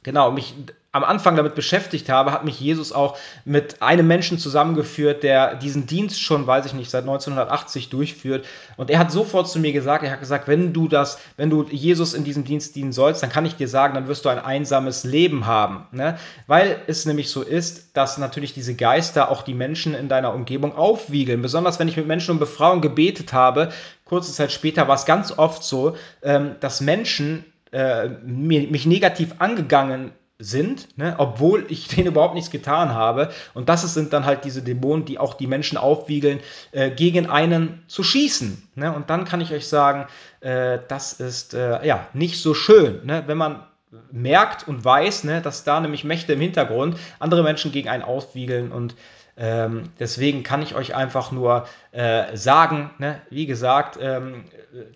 genau 0.03 0.31
mich 0.31 0.53
am 0.91 1.03
Anfang 1.03 1.35
damit 1.35 1.53
beschäftigt 1.53 2.09
habe, 2.09 2.31
hat 2.31 2.45
mich 2.45 2.59
Jesus 2.59 2.91
auch 2.91 3.15
mit 3.45 3.81
einem 3.81 4.07
Menschen 4.07 4.39
zusammengeführt, 4.39 5.21
der 5.21 5.53
diesen 5.55 5.85
Dienst 5.85 6.19
schon, 6.19 6.47
weiß 6.47 6.65
ich 6.65 6.73
nicht, 6.73 6.89
seit 6.89 7.03
1980 7.03 7.89
durchführt. 7.89 8.47
Und 8.75 8.89
er 8.89 8.97
hat 8.97 9.11
sofort 9.11 9.47
zu 9.47 9.59
mir 9.59 9.71
gesagt, 9.71 10.03
er 10.03 10.11
hat 10.11 10.19
gesagt, 10.19 10.47
wenn 10.47 10.73
du 10.73 10.87
das, 10.87 11.19
wenn 11.37 11.51
du 11.51 11.63
Jesus 11.69 12.15
in 12.15 12.23
diesem 12.23 12.43
Dienst 12.43 12.75
dienen 12.75 12.91
sollst, 12.91 13.21
dann 13.21 13.29
kann 13.29 13.45
ich 13.45 13.55
dir 13.55 13.67
sagen, 13.67 13.93
dann 13.93 14.07
wirst 14.07 14.25
du 14.25 14.29
ein 14.29 14.39
einsames 14.39 15.03
Leben 15.03 15.45
haben. 15.45 15.85
Ne? 15.91 16.17
Weil 16.47 16.81
es 16.87 17.05
nämlich 17.05 17.29
so 17.29 17.43
ist, 17.43 17.95
dass 17.95 18.17
natürlich 18.17 18.53
diese 18.53 18.73
Geister 18.73 19.29
auch 19.29 19.43
die 19.43 19.53
Menschen 19.53 19.93
in 19.93 20.09
deiner 20.09 20.33
Umgebung 20.33 20.75
aufwiegeln. 20.75 21.43
Besonders 21.43 21.77
wenn 21.77 21.87
ich 21.87 21.97
mit 21.97 22.07
Menschen 22.07 22.31
um 22.31 22.39
Befreiung 22.39 22.81
gebetet 22.81 23.31
habe, 23.31 23.69
kurze 24.05 24.33
Zeit 24.33 24.51
später 24.51 24.87
war 24.87 24.95
es 24.95 25.05
ganz 25.05 25.37
oft 25.37 25.63
so, 25.63 25.95
ähm, 26.23 26.55
dass 26.61 26.81
Menschen 26.81 27.45
äh, 27.71 28.07
mich 28.25 28.87
negativ 28.87 29.35
angegangen 29.37 30.13
sind, 30.39 30.97
ne, 30.97 31.15
obwohl 31.17 31.65
ich 31.67 31.87
denen 31.95 32.07
überhaupt 32.07 32.33
nichts 32.33 32.49
getan 32.49 32.93
habe. 32.93 33.29
Und 33.53 33.69
das 33.69 33.81
sind 33.93 34.13
dann 34.13 34.25
halt 34.25 34.45
diese 34.45 34.63
Dämonen, 34.63 35.05
die 35.05 35.19
auch 35.19 35.33
die 35.33 35.47
Menschen 35.47 35.77
aufwiegeln, 35.77 36.39
äh, 36.71 36.89
gegen 36.89 37.29
einen 37.29 37.83
zu 37.87 38.03
schießen. 38.03 38.69
Ne? 38.75 38.93
Und 38.93 39.09
dann 39.09 39.25
kann 39.25 39.41
ich 39.41 39.51
euch 39.51 39.67
sagen, 39.67 40.07
äh, 40.39 40.79
das 40.87 41.13
ist 41.13 41.53
äh, 41.53 41.85
ja 41.85 42.07
nicht 42.13 42.41
so 42.41 42.53
schön, 42.53 43.05
ne? 43.05 43.23
wenn 43.27 43.37
man 43.37 43.63
merkt 44.11 44.67
und 44.67 44.85
weiß, 44.85 45.23
ne, 45.23 45.41
dass 45.41 45.63
da 45.63 45.79
nämlich 45.79 46.03
Mächte 46.03 46.33
im 46.33 46.41
Hintergrund 46.41 46.97
andere 47.17 47.41
Menschen 47.41 47.71
gegen 47.71 47.89
einen 47.89 48.03
aufwiegeln 48.03 48.71
und 48.71 48.95
ähm, 49.41 49.83
deswegen 49.97 50.43
kann 50.43 50.61
ich 50.61 50.75
euch 50.75 50.93
einfach 50.93 51.31
nur 51.31 51.65
äh, 51.93 52.35
sagen, 52.35 52.91
ne, 52.97 53.21
wie 53.29 53.45
gesagt, 53.45 53.97
ähm, 54.01 54.43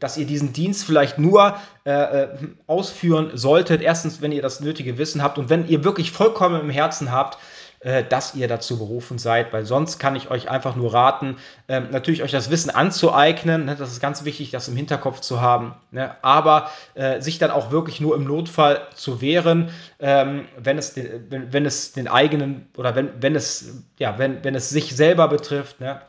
dass 0.02 0.18
ihr 0.18 0.26
diesen 0.26 0.52
Dienst 0.52 0.84
vielleicht 0.84 1.18
nur 1.18 1.56
äh, 1.86 1.92
äh, 1.92 2.28
ausführen 2.68 3.32
solltet. 3.36 3.82
Erstens, 3.82 4.22
wenn 4.22 4.34
ihr 4.34 4.42
das 4.42 4.60
nötige 4.60 4.98
Wissen 4.98 5.24
habt 5.24 5.38
und 5.38 5.50
wenn 5.50 5.68
ihr 5.70 5.86
wirklich 5.86 6.12
vollkommen 6.12 6.60
im 6.60 6.70
Herzen 6.70 7.12
habt, 7.14 7.38
äh, 7.84 8.04
dass 8.04 8.36
ihr 8.36 8.48
dazu 8.48 8.78
berufen 8.78 9.18
seid, 9.18 9.52
weil 9.54 9.66
sonst 9.66 10.00
kann 10.00 10.16
ich 10.16 10.32
euch 10.32 10.50
einfach 10.50 10.76
nur 10.76 10.94
raten, 10.94 11.38
ähm, 11.68 11.88
natürlich 11.92 12.24
euch 12.24 12.32
das 12.32 12.50
Wissen 12.50 12.70
anzueignen, 12.70 13.66
ne, 13.66 13.76
das 13.76 13.92
ist 13.92 14.00
ganz 14.00 14.24
wichtig, 14.24 14.52
das 14.52 14.68
im 14.68 14.76
Hinterkopf 14.76 15.20
zu 15.20 15.42
haben, 15.42 15.76
ne, 15.92 16.16
aber 16.22 16.70
äh, 16.96 17.20
sich 17.22 17.40
dann 17.40 17.52
auch 17.52 17.72
wirklich 17.72 18.00
nur 18.00 18.16
im 18.16 18.24
Notfall 18.24 18.82
zu 18.96 19.22
wehren, 19.22 19.70
ähm, 20.00 20.46
wenn, 20.58 20.78
es 20.78 20.94
den, 20.94 21.26
wenn, 21.30 21.52
wenn 21.52 21.66
es 21.66 21.92
den 21.92 22.08
eigenen 22.08 22.68
oder 22.78 22.96
wenn, 22.96 23.10
wenn 23.22 23.36
es, 23.36 23.84
ja, 24.00 24.18
wenn, 24.18 24.44
wenn 24.44 24.56
es 24.56 24.70
sich 24.70 24.96
selber 24.96 25.28
betrifft, 25.28 25.80
ne, 25.80 26.02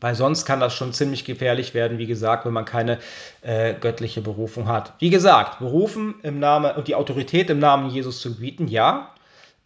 weil 0.00 0.14
sonst 0.14 0.46
kann 0.46 0.60
das 0.60 0.74
schon 0.74 0.92
ziemlich 0.92 1.24
gefährlich 1.24 1.74
werden, 1.74 1.98
wie 1.98 2.06
gesagt, 2.06 2.46
wenn 2.46 2.52
man 2.52 2.64
keine 2.64 2.98
äh, 3.42 3.74
göttliche 3.74 4.22
Berufung 4.22 4.66
hat. 4.66 4.94
Wie 4.98 5.10
gesagt, 5.10 5.58
berufen 5.58 6.14
im 6.22 6.38
Namen 6.38 6.74
und 6.74 6.88
die 6.88 6.94
Autorität 6.94 7.50
im 7.50 7.58
Namen 7.58 7.90
Jesus 7.90 8.20
zu 8.20 8.34
gebieten, 8.34 8.66
ja. 8.68 9.14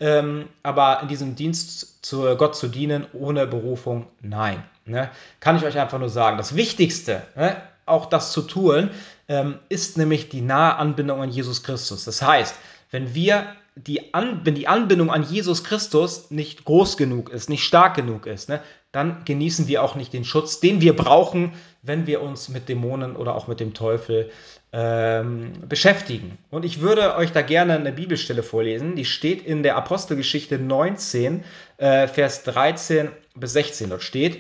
Ähm, 0.04 0.50
aber 0.62 1.00
in 1.00 1.08
diesem 1.08 1.34
Dienst 1.34 2.04
zu 2.04 2.36
Gott 2.36 2.54
zu 2.54 2.68
dienen 2.68 3.06
ohne 3.14 3.46
Berufung, 3.46 4.06
nein. 4.20 4.62
Ne? 4.84 5.10
Kann 5.40 5.56
ich 5.56 5.64
euch 5.64 5.78
einfach 5.78 5.98
nur 5.98 6.10
sagen. 6.10 6.36
Das 6.36 6.54
Wichtigste, 6.54 7.22
ne, 7.36 7.56
auch 7.86 8.04
das 8.04 8.30
zu 8.30 8.42
tun, 8.42 8.90
ähm, 9.28 9.58
ist 9.70 9.96
nämlich 9.96 10.28
die 10.28 10.42
nahe 10.42 10.76
Anbindung 10.76 11.22
an 11.22 11.30
Jesus 11.30 11.62
Christus. 11.62 12.04
Das 12.04 12.20
heißt, 12.20 12.54
wenn 12.90 13.14
wir 13.14 13.46
die 13.76 14.14
an, 14.14 14.40
wenn 14.44 14.54
die 14.54 14.68
Anbindung 14.68 15.10
an 15.10 15.24
Jesus 15.24 15.64
Christus 15.64 16.30
nicht 16.30 16.64
groß 16.64 16.96
genug 16.96 17.30
ist, 17.30 17.48
nicht 17.48 17.64
stark 17.64 17.96
genug 17.96 18.26
ist, 18.26 18.48
ne, 18.48 18.60
dann 18.92 19.24
genießen 19.24 19.66
wir 19.66 19.82
auch 19.82 19.96
nicht 19.96 20.12
den 20.12 20.24
Schutz, 20.24 20.60
den 20.60 20.80
wir 20.80 20.94
brauchen, 20.94 21.52
wenn 21.82 22.06
wir 22.06 22.22
uns 22.22 22.48
mit 22.48 22.68
Dämonen 22.68 23.16
oder 23.16 23.34
auch 23.34 23.48
mit 23.48 23.58
dem 23.58 23.74
Teufel 23.74 24.30
ähm, 24.72 25.52
beschäftigen. 25.68 26.38
Und 26.50 26.64
ich 26.64 26.80
würde 26.80 27.16
euch 27.16 27.32
da 27.32 27.42
gerne 27.42 27.74
eine 27.74 27.92
Bibelstelle 27.92 28.44
vorlesen, 28.44 28.94
die 28.94 29.04
steht 29.04 29.44
in 29.44 29.64
der 29.64 29.76
Apostelgeschichte 29.76 30.58
19, 30.58 31.42
äh, 31.78 32.06
Vers 32.06 32.44
13 32.44 33.08
bis 33.34 33.52
16. 33.54 33.90
Dort 33.90 34.02
steht, 34.02 34.38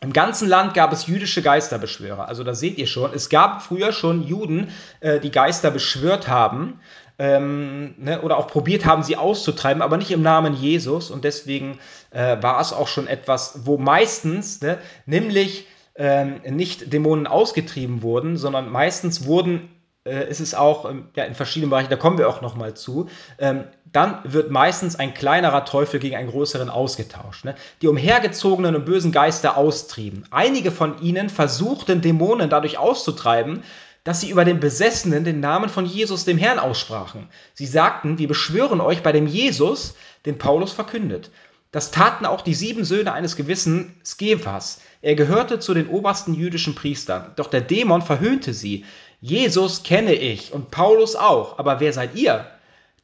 im 0.00 0.12
ganzen 0.12 0.48
Land 0.48 0.74
gab 0.74 0.92
es 0.92 1.06
jüdische 1.06 1.40
Geisterbeschwörer. 1.40 2.28
Also 2.28 2.44
da 2.44 2.54
seht 2.54 2.76
ihr 2.76 2.86
schon, 2.86 3.12
es 3.14 3.30
gab 3.30 3.62
früher 3.62 3.92
schon 3.92 4.22
Juden, 4.22 4.68
äh, 5.00 5.18
die 5.20 5.30
Geister 5.30 5.70
beschwört 5.70 6.28
haben 6.28 6.80
ähm, 7.18 7.94
ne, 7.98 8.22
oder 8.22 8.38
auch 8.38 8.48
probiert 8.48 8.84
haben, 8.84 9.02
sie 9.02 9.16
auszutreiben, 9.16 9.82
aber 9.82 9.96
nicht 9.96 10.10
im 10.10 10.22
Namen 10.22 10.54
Jesus. 10.54 11.10
Und 11.10 11.24
deswegen 11.24 11.78
äh, 12.10 12.42
war 12.42 12.60
es 12.60 12.72
auch 12.72 12.88
schon 12.88 13.06
etwas, 13.06 13.66
wo 13.66 13.78
meistens, 13.78 14.60
ne, 14.60 14.78
nämlich 15.06 15.66
ähm, 15.96 16.40
nicht 16.48 16.92
Dämonen 16.92 17.26
ausgetrieben 17.26 18.02
wurden, 18.02 18.36
sondern 18.36 18.70
meistens 18.70 19.26
wurden 19.26 19.68
äh, 20.06 20.28
ist 20.28 20.40
es 20.40 20.54
auch 20.54 20.90
ähm, 20.90 21.08
ja, 21.16 21.24
in 21.24 21.34
verschiedenen 21.34 21.70
Bereichen, 21.70 21.90
da 21.90 21.96
kommen 21.96 22.18
wir 22.18 22.28
auch 22.28 22.42
nochmal 22.42 22.74
zu, 22.74 23.08
ähm, 23.38 23.64
dann 23.90 24.18
wird 24.24 24.50
meistens 24.50 24.96
ein 24.96 25.14
kleinerer 25.14 25.64
Teufel 25.64 26.00
gegen 26.00 26.16
einen 26.16 26.28
größeren 26.28 26.68
ausgetauscht, 26.68 27.44
ne? 27.44 27.54
die 27.80 27.88
umhergezogenen 27.88 28.74
und 28.74 28.84
bösen 28.84 29.12
Geister 29.12 29.56
austrieben. 29.56 30.24
Einige 30.30 30.72
von 30.72 31.00
ihnen 31.00 31.30
versuchten 31.30 32.00
Dämonen 32.00 32.50
dadurch 32.50 32.76
auszutreiben, 32.76 33.62
dass 34.04 34.20
sie 34.20 34.30
über 34.30 34.44
den 34.44 34.60
Besessenen 34.60 35.24
den 35.24 35.40
Namen 35.40 35.70
von 35.70 35.86
Jesus, 35.86 36.24
dem 36.24 36.38
Herrn, 36.38 36.58
aussprachen. 36.58 37.28
Sie 37.54 37.66
sagten, 37.66 38.18
wir 38.18 38.28
beschwören 38.28 38.80
euch 38.80 39.02
bei 39.02 39.12
dem 39.12 39.26
Jesus, 39.26 39.94
den 40.26 40.38
Paulus 40.38 40.72
verkündet. 40.72 41.30
Das 41.72 41.90
taten 41.90 42.26
auch 42.26 42.42
die 42.42 42.54
sieben 42.54 42.84
Söhne 42.84 43.12
eines 43.12 43.34
gewissen 43.34 43.98
Skevas. 44.04 44.80
Er 45.02 45.16
gehörte 45.16 45.58
zu 45.58 45.74
den 45.74 45.88
obersten 45.88 46.34
jüdischen 46.34 46.74
Priestern. 46.74 47.32
Doch 47.34 47.48
der 47.48 47.62
Dämon 47.62 48.02
verhöhnte 48.02 48.54
sie. 48.54 48.84
Jesus 49.20 49.82
kenne 49.82 50.14
ich 50.14 50.52
und 50.52 50.70
Paulus 50.70 51.16
auch, 51.16 51.58
aber 51.58 51.80
wer 51.80 51.92
seid 51.92 52.14
ihr? 52.14 52.46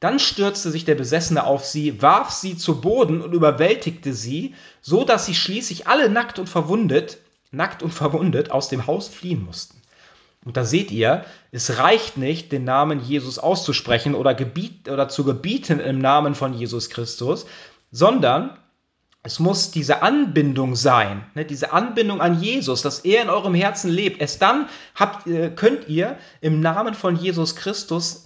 Dann 0.01 0.19
stürzte 0.19 0.71
sich 0.71 0.85
der 0.85 0.95
Besessene 0.95 1.45
auf 1.45 1.65
sie, 1.65 2.01
warf 2.01 2.31
sie 2.31 2.57
zu 2.57 2.81
Boden 2.81 3.23
und 3.23 3.33
überwältigte 3.33 4.13
sie, 4.13 4.55
so 4.83 5.05
dass 5.05 5.27
sie 5.27 5.35
schließlich 5.35 5.89
alle 5.89 6.09
nackt 6.09 6.39
und 6.39 6.49
verwundet, 6.49 7.19
nackt 7.51 7.83
und 7.83 7.93
verwundet 7.93 8.51
aus 8.51 8.69
dem 8.69 8.87
Haus 8.87 9.09
fliehen 9.09 9.45
mussten. 9.45 9.80
Und 10.45 10.57
da 10.57 10.65
seht 10.65 10.91
ihr, 10.91 11.25
es 11.53 11.79
reicht 11.79 12.17
nicht, 12.17 12.51
den 12.51 12.65
Namen 12.65 13.01
Jesus 13.01 13.39
auszusprechen 13.39 14.15
oder, 14.15 14.35
gebiet, 14.35 14.89
oder 14.89 15.09
zu 15.09 15.25
gebieten 15.25 15.81
im 15.81 15.99
Namen 15.99 16.35
von 16.35 16.55
Jesus 16.55 16.89
Christus, 16.89 17.47
sondern 17.91 18.57
es 19.23 19.39
muss 19.39 19.71
diese 19.71 20.03
Anbindung 20.03 20.77
sein, 20.77 21.27
ne, 21.35 21.45
diese 21.45 21.73
Anbindung 21.73 22.23
an 22.23 22.41
Jesus, 22.41 22.81
dass 22.81 23.01
er 23.01 23.23
in 23.23 23.29
eurem 23.29 23.55
Herzen 23.55 23.91
lebt. 23.91 24.19
Erst 24.21 24.41
dann 24.41 24.67
habt, 24.95 25.27
äh, 25.27 25.51
könnt 25.51 25.89
ihr 25.89 26.17
im 26.41 26.61
Namen 26.61 26.95
von 26.95 27.17
Jesus 27.17 27.55
Christus 27.55 28.25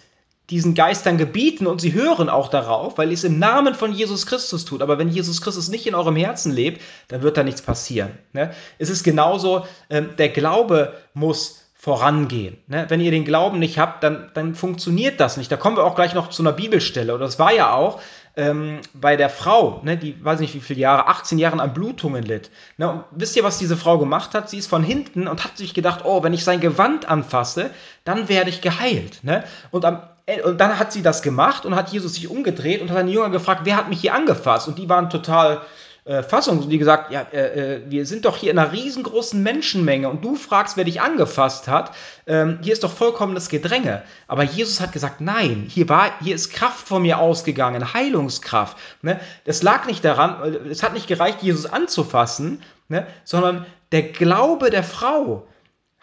diesen 0.50 0.74
Geistern 0.74 1.18
gebieten 1.18 1.66
und 1.66 1.80
sie 1.80 1.94
hören 1.94 2.28
auch 2.28 2.48
darauf, 2.48 2.98
weil 2.98 3.08
ihr 3.08 3.14
es 3.14 3.24
im 3.24 3.38
Namen 3.40 3.74
von 3.74 3.92
Jesus 3.92 4.26
Christus 4.26 4.64
tut. 4.64 4.82
Aber 4.82 4.98
wenn 4.98 5.08
Jesus 5.08 5.40
Christus 5.40 5.68
nicht 5.68 5.86
in 5.86 5.94
eurem 5.94 6.16
Herzen 6.16 6.52
lebt, 6.52 6.80
dann 7.08 7.22
wird 7.22 7.36
da 7.36 7.42
nichts 7.42 7.62
passieren. 7.62 8.10
Ne? 8.32 8.52
Es 8.78 8.90
ist 8.90 9.02
genauso, 9.02 9.66
ähm, 9.90 10.10
der 10.16 10.28
Glaube 10.28 10.92
muss 11.14 11.63
vorangehen. 11.84 12.56
Ne? 12.66 12.86
Wenn 12.88 13.02
ihr 13.02 13.10
den 13.10 13.26
Glauben 13.26 13.58
nicht 13.58 13.78
habt, 13.78 14.02
dann, 14.02 14.30
dann 14.32 14.54
funktioniert 14.54 15.20
das 15.20 15.36
nicht. 15.36 15.52
Da 15.52 15.58
kommen 15.58 15.76
wir 15.76 15.84
auch 15.84 15.94
gleich 15.94 16.14
noch 16.14 16.30
zu 16.30 16.42
einer 16.42 16.52
Bibelstelle. 16.52 17.12
Und 17.12 17.20
das 17.20 17.38
war 17.38 17.52
ja 17.52 17.74
auch 17.74 18.00
ähm, 18.38 18.80
bei 18.94 19.16
der 19.16 19.28
Frau, 19.28 19.82
ne, 19.84 19.98
die 19.98 20.24
weiß 20.24 20.40
nicht 20.40 20.54
wie 20.54 20.60
viele 20.60 20.80
Jahre, 20.80 21.08
18 21.08 21.36
Jahre 21.36 21.60
an 21.60 21.74
Blutungen 21.74 22.22
litt. 22.22 22.50
Ne? 22.78 22.90
Und 22.90 23.04
wisst 23.10 23.36
ihr, 23.36 23.44
was 23.44 23.58
diese 23.58 23.76
Frau 23.76 23.98
gemacht 23.98 24.32
hat? 24.32 24.48
Sie 24.48 24.56
ist 24.56 24.66
von 24.66 24.82
hinten 24.82 25.28
und 25.28 25.44
hat 25.44 25.58
sich 25.58 25.74
gedacht, 25.74 26.06
oh, 26.06 26.22
wenn 26.22 26.32
ich 26.32 26.42
sein 26.42 26.60
Gewand 26.60 27.06
anfasse, 27.06 27.68
dann 28.04 28.30
werde 28.30 28.48
ich 28.48 28.62
geheilt. 28.62 29.22
Ne? 29.22 29.44
Und 29.70 29.84
am 29.84 30.00
und 30.42 30.58
dann 30.58 30.78
hat 30.78 30.90
sie 30.90 31.02
das 31.02 31.20
gemacht 31.20 31.66
und 31.66 31.76
hat 31.76 31.90
Jesus 31.90 32.14
sich 32.14 32.30
umgedreht 32.30 32.80
und 32.80 32.88
hat 32.88 32.96
seine 32.96 33.10
Jünger 33.10 33.28
gefragt, 33.28 33.60
wer 33.64 33.76
hat 33.76 33.90
mich 33.90 34.00
hier 34.00 34.14
angefasst? 34.14 34.68
Und 34.68 34.78
die 34.78 34.88
waren 34.88 35.10
total 35.10 35.60
äh, 36.04 36.22
Fassung, 36.22 36.68
die 36.68 36.78
gesagt, 36.78 37.10
ja, 37.10 37.22
äh, 37.32 37.76
äh, 37.76 37.82
wir 37.88 38.04
sind 38.04 38.26
doch 38.26 38.36
hier 38.36 38.50
in 38.50 38.58
einer 38.58 38.72
riesengroßen 38.72 39.42
Menschenmenge 39.42 40.08
und 40.08 40.24
du 40.24 40.36
fragst, 40.36 40.76
wer 40.76 40.84
dich 40.84 41.00
angefasst 41.00 41.66
hat. 41.66 41.92
Ähm, 42.26 42.58
hier 42.62 42.74
ist 42.74 42.84
doch 42.84 42.92
vollkommenes 42.92 43.48
Gedränge. 43.48 44.02
Aber 44.28 44.42
Jesus 44.42 44.80
hat 44.80 44.92
gesagt, 44.92 45.20
nein, 45.20 45.66
hier 45.68 45.88
war, 45.88 46.12
hier 46.20 46.34
ist 46.34 46.52
Kraft 46.52 46.86
von 46.86 47.02
mir 47.02 47.18
ausgegangen, 47.18 47.94
Heilungskraft. 47.94 48.76
Ne? 49.00 49.18
Das 49.44 49.62
lag 49.62 49.86
nicht 49.86 50.04
daran, 50.04 50.42
äh, 50.42 50.68
es 50.68 50.82
hat 50.82 50.92
nicht 50.92 51.06
gereicht, 51.06 51.42
Jesus 51.42 51.64
anzufassen, 51.64 52.62
ne? 52.88 53.06
sondern 53.24 53.64
der 53.92 54.02
Glaube 54.02 54.70
der 54.70 54.84
Frau 54.84 55.46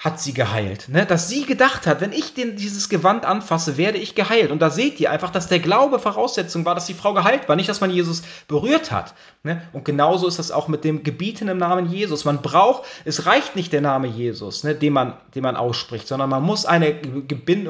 hat 0.01 0.19
sie 0.19 0.33
geheilt. 0.33 0.89
Ne? 0.89 1.05
Dass 1.05 1.29
sie 1.29 1.45
gedacht 1.45 1.85
hat, 1.85 2.01
wenn 2.01 2.11
ich 2.11 2.33
den, 2.33 2.55
dieses 2.55 2.89
Gewand 2.89 3.23
anfasse, 3.23 3.77
werde 3.77 3.99
ich 3.99 4.15
geheilt. 4.15 4.49
Und 4.49 4.59
da 4.59 4.71
seht 4.71 4.99
ihr 4.99 5.11
einfach, 5.11 5.29
dass 5.29 5.47
der 5.47 5.59
Glaube 5.59 5.99
Voraussetzung 5.99 6.65
war, 6.65 6.73
dass 6.73 6.87
die 6.87 6.95
Frau 6.95 7.13
geheilt 7.13 7.47
war, 7.47 7.55
nicht, 7.55 7.69
dass 7.69 7.81
man 7.81 7.91
Jesus 7.91 8.23
berührt 8.47 8.91
hat. 8.91 9.13
Ne? 9.43 9.61
Und 9.73 9.85
genauso 9.85 10.27
ist 10.27 10.39
das 10.39 10.49
auch 10.49 10.67
mit 10.67 10.83
dem 10.83 11.03
Gebieten 11.03 11.47
im 11.49 11.59
Namen 11.59 11.85
Jesus. 11.85 12.25
Man 12.25 12.41
braucht, 12.41 12.81
es 13.05 13.27
reicht 13.27 13.55
nicht 13.55 13.73
der 13.73 13.81
Name 13.81 14.07
Jesus, 14.07 14.63
ne, 14.63 14.73
den, 14.73 14.91
man, 14.91 15.13
den 15.35 15.43
man 15.43 15.55
ausspricht, 15.55 16.07
sondern 16.07 16.31
man 16.31 16.41
muss, 16.41 16.65
eine 16.65 16.95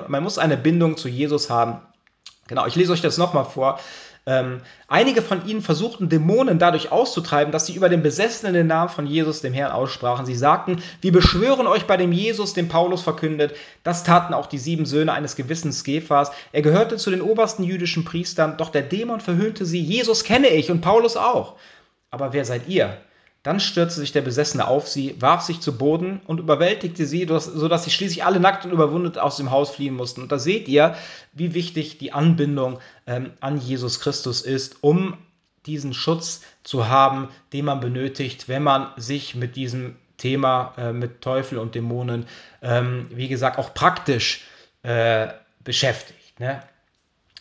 man 0.07 0.23
muss 0.23 0.37
eine 0.37 0.55
Bindung 0.55 0.95
zu 0.95 1.09
Jesus 1.09 1.49
haben. 1.49 1.81
Genau, 2.47 2.65
ich 2.65 2.77
lese 2.77 2.93
euch 2.93 3.01
das 3.01 3.17
nochmal 3.17 3.45
vor. 3.45 3.77
Ähm, 4.27 4.61
einige 4.87 5.23
von 5.23 5.47
ihnen 5.47 5.63
versuchten 5.63 6.07
Dämonen 6.07 6.59
dadurch 6.59 6.91
auszutreiben, 6.91 7.51
dass 7.51 7.65
sie 7.65 7.73
über 7.73 7.89
den 7.89 8.03
Besessenen 8.03 8.53
den 8.53 8.67
Namen 8.67 8.89
von 8.89 9.07
Jesus, 9.07 9.41
dem 9.41 9.53
Herrn, 9.53 9.71
aussprachen. 9.71 10.27
Sie 10.27 10.35
sagten, 10.35 10.83
wir 11.01 11.11
beschwören 11.11 11.65
euch 11.65 11.87
bei 11.87 11.97
dem 11.97 12.11
Jesus, 12.11 12.53
den 12.53 12.67
Paulus 12.67 13.01
verkündet. 13.01 13.55
Das 13.83 14.03
taten 14.03 14.35
auch 14.35 14.45
die 14.45 14.59
sieben 14.59 14.85
Söhne 14.85 15.13
eines 15.13 15.35
gewissen 15.35 15.73
Skephas. 15.73 16.31
Er 16.51 16.61
gehörte 16.61 16.97
zu 16.97 17.09
den 17.09 17.21
obersten 17.23 17.63
jüdischen 17.63 18.05
Priestern, 18.05 18.57
doch 18.57 18.69
der 18.69 18.83
Dämon 18.83 19.21
verhöhnte 19.21 19.65
sie. 19.65 19.81
Jesus 19.81 20.23
kenne 20.23 20.49
ich 20.49 20.69
und 20.69 20.81
Paulus 20.81 21.17
auch. 21.17 21.55
Aber 22.11 22.31
wer 22.31 22.45
seid 22.45 22.67
ihr? 22.67 22.97
Dann 23.43 23.59
stürzte 23.59 23.99
sich 23.99 24.11
der 24.11 24.21
Besessene 24.21 24.67
auf 24.67 24.87
sie, 24.87 25.19
warf 25.19 25.41
sich 25.41 25.61
zu 25.61 25.75
Boden 25.75 26.21
und 26.27 26.39
überwältigte 26.39 27.07
sie, 27.07 27.27
sodass 27.27 27.83
sie 27.83 27.89
schließlich 27.89 28.23
alle 28.23 28.39
nackt 28.39 28.65
und 28.65 28.71
überwundet 28.71 29.17
aus 29.17 29.37
dem 29.37 29.49
Haus 29.49 29.71
fliehen 29.71 29.95
mussten. 29.95 30.21
Und 30.21 30.31
da 30.31 30.37
seht 30.37 30.67
ihr, 30.67 30.95
wie 31.33 31.55
wichtig 31.55 31.97
die 31.97 32.13
Anbindung 32.13 32.79
ähm, 33.07 33.31
an 33.39 33.57
Jesus 33.57 33.99
Christus 33.99 34.41
ist, 34.41 34.83
um 34.83 35.17
diesen 35.65 35.93
Schutz 35.93 36.41
zu 36.63 36.87
haben, 36.87 37.29
den 37.51 37.65
man 37.65 37.79
benötigt, 37.79 38.47
wenn 38.47 38.63
man 38.63 38.91
sich 38.97 39.33
mit 39.33 39.55
diesem 39.55 39.95
Thema, 40.17 40.73
äh, 40.77 40.93
mit 40.93 41.21
Teufel 41.21 41.57
und 41.57 41.73
Dämonen, 41.73 42.27
ähm, 42.61 43.07
wie 43.09 43.27
gesagt, 43.27 43.57
auch 43.57 43.73
praktisch 43.73 44.43
äh, 44.83 45.29
beschäftigt. 45.63 46.39
Ne? 46.39 46.61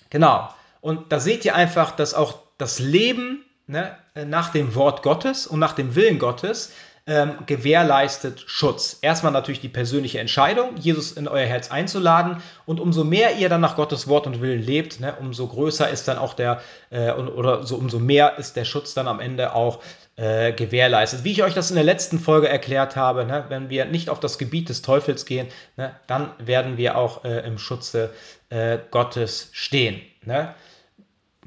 Genau. 0.09 0.49
Und 0.81 1.13
da 1.13 1.21
seht 1.21 1.45
ihr 1.45 1.55
einfach, 1.55 1.91
dass 1.91 2.15
auch 2.15 2.39
das 2.57 2.79
Leben 2.79 3.45
ne, 3.67 3.97
nach 4.27 4.51
dem 4.51 4.75
Wort 4.75 5.03
Gottes 5.03 5.47
und 5.47 5.59
nach 5.59 5.73
dem 5.73 5.95
Willen 5.95 6.19
Gottes 6.19 6.73
ähm, 7.07 7.33
gewährleistet 7.47 8.45
Schutz. 8.47 8.99
Erstmal 9.03 9.33
natürlich 9.33 9.61
die 9.61 9.69
persönliche 9.69 10.21
Entscheidung, 10.21 10.77
Jesus 10.77 11.13
in 11.13 11.29
euer 11.29 11.47
Herz 11.47 11.71
einzuladen 11.71 12.43
und 12.67 12.79
umso 12.79 13.05
mehr 13.05 13.37
ihr 13.37 13.49
dann 13.49 13.61
nach 13.61 13.75
Gottes 13.75 14.07
Wort 14.07 14.27
und 14.27 14.41
Willen 14.41 14.63
lebt, 14.63 15.01
ne, 15.01 15.15
umso 15.19 15.47
größer 15.47 15.89
ist 15.89 16.09
dann 16.09 16.19
auch 16.19 16.35
der 16.35 16.61
äh, 16.91 17.11
oder 17.11 17.67
so 17.67 17.77
umso 17.77 17.99
mehr 17.99 18.39
ist 18.39 18.55
der 18.55 18.65
Schutz 18.65 18.95
dann 18.95 19.09
am 19.09 19.19
Ende 19.19 19.55
auch 19.55 19.81
äh, 20.17 20.53
gewährleistet. 20.53 21.25
Wie 21.25 21.33
ich 21.33 21.43
euch 21.43 21.55
das 21.55 21.71
in 21.71 21.77
der 21.77 21.85
letzten 21.85 22.19
Folge 22.19 22.49
erklärt 22.49 22.97
habe, 22.97 23.25
ne, 23.25 23.47
wenn 23.49 23.71
wir 23.71 23.87
nicht 23.87 24.11
auf 24.11 24.21
das 24.21 24.39
Gebiet 24.39 24.69
des 24.69 24.83
Teufels 24.83 25.25
gehen, 25.25 25.49
ne, 25.77 25.95
dann 26.07 26.31
werden 26.39 26.77
wir 26.77 26.97
auch 26.97 27.25
äh, 27.25 27.41
im 27.47 27.59
Schutze 27.59 28.13
äh, 28.51 28.79
Gottes 28.91 29.49
stehen. 29.53 30.01
Ne? 30.25 30.55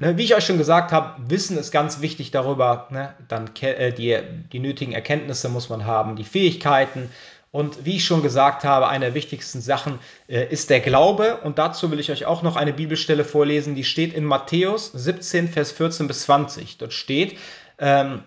Ne, 0.00 0.18
wie 0.18 0.24
ich 0.24 0.34
euch 0.34 0.44
schon 0.44 0.58
gesagt 0.58 0.90
habe, 0.90 1.14
Wissen 1.28 1.56
ist 1.56 1.70
ganz 1.70 2.00
wichtig 2.00 2.32
darüber. 2.32 2.88
Ne? 2.90 3.14
Dann 3.28 3.50
äh, 3.60 3.92
die, 3.92 4.18
die 4.52 4.58
nötigen 4.58 4.92
Erkenntnisse 4.92 5.48
muss 5.48 5.68
man 5.68 5.86
haben, 5.86 6.16
die 6.16 6.24
Fähigkeiten. 6.24 7.10
Und 7.52 7.84
wie 7.84 7.96
ich 7.96 8.04
schon 8.04 8.20
gesagt 8.20 8.64
habe, 8.64 8.88
eine 8.88 9.04
der 9.04 9.14
wichtigsten 9.14 9.60
Sachen 9.60 10.00
äh, 10.26 10.48
ist 10.48 10.70
der 10.70 10.80
Glaube. 10.80 11.36
Und 11.44 11.58
dazu 11.58 11.92
will 11.92 12.00
ich 12.00 12.10
euch 12.10 12.26
auch 12.26 12.42
noch 12.42 12.56
eine 12.56 12.72
Bibelstelle 12.72 13.24
vorlesen, 13.24 13.76
die 13.76 13.84
steht 13.84 14.12
in 14.12 14.24
Matthäus 14.24 14.90
17, 14.92 15.48
Vers 15.48 15.70
14 15.70 16.08
bis 16.08 16.22
20. 16.22 16.78
Dort 16.78 16.92
steht, 16.92 17.38
ähm, 17.78 18.24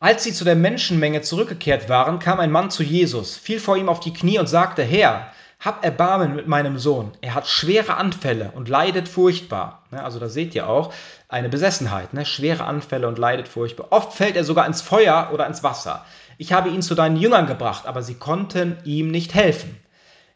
als 0.00 0.24
sie 0.24 0.32
zu 0.32 0.44
der 0.44 0.56
Menschenmenge 0.56 1.20
zurückgekehrt 1.20 1.90
waren, 1.90 2.18
kam 2.18 2.40
ein 2.40 2.50
Mann 2.50 2.70
zu 2.70 2.82
Jesus, 2.82 3.36
fiel 3.36 3.60
vor 3.60 3.76
ihm 3.76 3.90
auf 3.90 4.00
die 4.00 4.14
Knie 4.14 4.38
und 4.38 4.48
sagte, 4.48 4.82
Herr, 4.82 5.30
hab 5.64 5.82
Erbarmen 5.82 6.36
mit 6.36 6.46
meinem 6.46 6.78
Sohn. 6.78 7.12
Er 7.22 7.34
hat 7.34 7.46
schwere 7.46 7.96
Anfälle 7.96 8.52
und 8.54 8.68
leidet 8.68 9.08
furchtbar. 9.08 9.82
Ne, 9.90 10.02
also 10.02 10.18
da 10.18 10.28
seht 10.28 10.54
ihr 10.54 10.68
auch 10.68 10.92
eine 11.28 11.48
Besessenheit, 11.48 12.12
ne? 12.12 12.26
schwere 12.26 12.64
Anfälle 12.64 13.08
und 13.08 13.18
leidet 13.18 13.48
furchtbar. 13.48 13.86
Oft 13.90 14.12
fällt 14.12 14.36
er 14.36 14.44
sogar 14.44 14.66
ins 14.66 14.82
Feuer 14.82 15.30
oder 15.32 15.46
ins 15.46 15.62
Wasser. 15.62 16.04
Ich 16.36 16.52
habe 16.52 16.68
ihn 16.68 16.82
zu 16.82 16.94
deinen 16.94 17.16
Jüngern 17.16 17.46
gebracht, 17.46 17.86
aber 17.86 18.02
sie 18.02 18.14
konnten 18.14 18.76
ihm 18.84 19.10
nicht 19.10 19.34
helfen. 19.34 19.80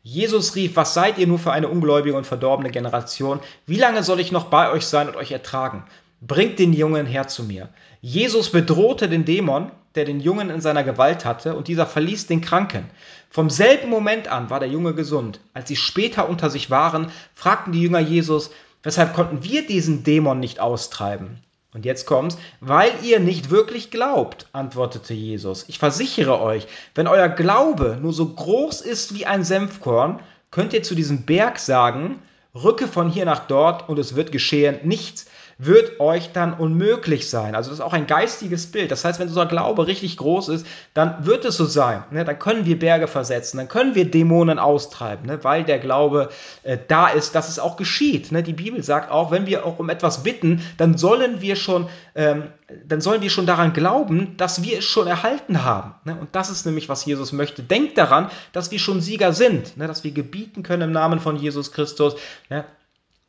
Jesus 0.03 0.55
rief, 0.55 0.77
was 0.77 0.95
seid 0.95 1.19
ihr 1.19 1.27
nur 1.27 1.39
für 1.39 1.53
eine 1.53 1.69
ungläubige 1.69 2.17
und 2.17 2.27
verdorbene 2.27 2.71
Generation? 2.71 3.41
Wie 3.67 3.77
lange 3.77 4.03
soll 4.03 4.21
ich 4.21 4.33
noch 4.33 4.45
bei 4.45 4.71
euch 4.71 4.87
sein 4.87 5.09
und 5.09 5.17
euch 5.17 5.33
ertragen? 5.33 5.85
Bringt 6.21 6.59
den 6.59 6.73
Jungen 6.73 7.07
her 7.07 7.29
zu 7.29 7.45
mir. 7.45 7.69
Jesus 8.01 8.51
bedrohte 8.51 9.09
den 9.09 9.25
Dämon, 9.25 9.71
der 9.95 10.05
den 10.05 10.21
Jungen 10.21 10.51
in 10.51 10.61
seiner 10.61 10.83
Gewalt 10.83 11.25
hatte, 11.25 11.55
und 11.55 11.69
dieser 11.69 11.87
verließ 11.87 12.27
den 12.27 12.41
Kranken. 12.41 12.91
Vom 13.31 13.51
selben 13.51 13.89
Moment 13.89 14.29
an 14.29 14.51
war 14.51 14.61
der 14.61 14.69
Junge 14.69 14.95
gesund. 14.95 15.41
Als 15.55 15.69
sie 15.69 15.77
später 15.77 16.29
unter 16.29 16.51
sich 16.51 16.71
waren, 16.71 17.11
fragten 17.35 17.73
die 17.73 17.83
Jünger 17.83 18.01
Jesus, 18.01 18.51
weshalb 18.83 19.15
konnten 19.15 19.45
wir 19.45 19.67
diesen 19.67 20.03
Dämon 20.03 20.41
nicht 20.41 20.61
austreiben? 20.61 21.39
Und 21.75 21.85
jetzt 21.85 22.07
kommt's, 22.07 22.39
weil 22.61 22.91
ihr 23.03 23.21
nicht 23.21 23.51
wirklich 23.51 23.91
glaubt, 23.91 24.49
antwortete 24.53 25.15
Jesus. 25.15 25.67
Ich 25.69 25.79
versichere 25.79 26.41
euch, 26.41 26.67
wenn 26.95 27.07
euer 27.07 27.29
Glaube 27.29 27.99
nur 28.01 28.13
so 28.13 28.27
groß 28.27 28.81
ist 28.81 29.15
wie 29.15 29.27
ein 29.27 29.45
Senfkorn, 29.45 30.21
könnt 30.51 30.73
ihr 30.73 30.83
zu 30.83 30.95
diesem 30.95 31.27
Berg 31.27 31.59
sagen, 31.59 32.23
rücke 32.55 32.89
von 32.89 33.11
hier 33.11 33.27
nach 33.27 33.47
dort 33.47 33.89
und 33.89 33.99
es 33.99 34.17
wird 34.17 34.33
geschehen. 34.33 34.79
Nichts 34.83 35.27
wird 35.61 35.99
euch 35.99 36.31
dann 36.31 36.55
unmöglich 36.55 37.29
sein. 37.29 37.57
Also 37.57 37.71
das 37.71 37.81
ist 37.81 37.85
auch 37.85 37.93
ein 37.93 38.07
geistiges 38.07 38.69
Bild. 38.69 38.93
Das 38.93 39.05
heißt, 39.05 39.19
wenn 39.19 39.27
unser 39.27 39.47
Glaube 39.47 39.89
richtig 39.89 40.17
groß 40.17 40.51
ist, 40.51 40.65
dann 40.95 41.27
wird 41.27 41.45
es 41.45 41.57
so 41.57 41.65
sein. 41.65 42.05
Ne? 42.13 42.25
Dann 42.25 42.39
können 42.39 42.65
wir 42.65 42.79
Berge 42.79 43.09
versetzen, 43.09 43.57
dann 43.57 43.67
können 43.67 43.97
wir 43.97 44.09
Dämonen 44.09 44.61
austreiben, 44.61 45.27
ne? 45.27 45.43
weil 45.43 45.65
der 45.65 45.81
Glaube 45.81 46.31
äh, 46.63 46.79
da 46.87 47.09
ist, 47.09 47.35
dass 47.35 47.49
es 47.49 47.59
auch 47.59 47.77
geschieht. 47.77 48.31
Ne? 48.31 48.45
Die 48.45 48.53
Bibel 48.53 48.85
sagt 48.85 49.11
auch, 49.11 49.33
wenn 49.33 49.47
wir 49.47 49.67
auch 49.67 49.81
um 49.81 49.91
etwas 49.91 50.23
bitten, 50.23 50.63
dann 50.77 50.97
sollen 50.97 51.41
wir 51.41 51.57
schon, 51.57 51.89
ähm, 52.15 52.45
dann 52.87 53.01
sollen 53.01 53.21
wir 53.21 53.31
schon 53.31 53.47
daran 53.47 53.73
glauben, 53.73 54.37
dass 54.37 54.63
wir 54.63 54.79
es 54.79 54.85
schon 54.85 55.09
erhalten 55.09 55.65
haben. 55.65 55.95
Ne? 56.05 56.17
Und 56.21 56.37
das 56.37 56.51
ist 56.51 56.67
nämlich, 56.67 56.89
was 56.89 57.05
Jesus 57.05 57.33
möchte. 57.33 57.65
Denkt 57.65 57.99
daran, 57.99 58.31
dass 58.53 58.71
wir 58.71 58.79
schon 58.79 59.01
Sieger 59.01 59.33
sind, 59.33 59.77
ne? 59.77 59.89
dass 59.89 60.05
wir 60.05 60.13
gebieten 60.13 60.63
können 60.63 60.83
im 60.83 60.93
Namen 60.93 61.19
von 61.19 61.35
Jesus 61.35 61.73
Christus, 61.73 62.15
ne? 62.49 62.65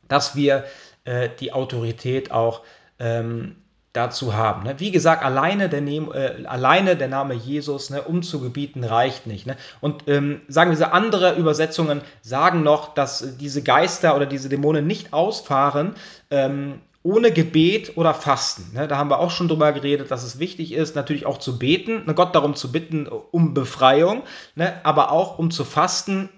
dass 0.06 0.36
wir 0.36 0.64
äh, 1.04 1.28
die 1.40 1.52
Autorität 1.52 2.30
auch 2.30 2.62
ähm, 2.98 3.56
dazu 3.92 4.34
haben. 4.34 4.62
Ne? 4.62 4.78
Wie 4.78 4.92
gesagt, 4.92 5.24
alleine 5.24 5.68
der, 5.68 5.82
äh, 5.82 6.46
alleine 6.46 6.96
der 6.96 7.08
Name 7.08 7.34
Jesus, 7.34 7.90
ne, 7.90 8.02
um 8.02 8.22
zu 8.22 8.40
gebieten, 8.40 8.84
reicht 8.84 9.26
nicht. 9.26 9.46
Ne? 9.46 9.56
Und 9.80 10.04
ähm, 10.06 10.42
sagen 10.48 10.70
wir 10.70 10.76
so, 10.76 10.84
andere 10.84 11.34
Übersetzungen 11.34 12.02
sagen 12.22 12.62
noch, 12.62 12.94
dass 12.94 13.36
diese 13.38 13.62
Geister 13.62 14.14
oder 14.14 14.26
diese 14.26 14.48
Dämonen 14.48 14.86
nicht 14.86 15.12
ausfahren, 15.12 15.94
ähm, 16.30 16.80
ohne 17.02 17.32
Gebet 17.32 17.96
oder 17.96 18.12
Fasten. 18.12 18.74
Ne? 18.74 18.86
Da 18.86 18.98
haben 18.98 19.08
wir 19.08 19.20
auch 19.20 19.30
schon 19.30 19.48
drüber 19.48 19.72
geredet, 19.72 20.10
dass 20.10 20.22
es 20.22 20.38
wichtig 20.38 20.72
ist, 20.72 20.94
natürlich 20.94 21.24
auch 21.24 21.38
zu 21.38 21.58
beten, 21.58 22.04
ne? 22.06 22.14
Gott 22.14 22.34
darum 22.34 22.54
zu 22.54 22.70
bitten, 22.70 23.06
um 23.06 23.54
Befreiung, 23.54 24.22
ne? 24.54 24.74
aber 24.82 25.10
auch 25.10 25.38
um 25.38 25.50
zu 25.50 25.64
fasten, 25.64 26.28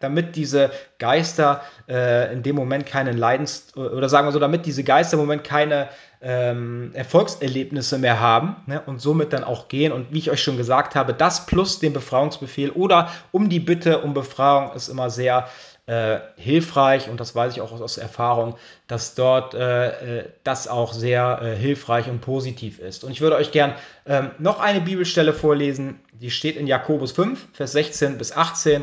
damit 0.00 0.34
diese 0.34 0.72
Geister 0.98 1.62
äh, 1.88 2.32
in 2.32 2.42
dem 2.42 2.56
Moment 2.56 2.84
keinen 2.86 3.16
Leidens, 3.16 3.76
oder 3.76 4.08
sagen 4.08 4.26
wir 4.26 4.32
so, 4.32 4.40
damit 4.40 4.66
diese 4.66 4.82
Geister 4.82 5.14
im 5.14 5.20
Moment 5.20 5.44
keine 5.44 5.88
ähm, 6.20 6.90
Erfolgserlebnisse 6.94 7.98
mehr 7.98 8.18
haben 8.18 8.56
und 8.86 9.00
somit 9.00 9.32
dann 9.32 9.44
auch 9.44 9.68
gehen. 9.68 9.92
Und 9.92 10.12
wie 10.12 10.18
ich 10.18 10.32
euch 10.32 10.42
schon 10.42 10.56
gesagt 10.56 10.96
habe, 10.96 11.14
das 11.14 11.46
plus 11.46 11.78
den 11.78 11.92
Befreiungsbefehl 11.92 12.70
oder 12.70 13.08
um 13.30 13.48
die 13.48 13.60
Bitte 13.60 14.00
um 14.00 14.14
Befreiung 14.14 14.72
ist 14.72 14.88
immer 14.88 15.10
sehr 15.10 15.46
äh, 15.88 16.20
hilfreich 16.36 17.08
und 17.08 17.18
das 17.18 17.34
weiß 17.34 17.54
ich 17.54 17.62
auch 17.62 17.72
aus, 17.72 17.80
aus 17.80 17.96
Erfahrung, 17.96 18.56
dass 18.88 19.14
dort 19.14 19.54
äh, 19.54 20.18
äh, 20.18 20.24
das 20.44 20.68
auch 20.68 20.92
sehr 20.92 21.40
äh, 21.42 21.56
hilfreich 21.56 22.08
und 22.08 22.20
positiv 22.20 22.78
ist. 22.78 23.04
Und 23.04 23.10
ich 23.10 23.22
würde 23.22 23.36
euch 23.36 23.52
gern 23.52 23.74
ähm, 24.04 24.30
noch 24.38 24.60
eine 24.60 24.82
Bibelstelle 24.82 25.32
vorlesen, 25.32 25.98
die 26.12 26.30
steht 26.30 26.56
in 26.56 26.66
Jakobus 26.66 27.12
5, 27.12 27.48
Vers 27.54 27.72
16 27.72 28.18
bis 28.18 28.32
18. 28.32 28.82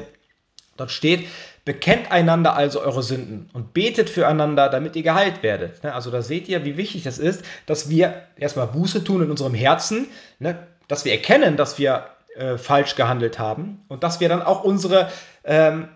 Dort 0.78 0.90
steht, 0.90 1.28
bekennt 1.64 2.12
einander 2.12 2.56
also 2.56 2.82
eure 2.82 3.04
Sünden 3.04 3.52
und 3.54 3.74
betet 3.74 4.10
füreinander, 4.10 4.68
damit 4.70 4.96
ihr 4.96 5.04
geheilt 5.04 5.44
werdet. 5.44 5.84
Ne? 5.84 5.94
Also 5.94 6.10
da 6.10 6.24
seht 6.24 6.48
ihr, 6.48 6.66
wie 6.66 6.76
wichtig 6.76 7.04
das 7.04 7.20
ist, 7.20 7.46
dass 7.68 7.88
wir 7.88 8.24
erstmal 8.36 8.68
Buße 8.68 9.04
tun 9.04 9.22
in 9.22 9.30
unserem 9.30 9.54
Herzen, 9.54 10.08
ne? 10.40 10.58
dass 10.88 11.06
wir 11.06 11.12
erkennen, 11.12 11.56
dass 11.56 11.78
wir 11.78 12.08
äh, 12.36 12.58
falsch 12.58 12.96
gehandelt 12.96 13.38
haben 13.38 13.86
und 13.90 14.04
dass 14.04 14.20
wir 14.20 14.28
dann 14.28 14.42
auch 14.42 14.64
unsere 14.64 15.10
ähm, 15.44 15.88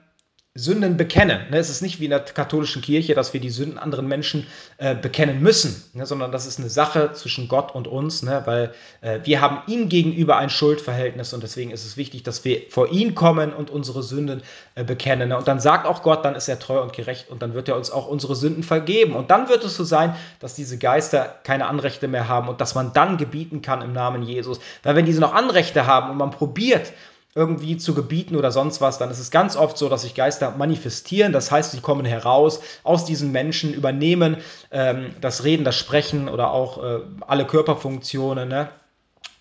Sünden 0.60 0.98
bekennen. 0.98 1.40
Ne? 1.50 1.58
Es 1.58 1.70
ist 1.70 1.82
nicht 1.82 2.00
wie 2.00 2.06
in 2.06 2.12
der 2.12 2.20
katholischen 2.20 2.82
Kirche, 2.82 3.16
dass 3.16 3.34
wir 3.34 3.40
die 3.40 3.50
Sünden 3.50 3.78
anderen 3.78 4.08
Menschen 4.08 4.46
äh, 4.78 4.96
bekennen 4.96 5.42
müssen, 5.42 5.84
ne? 5.94 6.06
sondern 6.06 6.32
das 6.32 6.46
ist 6.46 6.60
eine 6.60 6.70
Sache 6.70 7.14
zwischen 7.14 7.48
Gott 7.48 7.74
und 7.74 7.88
uns, 7.88 8.24
ne? 8.24 8.42
weil 8.46 8.74
äh, 9.02 9.20
wir 9.24 9.42
haben 9.42 9.62
ihm 9.68 9.90
gegenüber 9.90 10.38
ein 10.38 10.50
Schuldverhältnis 10.50 11.34
und 11.34 11.44
deswegen 11.44 11.72
ist 11.72 11.86
es 11.86 11.98
wichtig, 11.98 12.24
dass 12.24 12.44
wir 12.46 12.64
vor 12.70 12.92
ihn 12.92 13.16
kommen 13.16 13.54
und 13.54 13.70
unsere 13.70 14.04
Sünden 14.04 14.42
äh, 14.76 14.84
bekennen. 14.84 15.30
Ne? 15.30 15.38
Und 15.38 15.48
dann 15.48 15.60
sagt 15.60 15.86
auch 15.88 16.04
Gott, 16.04 16.26
dann 16.26 16.36
ist 16.36 16.48
er 16.48 16.60
treu 16.60 16.82
und 16.82 16.94
gerecht 16.94 17.30
und 17.30 17.42
dann 17.42 17.54
wird 17.54 17.70
er 17.70 17.78
uns 17.78 17.90
auch 17.90 18.08
unsere 18.08 18.36
Sünden 18.36 18.64
vergeben. 18.64 19.16
Und 19.16 19.32
dann 19.32 19.50
wird 19.50 19.64
es 19.64 19.76
so 19.76 19.84
sein, 19.84 20.16
dass 20.40 20.54
diese 20.54 20.78
Geister 20.78 21.36
keine 21.44 21.68
Anrechte 21.68 22.08
mehr 22.08 22.28
haben 22.28 22.50
und 22.50 22.62
dass 22.62 22.76
man 22.76 22.94
dann 22.94 23.18
gebieten 23.18 23.62
kann 23.62 23.82
im 23.82 23.94
Namen 23.94 24.24
Jesus. 24.24 24.60
Weil 24.84 24.96
wenn 24.96 25.06
diese 25.06 25.22
noch 25.22 25.34
Anrechte 25.34 25.88
haben 25.88 26.12
und 26.12 26.18
man 26.18 26.32
probiert, 26.32 26.92
irgendwie 27.36 27.78
zu 27.78 27.94
gebieten 27.94 28.36
oder 28.36 28.52
sonst 28.52 28.82
was, 28.82 28.98
dann 28.98 29.12
ist 29.12 29.20
es 29.20 29.30
ganz 29.30 29.56
oft 29.56 29.78
so, 29.78 29.88
dass 29.88 30.02
sich 30.02 30.16
Geister 30.16 30.52
manifestieren. 30.58 31.32
Das 31.32 31.52
heißt, 31.52 31.72
sie 31.72 31.80
kommen 31.80 32.06
heraus 32.06 32.62
aus 32.84 33.06
diesen 33.06 33.32
Menschen, 33.32 33.74
übernehmen 33.74 34.38
ähm, 34.72 35.12
das 35.22 35.44
Reden, 35.44 35.64
das 35.64 35.76
Sprechen 35.78 36.28
oder 36.28 36.52
auch 36.52 36.84
äh, 36.84 37.00
alle 37.22 37.46
Körperfunktionen. 37.46 38.50
Ne? 38.50 38.70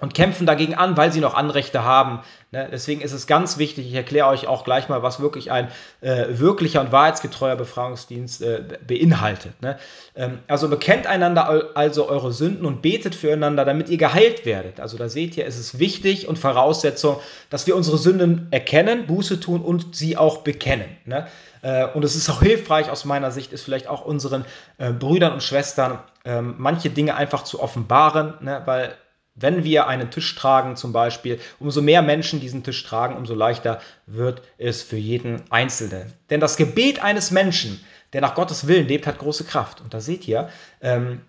Und 0.00 0.14
kämpfen 0.14 0.46
dagegen 0.46 0.74
an, 0.74 0.96
weil 0.96 1.12
sie 1.12 1.20
noch 1.20 1.34
Anrechte 1.34 1.82
haben. 1.82 2.20
Ne? 2.52 2.68
Deswegen 2.70 3.00
ist 3.00 3.12
es 3.12 3.26
ganz 3.26 3.58
wichtig, 3.58 3.86
ich 3.88 3.94
erkläre 3.94 4.28
euch 4.28 4.46
auch 4.46 4.64
gleich 4.64 4.88
mal, 4.88 5.02
was 5.02 5.20
wirklich 5.20 5.50
ein 5.50 5.68
äh, 6.00 6.26
wirklicher 6.28 6.80
und 6.80 6.92
wahrheitsgetreuer 6.92 7.56
Befreiungsdienst 7.56 8.42
äh, 8.42 8.62
beinhaltet. 8.86 9.60
Ne? 9.60 9.76
Ähm, 10.14 10.38
also 10.46 10.68
bekennt 10.68 11.08
einander 11.08 11.76
also 11.76 12.08
eure 12.08 12.32
Sünden 12.32 12.64
und 12.64 12.80
betet 12.80 13.16
füreinander, 13.16 13.64
damit 13.64 13.88
ihr 13.88 13.98
geheilt 13.98 14.46
werdet. 14.46 14.78
Also 14.78 14.96
da 14.96 15.08
seht 15.08 15.36
ihr, 15.36 15.46
es 15.46 15.58
ist 15.58 15.80
wichtig 15.80 16.28
und 16.28 16.38
Voraussetzung, 16.38 17.18
dass 17.50 17.66
wir 17.66 17.74
unsere 17.74 17.98
Sünden 17.98 18.46
erkennen, 18.52 19.06
Buße 19.06 19.40
tun 19.40 19.62
und 19.62 19.96
sie 19.96 20.16
auch 20.16 20.38
bekennen. 20.38 20.96
Ne? 21.06 21.26
Äh, 21.62 21.86
und 21.86 22.04
es 22.04 22.14
ist 22.14 22.30
auch 22.30 22.40
hilfreich 22.40 22.88
aus 22.88 23.04
meiner 23.04 23.32
Sicht, 23.32 23.52
ist 23.52 23.64
vielleicht 23.64 23.88
auch 23.88 24.04
unseren 24.04 24.44
äh, 24.78 24.92
Brüdern 24.92 25.32
und 25.32 25.42
Schwestern 25.42 25.98
ähm, 26.24 26.54
manche 26.58 26.90
Dinge 26.90 27.16
einfach 27.16 27.42
zu 27.42 27.60
offenbaren, 27.60 28.34
ne? 28.40 28.62
weil 28.64 28.94
wenn 29.40 29.64
wir 29.64 29.86
einen 29.86 30.10
Tisch 30.10 30.34
tragen 30.34 30.76
zum 30.76 30.92
Beispiel, 30.92 31.40
umso 31.58 31.82
mehr 31.82 32.02
Menschen 32.02 32.40
diesen 32.40 32.62
Tisch 32.62 32.82
tragen, 32.84 33.16
umso 33.16 33.34
leichter 33.34 33.80
wird 34.06 34.42
es 34.58 34.82
für 34.82 34.96
jeden 34.96 35.42
Einzelnen. 35.50 36.12
Denn 36.30 36.40
das 36.40 36.56
Gebet 36.56 37.02
eines 37.02 37.30
Menschen, 37.30 37.80
der 38.12 38.20
nach 38.20 38.34
Gottes 38.34 38.66
Willen 38.66 38.88
lebt, 38.88 39.06
hat 39.06 39.18
große 39.18 39.44
Kraft. 39.44 39.80
Und 39.80 39.94
da 39.94 40.00
seht 40.00 40.26
ihr, 40.26 40.48
ähm, 40.80 41.20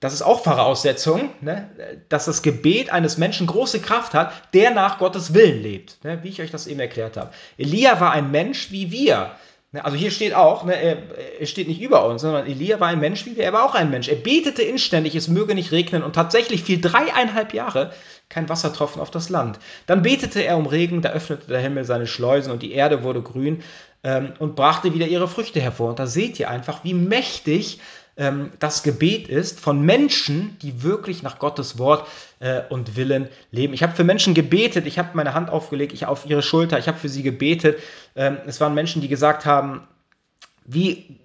das 0.00 0.12
ist 0.12 0.22
auch 0.22 0.44
Voraussetzung, 0.44 1.30
ne, 1.40 1.68
dass 2.08 2.26
das 2.26 2.42
Gebet 2.42 2.90
eines 2.90 3.18
Menschen 3.18 3.46
große 3.48 3.80
Kraft 3.80 4.14
hat, 4.14 4.32
der 4.54 4.70
nach 4.70 4.98
Gottes 4.98 5.34
Willen 5.34 5.60
lebt, 5.60 6.04
ne, 6.04 6.20
wie 6.22 6.28
ich 6.28 6.40
euch 6.40 6.52
das 6.52 6.68
eben 6.68 6.80
erklärt 6.80 7.16
habe. 7.16 7.32
Elia 7.56 7.98
war 8.00 8.12
ein 8.12 8.30
Mensch 8.30 8.70
wie 8.70 8.92
wir. 8.92 9.32
Ne, 9.70 9.84
also 9.84 9.98
hier 9.98 10.10
steht 10.10 10.32
auch, 10.32 10.64
ne, 10.64 10.74
er, 11.40 11.46
steht 11.46 11.68
nicht 11.68 11.82
über 11.82 12.06
uns, 12.06 12.22
sondern 12.22 12.46
Elia 12.46 12.80
war 12.80 12.88
ein 12.88 13.00
Mensch 13.00 13.26
wie 13.26 13.36
wir, 13.36 13.44
er 13.44 13.52
war 13.52 13.64
auch 13.64 13.74
ein 13.74 13.90
Mensch. 13.90 14.08
Er 14.08 14.16
betete 14.16 14.62
inständig, 14.62 15.14
es 15.14 15.28
möge 15.28 15.54
nicht 15.54 15.72
regnen 15.72 16.02
und 16.02 16.14
tatsächlich 16.14 16.62
fiel 16.62 16.80
dreieinhalb 16.80 17.52
Jahre 17.52 17.92
kein 18.30 18.48
Wassertropfen 18.48 19.02
auf 19.02 19.10
das 19.10 19.28
Land. 19.28 19.58
Dann 19.86 20.00
betete 20.00 20.42
er 20.42 20.56
um 20.56 20.66
Regen, 20.66 21.02
da 21.02 21.10
öffnete 21.10 21.48
der 21.48 21.60
Himmel 21.60 21.84
seine 21.84 22.06
Schleusen 22.06 22.50
und 22.50 22.62
die 22.62 22.72
Erde 22.72 23.02
wurde 23.02 23.20
grün 23.20 23.62
ähm, 24.04 24.32
und 24.38 24.56
brachte 24.56 24.94
wieder 24.94 25.06
ihre 25.06 25.28
Früchte 25.28 25.60
hervor. 25.60 25.90
Und 25.90 25.98
da 25.98 26.06
seht 26.06 26.40
ihr 26.40 26.48
einfach, 26.48 26.82
wie 26.84 26.94
mächtig 26.94 27.78
ähm, 28.18 28.50
das 28.58 28.82
Gebet 28.82 29.28
ist 29.28 29.60
von 29.60 29.80
Menschen, 29.80 30.58
die 30.60 30.82
wirklich 30.82 31.22
nach 31.22 31.38
Gottes 31.38 31.78
Wort 31.78 32.06
äh, 32.40 32.62
und 32.68 32.96
Willen 32.96 33.28
leben. 33.50 33.72
Ich 33.72 33.82
habe 33.82 33.94
für 33.94 34.04
Menschen 34.04 34.34
gebetet, 34.34 34.86
ich 34.86 34.98
habe 34.98 35.10
meine 35.14 35.32
Hand 35.32 35.50
aufgelegt, 35.50 35.92
ich 35.92 36.04
auf 36.04 36.26
ihre 36.26 36.42
Schulter, 36.42 36.78
ich 36.78 36.88
habe 36.88 36.98
für 36.98 37.08
sie 37.08 37.22
gebetet. 37.22 37.78
Ähm, 38.16 38.38
es 38.46 38.60
waren 38.60 38.74
Menschen, 38.74 39.00
die 39.00 39.08
gesagt 39.08 39.46
haben, 39.46 39.86
wie 40.66 41.18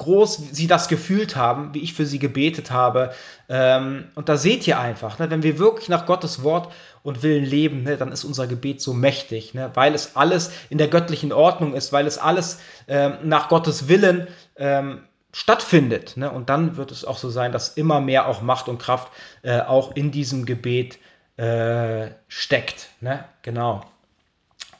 groß 0.00 0.48
sie 0.52 0.66
das 0.66 0.88
gefühlt 0.88 1.36
haben, 1.36 1.74
wie 1.74 1.80
ich 1.80 1.92
für 1.92 2.06
sie 2.06 2.18
gebetet 2.18 2.70
habe. 2.70 3.12
Ähm, 3.48 4.06
und 4.14 4.30
da 4.30 4.38
seht 4.38 4.66
ihr 4.66 4.80
einfach, 4.80 5.18
ne, 5.18 5.30
wenn 5.30 5.42
wir 5.42 5.58
wirklich 5.58 5.90
nach 5.90 6.06
Gottes 6.06 6.42
Wort 6.42 6.72
und 7.02 7.22
Willen 7.22 7.44
leben, 7.44 7.82
ne, 7.82 7.98
dann 7.98 8.10
ist 8.10 8.24
unser 8.24 8.46
Gebet 8.46 8.80
so 8.80 8.94
mächtig, 8.94 9.52
ne, 9.52 9.70
weil 9.74 9.94
es 9.94 10.16
alles 10.16 10.52
in 10.70 10.78
der 10.78 10.88
göttlichen 10.88 11.32
Ordnung 11.32 11.74
ist, 11.74 11.92
weil 11.92 12.06
es 12.06 12.16
alles 12.16 12.60
ähm, 12.88 13.14
nach 13.24 13.50
Gottes 13.50 13.88
Willen 13.88 14.26
ähm, 14.56 15.02
stattfindet. 15.32 16.16
Ne? 16.16 16.30
Und 16.30 16.48
dann 16.48 16.76
wird 16.76 16.90
es 16.90 17.04
auch 17.04 17.18
so 17.18 17.30
sein, 17.30 17.52
dass 17.52 17.70
immer 17.70 18.00
mehr 18.00 18.26
auch 18.28 18.42
Macht 18.42 18.68
und 18.68 18.78
Kraft 18.78 19.12
äh, 19.42 19.60
auch 19.60 19.94
in 19.94 20.10
diesem 20.10 20.44
Gebet 20.46 20.98
äh, 21.36 22.10
steckt. 22.28 22.88
Ne? 23.00 23.24
Genau. 23.42 23.84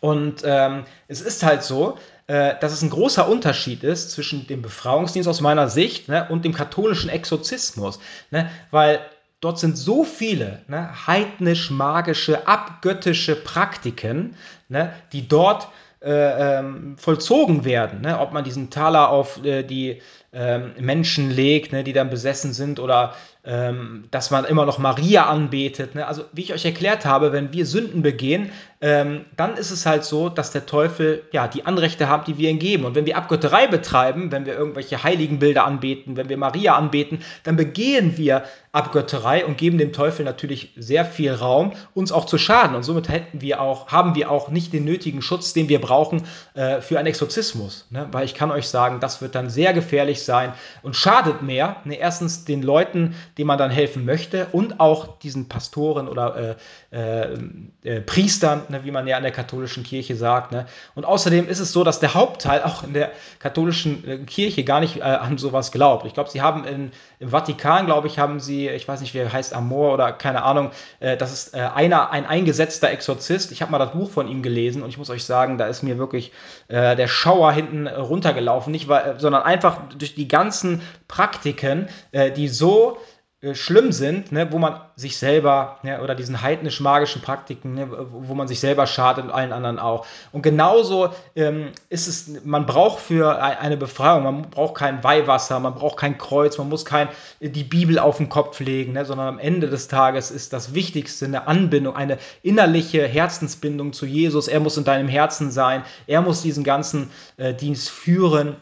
Und 0.01 0.43
ähm, 0.45 0.85
es 1.09 1.21
ist 1.21 1.43
halt 1.43 1.63
so, 1.63 1.99
äh, 2.27 2.55
dass 2.61 2.73
es 2.73 2.83
ein 2.83 2.91
großer 2.91 3.29
Unterschied 3.29 3.85
ist 3.85 4.13
zwischen 4.13 4.47
dem 4.47 4.63
Befreiungsdienst 4.63 5.29
aus 5.29 5.41
meiner 5.41 5.69
Sicht 5.69 6.09
ne, 6.09 6.27
und 6.29 6.45
dem 6.45 6.55
katholischen 6.55 7.11
Exorzismus. 7.11 8.01
Ne, 8.31 8.51
weil 8.71 9.01
dort 9.41 9.59
sind 9.59 9.77
so 9.77 10.05
viele 10.05 10.63
ne, 10.69 11.07
heidnisch-magische, 11.07 12.47
abgöttische 12.47 13.37
Praktiken, 13.37 14.37
ne, 14.69 14.93
die 15.13 15.29
dort 15.29 15.69
äh, 16.03 16.59
ähm, 16.59 16.97
vollzogen 16.97 17.65
werden. 17.65 18.01
Ne? 18.01 18.19
Ob 18.19 18.33
man 18.33 18.45
diesen 18.45 18.71
Taler 18.71 19.11
auf 19.11 19.45
äh, 19.45 19.63
die 19.63 20.01
ähm, 20.33 20.73
Menschen 20.79 21.31
legt, 21.31 21.73
ne, 21.73 21.83
die 21.83 21.93
dann 21.93 22.11
besessen 22.11 22.53
sind 22.53 22.79
oder 22.79 23.15
ähm, 23.43 24.05
dass 24.11 24.31
man 24.31 24.45
immer 24.45 24.67
noch 24.67 24.79
Maria 24.79 25.27
anbetet. 25.27 25.95
Ne? 25.95 26.07
Also 26.07 26.25
wie 26.33 26.43
ich 26.43 26.53
euch 26.53 26.65
erklärt 26.67 27.07
habe, 27.07 27.33
wenn 27.33 27.55
wir 27.55 27.65
Sünden 27.65 28.03
begehen, 28.03 28.51
ähm, 28.83 29.25
dann 29.37 29.57
ist 29.57 29.71
es 29.71 29.87
halt 29.87 30.05
so, 30.05 30.29
dass 30.29 30.53
der 30.53 30.67
Teufel 30.67 31.23
ja 31.33 31.49
die 31.49 31.65
Anrechte 31.65 32.09
hat, 32.09 32.27
die 32.27 32.37
wir 32.37 32.51
ihm 32.51 32.59
geben. 32.59 32.85
Und 32.85 32.95
wenn 32.95 33.07
wir 33.07 33.17
Abgötterei 33.17 33.67
betreiben, 33.67 34.31
wenn 34.31 34.45
wir 34.45 34.55
irgendwelche 34.55 35.03
Heiligenbilder 35.03 35.65
anbeten, 35.65 36.17
wenn 36.17 36.29
wir 36.29 36.37
Maria 36.37 36.77
anbeten, 36.77 37.23
dann 37.45 37.57
begehen 37.57 38.19
wir 38.19 38.45
Abgötterei 38.73 39.45
und 39.45 39.59
geben 39.59 39.79
dem 39.79 39.93
Teufel 39.93 40.25
natürlich 40.25 40.73
sehr 40.77 41.05
viel 41.05 41.33
Raum, 41.33 41.73
uns 41.95 42.13
auch 42.13 42.25
zu 42.25 42.39
schaden. 42.39 42.77
Und 42.77 42.85
somit 42.85 43.09
hätten 43.09 43.41
wir 43.41 43.61
auch, 43.61 43.89
haben 43.89 44.15
wir 44.15 44.31
auch 44.31 44.49
nicht 44.49 44.73
den 44.73 44.85
nötigen 44.85 45.23
Schutz, 45.23 45.53
den 45.55 45.69
wir 45.69 45.81
brauchen 45.81 46.23
äh, 46.55 46.81
für 46.81 46.99
einen 46.99 47.09
Exorzismus. 47.09 47.87
Ne? 47.91 48.07
Weil 48.13 48.27
ich 48.27 48.35
kann 48.35 48.51
euch 48.51 48.69
sagen, 48.69 49.01
das 49.01 49.21
wird 49.21 49.35
dann 49.35 49.51
sehr 49.51 49.73
gefährlich 49.73 50.20
sein 50.25 50.53
und 50.83 50.97
schadet 50.97 51.43
mehr. 51.43 51.77
Ne? 51.85 51.97
Erstens 51.97 52.45
den 52.45 52.63
Leuten, 52.63 53.15
denen 53.39 53.47
man 53.47 53.59
dann 53.59 53.71
helfen 53.71 54.05
möchte 54.05 54.47
und 54.53 54.81
auch 54.81 55.19
diesen 55.19 55.49
Pastoren 55.49 56.09
oder 56.09 56.57
äh, 56.93 56.97
äh, 56.97 57.39
äh 57.85 58.01
Priestern, 58.01 58.63
ne? 58.69 58.85
wie 58.85 58.91
man 58.91 59.07
ja 59.07 59.17
in 59.17 59.23
der 59.23 59.33
katholischen 59.33 59.85
Kirche 59.85 60.17
sagt. 60.17 60.53
Ne? 60.53 60.67
Und 60.95 61.05
außerdem 61.05 61.49
ist 61.49 61.61
es 61.61 61.73
so, 61.73 61.85
dass 61.85 62.01
der 62.01 62.15
Hauptteil 62.15 62.63
auch 62.63 62.83
in 62.83 62.93
der 62.93 63.13
katholischen 63.39 64.07
äh, 64.07 64.19
Kirche 64.19 64.65
gar 64.65 64.81
nicht 64.81 64.99
äh, 64.99 65.03
an 65.03 65.39
sowas 65.39 65.73
glaubt. 65.73 66.07
Ich 66.07 66.15
glaube, 66.15 66.31
sie 66.31 66.43
haben 66.43 66.65
in, 66.65 66.93
im 67.19 67.31
Vatikan, 67.31 67.87
glaube 67.87 68.09
ich, 68.09 68.19
haben 68.19 68.41
sie 68.41 68.69
ich 68.69 68.87
weiß 68.87 69.01
nicht, 69.01 69.15
wie 69.15 69.19
er 69.19 69.33
heißt, 69.33 69.55
Amor 69.55 69.95
oder 69.95 70.13
keine 70.13 70.43
Ahnung, 70.43 70.71
äh, 71.01 71.17
das 71.17 71.33
ist 71.33 71.55
einer, 71.55 72.11
ein 72.11 72.27
eingesetzter 72.27 72.91
Exorzist. 72.91 73.53
Ich 73.53 73.63
habe 73.63 73.73
mal 73.73 73.79
das 73.79 73.93
Buch 73.93 74.11
von 74.11 74.29
ihm 74.29 74.43
gelesen 74.43 74.83
und 74.83 74.89
ich 74.89 74.99
muss 74.99 75.11
euch 75.11 75.25
sagen, 75.25 75.59
da 75.59 75.67
ist 75.67 75.83
mir 75.83 75.99
wirklich 75.99 76.33
der 76.69 77.09
Schauer 77.09 77.53
hinten 77.53 77.89
runtergelaufen, 77.89 78.71
nicht 78.71 78.89
weil, 78.89 79.19
sondern 79.19 79.43
einfach 79.43 79.79
durch 79.99 80.10
die 80.15 80.29
ganzen 80.29 80.83
Praktiken, 81.09 81.89
äh, 82.13 82.31
die 82.31 82.49
so 82.49 82.99
äh, 83.43 83.55
schlimm 83.55 83.91
sind, 83.91 84.33
ne, 84.33 84.53
wo 84.53 84.59
man 84.59 84.83
sich 84.97 85.17
selber, 85.17 85.79
ne, 85.83 86.03
oder 86.03 86.15
diesen 86.15 86.43
heidnisch-magischen 86.43 87.23
Praktiken, 87.23 87.73
ne, 87.73 87.89
wo 87.91 88.35
man 88.35 88.47
sich 88.47 88.61
selber 88.61 88.87
schadet 88.87 89.25
und 89.25 89.31
allen 89.31 89.55
anderen 89.55 89.79
auch. 89.79 90.05
Und 90.31 90.43
genauso 90.43 91.09
ähm, 91.35 91.71
ist 91.89 92.07
es, 92.07 92.45
man 92.45 92.67
braucht 92.67 93.01
für 93.01 93.41
eine 93.41 93.79
Befreiung, 93.79 94.25
man 94.25 94.43
braucht 94.51 94.75
kein 94.75 95.03
Weihwasser, 95.03 95.59
man 95.59 95.75
braucht 95.75 95.97
kein 95.97 96.19
Kreuz, 96.19 96.59
man 96.59 96.69
muss 96.69 96.85
kein, 96.85 97.09
die 97.41 97.65
Bibel 97.65 97.99
auf 97.99 98.19
den 98.19 98.29
Kopf 98.29 98.61
legen, 98.61 98.93
ne, 98.93 99.07
sondern 99.07 99.29
am 99.29 99.39
Ende 99.39 99.71
des 99.71 99.89
Tages 99.89 100.31
ist 100.31 100.53
das 100.53 100.75
Wichtigste 100.75 101.25
eine 101.25 101.47
Anbindung, 101.47 101.97
eine 101.97 102.19
innerliche 102.43 103.07
Herzensbindung 103.07 103.95
zu 103.95 104.05
Jesus. 104.05 104.49
Er 104.49 104.61
muss 104.61 104.77
in 104.77 104.85
deinem 104.85 105.09
Herzen 105.09 105.51
sein, 105.51 105.83
er 106.07 106.21
muss 106.21 106.43
diesen 106.43 106.63
ganzen 106.63 107.11
äh, 107.39 107.55
Dienst 107.55 107.89
führen. 107.89 108.57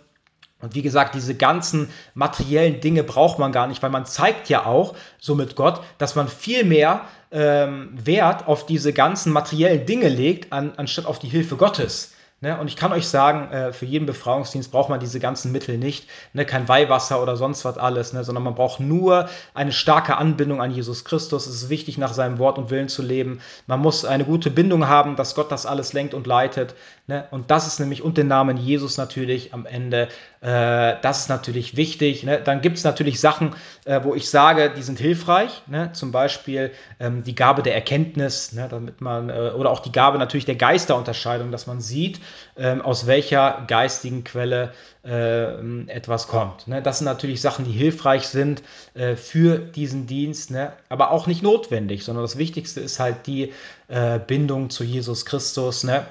Und 0.60 0.74
wie 0.74 0.82
gesagt, 0.82 1.14
diese 1.14 1.36
ganzen 1.36 1.90
materiellen 2.14 2.80
Dinge 2.80 3.04
braucht 3.04 3.38
man 3.38 3.52
gar 3.52 3.68
nicht, 3.68 3.82
weil 3.82 3.90
man 3.90 4.06
zeigt 4.06 4.48
ja 4.48 4.66
auch, 4.66 4.94
so 5.18 5.34
mit 5.34 5.54
Gott, 5.54 5.82
dass 5.98 6.16
man 6.16 6.28
viel 6.28 6.64
mehr 6.64 7.02
ähm, 7.30 7.90
Wert 7.92 8.48
auf 8.48 8.66
diese 8.66 8.92
ganzen 8.92 9.32
materiellen 9.32 9.86
Dinge 9.86 10.08
legt, 10.08 10.52
an, 10.52 10.72
anstatt 10.76 11.06
auf 11.06 11.18
die 11.18 11.28
Hilfe 11.28 11.56
Gottes. 11.56 12.12
Ne? 12.40 12.56
Und 12.58 12.68
ich 12.68 12.76
kann 12.76 12.92
euch 12.92 13.08
sagen, 13.08 13.50
äh, 13.52 13.72
für 13.72 13.84
jeden 13.84 14.06
Befreiungsdienst 14.06 14.70
braucht 14.70 14.90
man 14.90 15.00
diese 15.00 15.18
ganzen 15.18 15.50
Mittel 15.50 15.76
nicht. 15.76 16.08
Ne? 16.32 16.46
Kein 16.46 16.68
Weihwasser 16.68 17.20
oder 17.20 17.36
sonst 17.36 17.64
was 17.64 17.78
alles, 17.78 18.12
ne? 18.12 18.22
sondern 18.22 18.44
man 18.44 18.54
braucht 18.54 18.78
nur 18.78 19.28
eine 19.54 19.72
starke 19.72 20.16
Anbindung 20.16 20.62
an 20.62 20.70
Jesus 20.70 21.04
Christus. 21.04 21.48
Es 21.48 21.62
ist 21.62 21.68
wichtig, 21.68 21.98
nach 21.98 22.12
seinem 22.12 22.38
Wort 22.38 22.56
und 22.56 22.70
Willen 22.70 22.88
zu 22.88 23.02
leben. 23.02 23.40
Man 23.66 23.80
muss 23.80 24.04
eine 24.04 24.24
gute 24.24 24.50
Bindung 24.50 24.86
haben, 24.86 25.16
dass 25.16 25.34
Gott 25.34 25.50
das 25.50 25.66
alles 25.66 25.92
lenkt 25.92 26.14
und 26.14 26.28
leitet. 26.28 26.76
Ne? 27.08 27.24
Und 27.30 27.50
das 27.50 27.66
ist 27.66 27.80
nämlich, 27.80 28.02
und 28.02 28.18
den 28.18 28.28
Namen 28.28 28.58
Jesus 28.58 28.98
natürlich 28.98 29.54
am 29.54 29.64
Ende, 29.64 30.08
äh, 30.42 30.94
das 31.00 31.20
ist 31.20 31.28
natürlich 31.28 31.76
wichtig. 31.76 32.22
Ne? 32.22 32.40
Dann 32.42 32.60
gibt 32.60 32.76
es 32.76 32.84
natürlich 32.84 33.18
Sachen, 33.18 33.54
äh, 33.86 34.00
wo 34.04 34.14
ich 34.14 34.28
sage, 34.28 34.70
die 34.76 34.82
sind 34.82 34.98
hilfreich. 34.98 35.62
Ne? 35.66 35.90
Zum 35.94 36.12
Beispiel 36.12 36.70
ähm, 37.00 37.24
die 37.24 37.34
Gabe 37.34 37.62
der 37.62 37.74
Erkenntnis, 37.74 38.52
ne? 38.52 38.68
damit 38.70 39.00
man, 39.00 39.30
äh, 39.30 39.52
oder 39.56 39.70
auch 39.70 39.80
die 39.80 39.90
Gabe 39.90 40.18
natürlich 40.18 40.44
der 40.44 40.56
Geisterunterscheidung, 40.56 41.50
dass 41.50 41.66
man 41.66 41.80
sieht, 41.80 42.20
ähm, 42.58 42.82
aus 42.82 43.06
welcher 43.06 43.64
geistigen 43.66 44.22
Quelle 44.22 44.72
äh, 45.02 45.88
etwas 45.88 46.28
kommt. 46.28 46.68
Ne? 46.68 46.82
Das 46.82 46.98
sind 46.98 47.06
natürlich 47.06 47.40
Sachen, 47.40 47.64
die 47.64 47.72
hilfreich 47.72 48.28
sind 48.28 48.62
äh, 48.92 49.16
für 49.16 49.58
diesen 49.58 50.06
Dienst, 50.06 50.50
ne? 50.50 50.74
aber 50.90 51.10
auch 51.10 51.26
nicht 51.26 51.42
notwendig, 51.42 52.04
sondern 52.04 52.24
das 52.24 52.36
Wichtigste 52.36 52.80
ist 52.80 53.00
halt 53.00 53.26
die 53.26 53.54
äh, 53.88 54.18
Bindung 54.18 54.68
zu 54.68 54.84
Jesus 54.84 55.24
Christus. 55.24 55.84
Ne? 55.84 56.04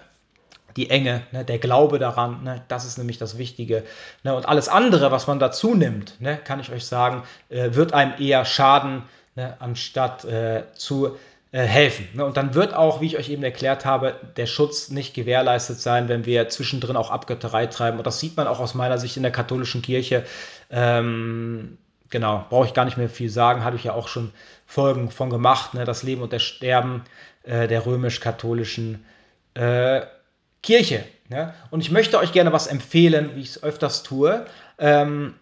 Die 0.78 0.90
Enge, 0.90 1.24
ne, 1.32 1.44
der 1.44 1.58
Glaube 1.58 2.00
daran, 2.00 2.44
ne, 2.44 2.64
das 2.68 2.86
ist 2.86 2.98
nämlich 2.98 3.18
das 3.18 3.38
Wichtige. 3.38 3.84
Ne, 4.24 4.34
und 4.36 4.48
alles 4.48 4.70
andere, 4.70 5.12
was 5.12 5.28
man 5.28 5.40
dazu 5.40 5.76
nimmt, 5.76 6.22
ne, 6.22 6.38
kann 6.38 6.60
ich 6.60 6.72
euch 6.72 6.86
sagen, 6.86 7.24
äh, 7.50 7.74
wird 7.74 7.94
einem 7.94 8.14
eher 8.20 8.46
schaden, 8.46 9.04
ne, 9.36 9.56
anstatt 9.60 10.24
äh, 10.26 10.64
zu 10.74 11.18
äh, 11.52 11.62
helfen. 11.62 12.08
Ne? 12.14 12.26
Und 12.26 12.36
dann 12.36 12.54
wird 12.54 12.74
auch, 12.74 13.00
wie 13.00 13.06
ich 13.06 13.18
euch 13.18 13.30
eben 13.30 13.44
erklärt 13.44 13.86
habe, 13.86 14.16
der 14.36 14.48
Schutz 14.48 14.90
nicht 14.90 15.14
gewährleistet 15.14 15.80
sein, 15.80 16.10
wenn 16.10 16.26
wir 16.26 16.50
zwischendrin 16.50 16.98
auch 16.98 17.10
Abgötterei 17.10 17.68
treiben. 17.68 17.98
Und 17.98 18.06
das 18.06 18.20
sieht 18.20 18.36
man 18.36 18.48
auch 18.48 18.60
aus 18.60 18.74
meiner 18.74 18.98
Sicht 18.98 19.18
in 19.18 19.24
der 19.24 19.32
katholischen 19.32 19.82
Kirche. 19.82 20.26
Ähm, 20.70 21.78
genau, 22.10 22.46
brauche 22.50 22.66
ich 22.66 22.74
gar 22.74 22.84
nicht 22.84 22.98
mehr 22.98 23.10
viel 23.10 23.30
sagen, 23.30 23.64
habe 23.64 23.78
ich 23.78 23.86
ja 23.86 23.94
auch 23.94 24.10
schon 24.10 24.34
Folgen 24.66 25.10
von 25.10 25.30
gemacht. 25.30 25.74
Ne? 25.74 25.86
Das 25.86 26.04
Leben 26.04 26.22
und 26.22 26.34
das 26.34 26.44
Sterben 26.44 27.04
äh, 27.44 27.68
der 27.68 27.86
römisch-katholischen 27.86 29.06
äh, 29.54 30.02
Kirche. 30.64 31.04
Ne? 31.30 31.54
Und 31.72 31.82
ich 31.82 31.92
möchte 31.92 32.18
euch 32.20 32.32
gerne 32.32 32.54
was 32.54 32.68
empfehlen, 32.68 33.32
wie 33.36 33.42
ich 33.42 33.50
es 33.50 33.64
öfters 33.64 34.04
tue. 34.04 34.46
Ähm, 34.78 35.36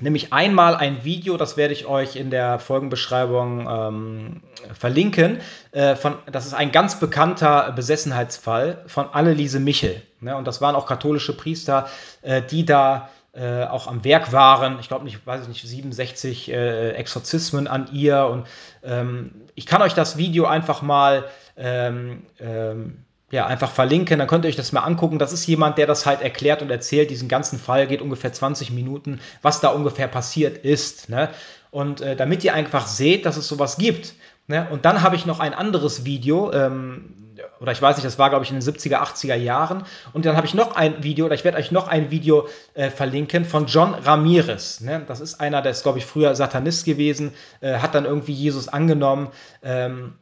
nämlich 0.00 0.32
einmal 0.32 0.74
ein 0.74 1.04
Video, 1.04 1.36
das 1.36 1.56
werde 1.56 1.72
ich 1.72 1.86
euch 1.86 2.16
in 2.16 2.30
der 2.30 2.58
Folgenbeschreibung 2.58 3.68
ähm, 3.70 4.42
verlinken. 4.74 5.40
Äh, 5.70 5.94
von, 5.94 6.16
das 6.30 6.46
ist 6.46 6.54
ein 6.54 6.72
ganz 6.72 6.98
bekannter 6.98 7.72
Besessenheitsfall 7.72 8.82
von 8.86 9.08
Anneliese 9.10 9.60
Michel. 9.60 10.02
Ne? 10.20 10.36
Und 10.36 10.46
das 10.46 10.60
waren 10.60 10.74
auch 10.74 10.86
katholische 10.86 11.36
Priester, 11.36 11.88
äh, 12.22 12.42
die 12.42 12.64
da 12.64 13.08
äh, 13.32 13.64
auch 13.64 13.86
am 13.86 14.04
Werk 14.04 14.32
waren. 14.32 14.78
Ich 14.80 14.88
glaube 14.88 15.04
nicht, 15.04 15.26
weiß 15.26 15.42
ich 15.42 15.48
nicht, 15.48 15.62
67 15.62 16.50
äh, 16.50 16.90
Exorzismen 16.90 17.66
an 17.66 17.88
ihr. 17.92 18.26
Und 18.26 18.46
ähm, 18.82 19.46
ich 19.54 19.66
kann 19.66 19.82
euch 19.82 19.94
das 19.94 20.16
Video 20.16 20.46
einfach 20.46 20.82
mal 20.82 21.24
ähm, 21.56 22.24
ähm 22.40 23.04
ja, 23.32 23.46
einfach 23.46 23.70
verlinken, 23.70 24.18
dann 24.18 24.28
könnt 24.28 24.44
ihr 24.44 24.48
euch 24.48 24.56
das 24.56 24.72
mal 24.72 24.82
angucken. 24.82 25.18
Das 25.18 25.32
ist 25.32 25.46
jemand, 25.46 25.78
der 25.78 25.86
das 25.86 26.04
halt 26.04 26.20
erklärt 26.20 26.60
und 26.60 26.70
erzählt. 26.70 27.10
Diesen 27.10 27.28
ganzen 27.28 27.58
Fall 27.58 27.86
geht 27.86 28.02
ungefähr 28.02 28.30
20 28.30 28.70
Minuten, 28.72 29.20
was 29.40 29.60
da 29.60 29.68
ungefähr 29.70 30.06
passiert 30.06 30.58
ist. 30.58 31.08
Ne? 31.08 31.30
Und 31.70 32.02
äh, 32.02 32.14
damit 32.14 32.44
ihr 32.44 32.52
einfach 32.52 32.86
seht, 32.86 33.24
dass 33.24 33.38
es 33.38 33.48
sowas 33.48 33.78
gibt. 33.78 34.12
Ne? 34.48 34.68
Und 34.70 34.84
dann 34.84 35.00
habe 35.00 35.16
ich 35.16 35.24
noch 35.24 35.40
ein 35.40 35.54
anderes 35.54 36.04
Video, 36.04 36.52
ähm, 36.52 37.14
oder 37.58 37.72
ich 37.72 37.80
weiß 37.80 37.96
nicht, 37.96 38.04
das 38.04 38.18
war, 38.18 38.28
glaube 38.28 38.44
ich, 38.44 38.50
in 38.50 38.60
den 38.60 38.68
70er, 38.68 38.98
80er 38.98 39.36
Jahren. 39.36 39.84
Und 40.12 40.26
dann 40.26 40.36
habe 40.36 40.46
ich 40.46 40.52
noch 40.52 40.76
ein 40.76 41.02
Video, 41.02 41.24
oder 41.24 41.34
ich 41.34 41.44
werde 41.44 41.56
euch 41.56 41.72
noch 41.72 41.88
ein 41.88 42.10
Video 42.10 42.48
äh, 42.74 42.90
verlinken 42.90 43.46
von 43.46 43.64
John 43.64 43.94
Ramirez. 43.94 44.82
Ne? 44.82 45.04
Das 45.08 45.20
ist 45.20 45.40
einer, 45.40 45.62
der 45.62 45.72
ist, 45.72 45.84
glaube 45.84 45.96
ich, 45.96 46.04
früher 46.04 46.34
Satanist 46.34 46.84
gewesen, 46.84 47.32
äh, 47.62 47.78
hat 47.78 47.94
dann 47.94 48.04
irgendwie 48.04 48.34
Jesus 48.34 48.68
angenommen. 48.68 49.28
Ähm, 49.62 50.12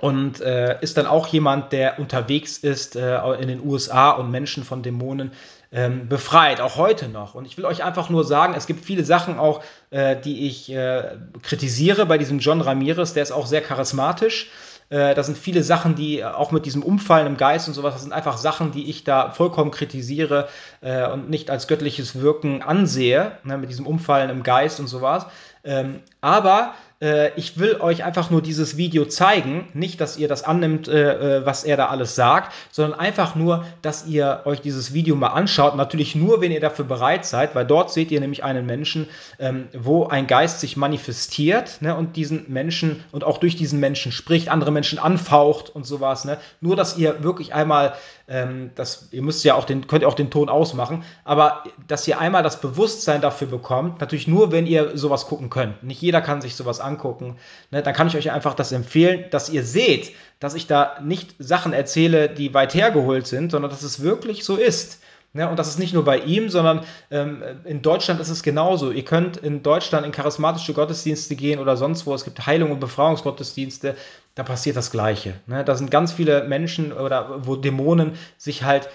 und 0.00 0.40
äh, 0.40 0.78
ist 0.80 0.96
dann 0.96 1.06
auch 1.06 1.26
jemand, 1.26 1.72
der 1.72 1.98
unterwegs 1.98 2.56
ist 2.56 2.96
äh, 2.96 3.18
in 3.34 3.48
den 3.48 3.64
USA 3.64 4.10
und 4.10 4.30
Menschen 4.30 4.64
von 4.64 4.82
Dämonen 4.82 5.32
ähm, 5.72 6.08
befreit, 6.08 6.60
auch 6.60 6.76
heute 6.76 7.08
noch. 7.08 7.34
Und 7.34 7.44
ich 7.44 7.58
will 7.58 7.64
euch 7.66 7.84
einfach 7.84 8.08
nur 8.08 8.24
sagen, 8.24 8.54
es 8.56 8.66
gibt 8.66 8.84
viele 8.84 9.04
Sachen 9.04 9.38
auch, 9.38 9.62
äh, 9.90 10.16
die 10.16 10.46
ich 10.46 10.72
äh, 10.72 11.16
kritisiere 11.42 12.06
bei 12.06 12.16
diesem 12.16 12.38
John 12.38 12.62
Ramirez, 12.62 13.12
der 13.12 13.22
ist 13.22 13.30
auch 13.30 13.46
sehr 13.46 13.60
charismatisch. 13.60 14.50
Äh, 14.88 15.14
da 15.14 15.22
sind 15.22 15.36
viele 15.36 15.62
Sachen, 15.62 15.94
die 15.94 16.24
auch 16.24 16.50
mit 16.50 16.64
diesem 16.66 16.82
Umfallen 16.82 17.26
im 17.26 17.36
Geist 17.36 17.68
und 17.68 17.74
sowas, 17.74 17.92
das 17.92 18.02
sind 18.02 18.12
einfach 18.12 18.38
Sachen, 18.38 18.72
die 18.72 18.88
ich 18.88 19.04
da 19.04 19.30
vollkommen 19.30 19.70
kritisiere 19.70 20.48
äh, 20.80 21.08
und 21.08 21.28
nicht 21.28 21.50
als 21.50 21.68
göttliches 21.68 22.20
Wirken 22.20 22.62
ansehe, 22.62 23.32
ne, 23.44 23.58
mit 23.58 23.70
diesem 23.70 23.86
Umfallen 23.86 24.30
im 24.30 24.42
Geist 24.42 24.80
und 24.80 24.88
sowas. 24.88 25.26
Ähm, 25.62 26.00
aber 26.20 26.72
äh, 27.00 27.32
ich 27.36 27.58
will 27.58 27.76
euch 27.80 28.04
einfach 28.04 28.30
nur 28.30 28.42
dieses 28.42 28.76
Video 28.76 29.04
zeigen. 29.06 29.68
Nicht, 29.72 30.00
dass 30.00 30.16
ihr 30.16 30.28
das 30.28 30.42
annimmt, 30.42 30.88
äh, 30.88 31.38
äh, 31.38 31.46
was 31.46 31.64
er 31.64 31.76
da 31.76 31.86
alles 31.86 32.14
sagt, 32.14 32.52
sondern 32.70 32.98
einfach 32.98 33.34
nur, 33.34 33.64
dass 33.82 34.06
ihr 34.06 34.42
euch 34.44 34.60
dieses 34.60 34.92
Video 34.92 35.16
mal 35.16 35.28
anschaut. 35.28 35.76
Natürlich 35.76 36.14
nur, 36.14 36.40
wenn 36.40 36.52
ihr 36.52 36.60
dafür 36.60 36.84
bereit 36.84 37.24
seid, 37.24 37.54
weil 37.54 37.66
dort 37.66 37.90
seht 37.92 38.10
ihr 38.10 38.20
nämlich 38.20 38.44
einen 38.44 38.66
Menschen, 38.66 39.08
ähm, 39.38 39.68
wo 39.72 40.06
ein 40.06 40.26
Geist 40.26 40.60
sich 40.60 40.76
manifestiert 40.76 41.78
ne, 41.80 41.96
und 41.96 42.16
diesen 42.16 42.44
Menschen 42.48 43.02
und 43.12 43.24
auch 43.24 43.38
durch 43.38 43.56
diesen 43.56 43.80
Menschen 43.80 44.12
spricht, 44.12 44.48
andere 44.48 44.70
Menschen 44.70 44.98
anfaucht 44.98 45.70
und 45.70 45.86
sowas. 45.86 46.24
Ne? 46.24 46.38
Nur, 46.60 46.76
dass 46.76 46.98
ihr 46.98 47.22
wirklich 47.22 47.54
einmal 47.54 47.94
ähm, 48.30 48.70
das, 48.76 49.08
ihr 49.10 49.22
müsst 49.22 49.44
ja 49.44 49.56
auch 49.56 49.64
den, 49.64 49.88
könnt 49.88 50.04
auch 50.04 50.14
den 50.14 50.30
Ton 50.30 50.48
ausmachen, 50.48 51.04
aber 51.24 51.64
dass 51.88 52.06
ihr 52.06 52.20
einmal 52.20 52.44
das 52.44 52.60
Bewusstsein 52.60 53.20
dafür 53.20 53.48
bekommt, 53.48 54.00
natürlich 54.00 54.28
nur, 54.28 54.52
wenn 54.52 54.66
ihr 54.66 54.96
sowas 54.96 55.26
gucken 55.26 55.50
könnt. 55.50 55.82
Nicht 55.82 56.00
jeder 56.00 56.22
kann 56.22 56.40
sich 56.40 56.54
sowas 56.54 56.80
angucken. 56.80 57.36
Ne? 57.72 57.82
Dann 57.82 57.92
kann 57.92 58.06
ich 58.06 58.16
euch 58.16 58.30
einfach 58.30 58.54
das 58.54 58.70
empfehlen, 58.70 59.24
dass 59.30 59.50
ihr 59.50 59.64
seht, 59.64 60.12
dass 60.38 60.54
ich 60.54 60.68
da 60.68 60.98
nicht 61.02 61.34
Sachen 61.40 61.72
erzähle, 61.72 62.28
die 62.28 62.54
weit 62.54 62.72
hergeholt 62.72 63.26
sind, 63.26 63.50
sondern 63.50 63.70
dass 63.70 63.82
es 63.82 64.00
wirklich 64.00 64.44
so 64.44 64.56
ist. 64.56 65.00
Ja, 65.32 65.48
und 65.48 65.58
das 65.58 65.68
ist 65.68 65.78
nicht 65.78 65.94
nur 65.94 66.04
bei 66.04 66.18
ihm, 66.18 66.48
sondern 66.48 66.84
ähm, 67.10 67.42
in 67.64 67.82
Deutschland 67.82 68.20
ist 68.20 68.30
es 68.30 68.42
genauso. 68.42 68.90
Ihr 68.90 69.04
könnt 69.04 69.36
in 69.36 69.62
Deutschland 69.62 70.04
in 70.04 70.10
charismatische 70.10 70.72
Gottesdienste 70.72 71.36
gehen 71.36 71.60
oder 71.60 71.76
sonst 71.76 72.04
wo. 72.04 72.14
Es 72.14 72.24
gibt 72.24 72.46
Heilung- 72.46 72.72
und 72.72 72.80
Befreiungsgottesdienste. 72.80 73.96
Da 74.34 74.42
passiert 74.42 74.76
das 74.76 74.90
Gleiche. 74.90 75.34
Ne? 75.46 75.64
Da 75.64 75.76
sind 75.76 75.92
ganz 75.92 76.12
viele 76.12 76.42
Menschen 76.44 76.92
oder 76.92 77.46
wo 77.46 77.54
Dämonen 77.54 78.14
sich 78.38 78.64
halt 78.64 78.88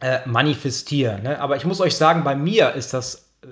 äh, 0.00 0.18
manifestieren. 0.26 1.22
Ne? 1.22 1.40
Aber 1.40 1.56
ich 1.56 1.64
muss 1.64 1.80
euch 1.80 1.96
sagen, 1.96 2.24
bei 2.24 2.36
mir 2.36 2.74
ist 2.74 2.92
das 2.92 3.30
äh, 3.42 3.46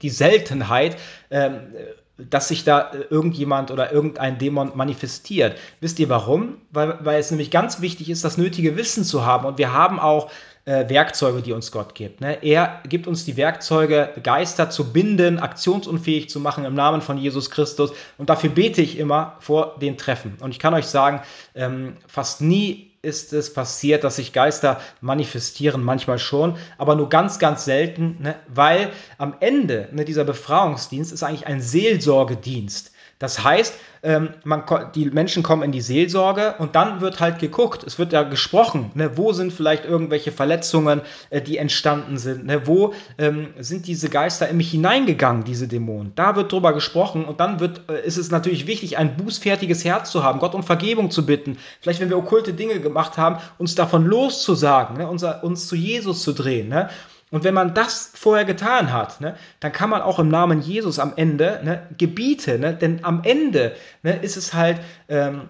die 0.00 0.10
Seltenheit. 0.10 0.96
Ähm, 1.30 1.72
dass 2.18 2.48
sich 2.48 2.64
da 2.64 2.92
äh, 2.92 2.98
irgendjemand 3.10 3.70
oder 3.70 3.92
irgendein 3.92 4.38
Dämon 4.38 4.72
manifestiert. 4.74 5.58
Wisst 5.80 5.98
ihr 5.98 6.08
warum? 6.08 6.58
Weil, 6.70 6.98
weil 7.00 7.18
es 7.18 7.30
nämlich 7.30 7.50
ganz 7.50 7.80
wichtig 7.80 8.10
ist, 8.10 8.24
das 8.24 8.38
nötige 8.38 8.76
Wissen 8.76 9.04
zu 9.04 9.24
haben. 9.24 9.46
Und 9.46 9.58
wir 9.58 9.72
haben 9.72 9.98
auch 9.98 10.30
äh, 10.64 10.88
Werkzeuge, 10.88 11.42
die 11.42 11.52
uns 11.52 11.72
Gott 11.72 11.94
gibt. 11.94 12.20
Ne? 12.20 12.42
Er 12.42 12.82
gibt 12.88 13.06
uns 13.06 13.24
die 13.24 13.36
Werkzeuge, 13.36 14.10
Geister 14.22 14.70
zu 14.70 14.92
binden, 14.92 15.38
aktionsunfähig 15.38 16.30
zu 16.30 16.40
machen 16.40 16.64
im 16.64 16.74
Namen 16.74 17.02
von 17.02 17.18
Jesus 17.18 17.50
Christus. 17.50 17.92
Und 18.18 18.30
dafür 18.30 18.50
bete 18.50 18.80
ich 18.80 18.98
immer 18.98 19.36
vor 19.40 19.76
den 19.80 19.98
Treffen. 19.98 20.36
Und 20.40 20.50
ich 20.52 20.58
kann 20.58 20.74
euch 20.74 20.86
sagen, 20.86 21.22
ähm, 21.54 21.96
fast 22.06 22.40
nie 22.40 22.92
ist 23.02 23.32
es 23.32 23.52
passiert, 23.52 24.04
dass 24.04 24.16
sich 24.16 24.32
Geister 24.32 24.80
manifestieren, 25.00 25.82
manchmal 25.82 26.20
schon, 26.20 26.56
aber 26.78 26.94
nur 26.94 27.08
ganz, 27.08 27.40
ganz 27.40 27.64
selten, 27.64 28.18
ne? 28.20 28.36
weil 28.46 28.90
am 29.18 29.34
Ende 29.40 29.88
ne, 29.90 30.04
dieser 30.04 30.22
Befreiungsdienst 30.22 31.12
ist 31.12 31.24
eigentlich 31.24 31.48
ein 31.48 31.60
Seelsorgedienst. 31.60 32.91
Das 33.22 33.44
heißt, 33.44 33.74
ähm, 34.02 34.30
man, 34.42 34.64
die 34.96 35.06
Menschen 35.10 35.44
kommen 35.44 35.62
in 35.62 35.70
die 35.70 35.80
Seelsorge 35.80 36.56
und 36.58 36.74
dann 36.74 37.00
wird 37.00 37.20
halt 37.20 37.38
geguckt, 37.38 37.84
es 37.84 37.96
wird 37.96 38.12
ja 38.12 38.24
gesprochen, 38.24 38.90
ne, 38.94 39.16
wo 39.16 39.32
sind 39.32 39.52
vielleicht 39.52 39.84
irgendwelche 39.84 40.32
Verletzungen, 40.32 41.02
äh, 41.30 41.40
die 41.40 41.56
entstanden 41.56 42.18
sind, 42.18 42.46
ne, 42.46 42.66
wo 42.66 42.94
ähm, 43.18 43.50
sind 43.60 43.86
diese 43.86 44.08
Geister 44.08 44.48
in 44.48 44.56
mich 44.56 44.72
hineingegangen, 44.72 45.44
diese 45.44 45.68
Dämonen. 45.68 46.10
Da 46.16 46.34
wird 46.34 46.50
drüber 46.50 46.72
gesprochen 46.72 47.24
und 47.24 47.38
dann 47.38 47.60
wird, 47.60 47.88
äh, 47.88 48.04
ist 48.04 48.16
es 48.16 48.32
natürlich 48.32 48.66
wichtig, 48.66 48.98
ein 48.98 49.16
bußfertiges 49.16 49.84
Herz 49.84 50.10
zu 50.10 50.24
haben, 50.24 50.40
Gott 50.40 50.56
um 50.56 50.64
Vergebung 50.64 51.12
zu 51.12 51.24
bitten. 51.24 51.58
Vielleicht, 51.80 52.00
wenn 52.00 52.10
wir 52.10 52.18
okkulte 52.18 52.54
Dinge 52.54 52.80
gemacht 52.80 53.18
haben, 53.18 53.36
uns 53.56 53.76
davon 53.76 54.04
loszusagen, 54.04 54.96
ne, 54.96 55.06
unser, 55.06 55.44
uns 55.44 55.68
zu 55.68 55.76
Jesus 55.76 56.24
zu 56.24 56.32
drehen. 56.32 56.68
Ne? 56.68 56.88
Und 57.32 57.44
wenn 57.44 57.54
man 57.54 57.74
das 57.74 58.12
vorher 58.14 58.44
getan 58.44 58.92
hat, 58.92 59.20
ne, 59.20 59.36
dann 59.58 59.72
kann 59.72 59.90
man 59.90 60.02
auch 60.02 60.18
im 60.18 60.28
Namen 60.28 60.60
Jesus 60.60 60.98
am 60.98 61.14
Ende 61.16 61.60
ne, 61.64 61.88
Gebiete, 61.96 62.58
ne, 62.58 62.74
denn 62.74 63.04
am 63.04 63.22
Ende 63.24 63.74
ne, 64.02 64.18
ist 64.18 64.36
es 64.36 64.52
halt, 64.52 64.80
ähm, 65.08 65.48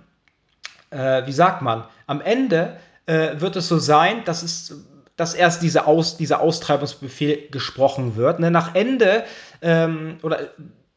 äh, 0.91 1.27
wie 1.27 1.33
sagt 1.33 1.61
man, 1.61 1.85
am 2.07 2.21
Ende 2.21 2.77
äh, 3.07 3.41
wird 3.41 3.57
es 3.57 3.67
so 3.67 3.79
sein, 3.79 4.25
dass 4.25 4.43
es 4.43 4.87
dass 5.17 5.35
erst 5.35 5.63
diese 5.63 5.87
Aus, 5.87 6.17
dieser 6.17 6.41
Austreibungsbefehl 6.41 7.49
gesprochen 7.51 8.17
wird. 8.17 8.41
Ne? 8.41 8.51
Nach 8.51 8.75
Ende 8.75 9.25
ähm, 9.61 10.17
oder 10.23 10.49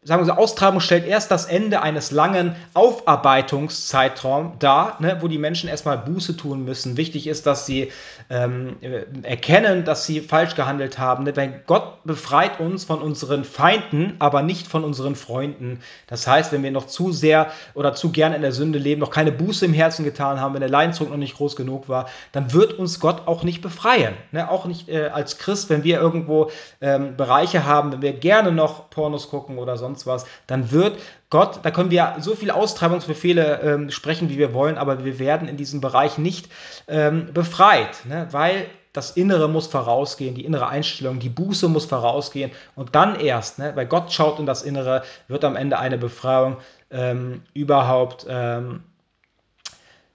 sagen 0.06 0.22
wir 0.22 0.26
so, 0.28 0.34
Austreibung 0.34 0.80
stellt 0.82 1.06
erst 1.06 1.32
das 1.32 1.45
Ende 1.45 1.82
eines 1.82 2.12
langen 2.12 2.56
Aufarbeitungszeitraums 2.76 4.58
dar, 4.60 5.01
ne, 5.01 5.18
wo 5.22 5.28
die 5.28 5.39
Menschen 5.39 5.68
erstmal 5.68 5.97
Buße 5.97 6.38
tun 6.38 6.64
müssen. 6.64 6.95
Wichtig 6.95 7.26
ist, 7.26 7.47
dass 7.47 7.66
sie 7.66 7.91
ähm, 8.30 8.78
erkennen, 9.24 9.84
dass 9.84 10.06
sie 10.06 10.22
falsch 10.22 10.53
gehandelt 10.53 10.99
haben. 10.99 11.24
Ne? 11.24 11.34
Denn 11.34 11.56
Gott 11.66 12.03
befreit 12.03 12.60
uns 12.60 12.84
von 12.84 13.01
unseren 13.01 13.43
Feinden, 13.43 14.16
aber 14.20 14.43
nicht 14.43 14.68
von 14.68 14.84
unseren 14.84 15.16
Freunden. 15.16 15.80
Das 16.06 16.28
heißt, 16.28 16.51
wenn 16.51 16.62
wir 16.62 16.72
noch 16.72 16.86
zu 16.86 17.12
sehr 17.12 17.47
oder 17.74 17.95
zu 17.95 18.12
gern 18.12 18.34
in 18.34 18.43
der 18.43 18.51
Sünde 18.51 18.78
leben, 18.78 19.01
noch 19.01 19.10
keine 19.10 19.32
Buße 19.32 19.66
im 19.66 19.74
Herzen 19.74 20.06
getan 20.06 20.39
haben, 20.39 20.53
wenn 20.53 20.62
der 20.62 20.70
Leidensdruck 20.70 21.10
noch 21.10 21.18
nicht 21.18 21.36
groß 21.36 21.56
genug 21.56 21.89
war, 21.89 22.08
dann 22.32 22.53
wird 22.53 22.74
uns 22.74 22.99
Gott 22.99 23.24
auch 23.28 23.43
nicht 23.43 23.64
befreien. 23.64 24.14
Ne? 24.32 24.51
Auch 24.51 24.66
nicht 24.66 24.88
äh, 24.88 25.08
als 25.08 25.39
Christ, 25.39 25.72
wenn 25.72 25.84
wir 25.84 25.99
irgendwo 25.99 26.51
ähm, 26.80 27.18
Bereiche 27.18 27.66
haben, 27.66 27.91
wenn 27.91 28.03
wir 28.03 28.14
gerne 28.14 28.51
noch 28.51 28.91
Pornos 28.91 29.32
gucken 29.32 29.58
oder 29.58 29.78
sonst 29.78 29.94
sonst 29.95 30.05
was, 30.05 30.25
dann 30.47 30.71
wird 30.71 30.99
Gott, 31.29 31.59
da 31.63 31.71
können 31.71 31.91
wir 31.91 32.15
so 32.19 32.35
viele 32.35 32.55
Austreibungsbefehle 32.55 33.61
ähm, 33.61 33.91
sprechen, 33.91 34.29
wie 34.29 34.37
wir 34.37 34.53
wollen, 34.53 34.77
aber 34.77 35.03
wir 35.05 35.19
werden 35.19 35.47
in 35.47 35.57
diesem 35.57 35.81
Bereich 35.81 36.17
nicht 36.17 36.49
ähm, 36.87 37.29
befreit, 37.33 38.05
ne? 38.05 38.27
weil 38.31 38.67
das 38.93 39.11
Innere 39.11 39.49
muss 39.49 39.67
vorausgehen, 39.67 40.35
die 40.35 40.45
innere 40.45 40.67
Einstellung, 40.67 41.19
die 41.19 41.29
Buße 41.29 41.67
muss 41.67 41.85
vorausgehen 41.85 42.51
und 42.75 42.95
dann 42.95 43.19
erst, 43.19 43.59
ne, 43.59 43.73
weil 43.75 43.87
Gott 43.87 44.13
schaut 44.13 44.39
in 44.39 44.45
das 44.45 44.61
Innere, 44.61 45.03
wird 45.27 45.43
am 45.43 45.57
Ende 45.57 45.77
eine 45.79 45.97
Befreiung 45.97 46.57
ähm, 46.91 47.41
überhaupt 47.53 48.25
ähm, 48.29 48.83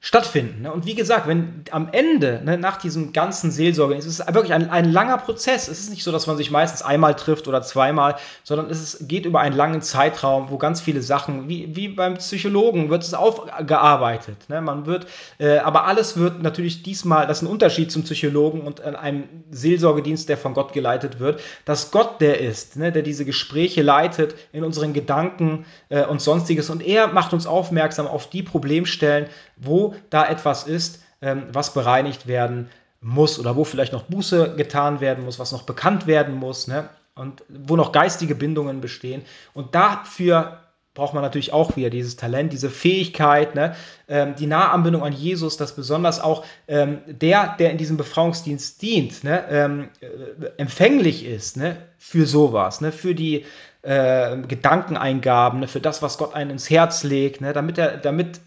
stattfinden. 0.02 0.62
Ne? 0.62 0.72
Und 0.72 0.86
wie 0.86 0.94
gesagt, 0.94 1.28
wenn 1.28 1.62
am 1.72 1.90
Ende, 1.92 2.40
ne, 2.42 2.56
nach 2.56 2.78
diesem 2.78 3.12
ganzen 3.12 3.50
Seelsorge, 3.50 3.94
es 3.94 4.06
ist 4.06 4.26
wirklich 4.32 4.54
ein, 4.54 4.70
ein 4.70 4.90
langer 4.90 5.18
Prozess. 5.18 5.68
Es 5.68 5.78
ist 5.78 5.90
nicht 5.90 6.04
so, 6.04 6.10
dass 6.10 6.26
man 6.26 6.38
sich 6.38 6.50
meistens 6.50 6.80
einmal 6.80 7.14
trifft 7.16 7.48
oder 7.48 7.60
zweimal, 7.60 8.16
sondern 8.42 8.70
es 8.70 8.80
ist, 8.80 9.08
geht 9.10 9.26
über 9.26 9.40
einen 9.40 9.54
langen 9.54 9.82
Zeitraum, 9.82 10.48
wo 10.48 10.56
ganz 10.56 10.80
viele 10.80 11.02
Sachen, 11.02 11.50
wie, 11.50 11.76
wie 11.76 11.88
beim 11.88 12.14
Psychologen, 12.14 12.88
wird 12.88 13.02
es 13.02 13.12
aufgearbeitet. 13.12 14.48
Ne? 14.48 14.62
Man 14.62 14.86
wird, 14.86 15.06
äh, 15.38 15.58
aber 15.58 15.84
alles 15.84 16.16
wird 16.16 16.42
natürlich 16.42 16.82
diesmal, 16.82 17.26
das 17.26 17.38
ist 17.38 17.42
ein 17.42 17.52
Unterschied 17.52 17.92
zum 17.92 18.04
Psychologen 18.04 18.62
und 18.62 18.80
einem 18.80 19.24
Seelsorgedienst, 19.50 20.30
der 20.30 20.38
von 20.38 20.54
Gott 20.54 20.72
geleitet 20.72 21.20
wird, 21.20 21.42
dass 21.66 21.90
Gott 21.90 22.22
der 22.22 22.40
ist, 22.40 22.76
ne, 22.76 22.90
der 22.90 23.02
diese 23.02 23.26
Gespräche 23.26 23.82
leitet 23.82 24.34
in 24.52 24.64
unseren 24.64 24.94
Gedanken 24.94 25.66
äh, 25.90 26.06
und 26.06 26.22
sonstiges. 26.22 26.70
Und 26.70 26.82
er 26.82 27.08
macht 27.08 27.34
uns 27.34 27.46
aufmerksam 27.46 28.06
auf 28.06 28.30
die 28.30 28.42
Problemstellen, 28.42 29.26
wo 29.58 29.89
da 30.10 30.28
etwas 30.28 30.64
ist, 30.64 31.02
ähm, 31.22 31.44
was 31.52 31.74
bereinigt 31.74 32.26
werden 32.26 32.70
muss 33.00 33.38
oder 33.38 33.56
wo 33.56 33.64
vielleicht 33.64 33.92
noch 33.92 34.04
Buße 34.04 34.54
getan 34.56 35.00
werden 35.00 35.24
muss, 35.24 35.38
was 35.38 35.52
noch 35.52 35.62
bekannt 35.62 36.06
werden 36.06 36.34
muss 36.34 36.66
ne? 36.66 36.88
und 37.14 37.42
wo 37.48 37.76
noch 37.76 37.92
geistige 37.92 38.34
Bindungen 38.34 38.80
bestehen. 38.80 39.22
Und 39.54 39.74
dafür 39.74 40.58
braucht 40.92 41.14
man 41.14 41.22
natürlich 41.22 41.52
auch 41.52 41.76
wieder 41.76 41.88
dieses 41.88 42.16
Talent, 42.16 42.52
diese 42.52 42.68
Fähigkeit, 42.68 43.54
ne? 43.54 43.74
ähm, 44.08 44.34
die 44.38 44.46
Nahanbindung 44.46 45.02
an 45.02 45.12
Jesus, 45.12 45.56
dass 45.56 45.74
besonders 45.74 46.20
auch 46.20 46.44
ähm, 46.68 46.98
der, 47.06 47.56
der 47.58 47.70
in 47.70 47.78
diesem 47.78 47.96
Befreiungsdienst 47.96 48.82
dient, 48.82 49.24
ne? 49.24 49.44
ähm, 49.48 49.88
äh, 50.00 50.46
empfänglich 50.58 51.24
ist 51.24 51.56
ne? 51.56 51.76
für 51.96 52.26
sowas, 52.26 52.80
ne? 52.80 52.92
für 52.92 53.14
die 53.14 53.46
äh, 53.82 54.36
Gedankeneingaben, 54.38 55.60
ne? 55.60 55.68
für 55.68 55.80
das, 55.80 56.02
was 56.02 56.18
Gott 56.18 56.34
einen 56.34 56.50
ins 56.50 56.68
Herz 56.68 57.04
legt, 57.04 57.40
ne? 57.40 57.52
damit 57.52 57.78
er, 57.78 57.96
damit 57.96 58.40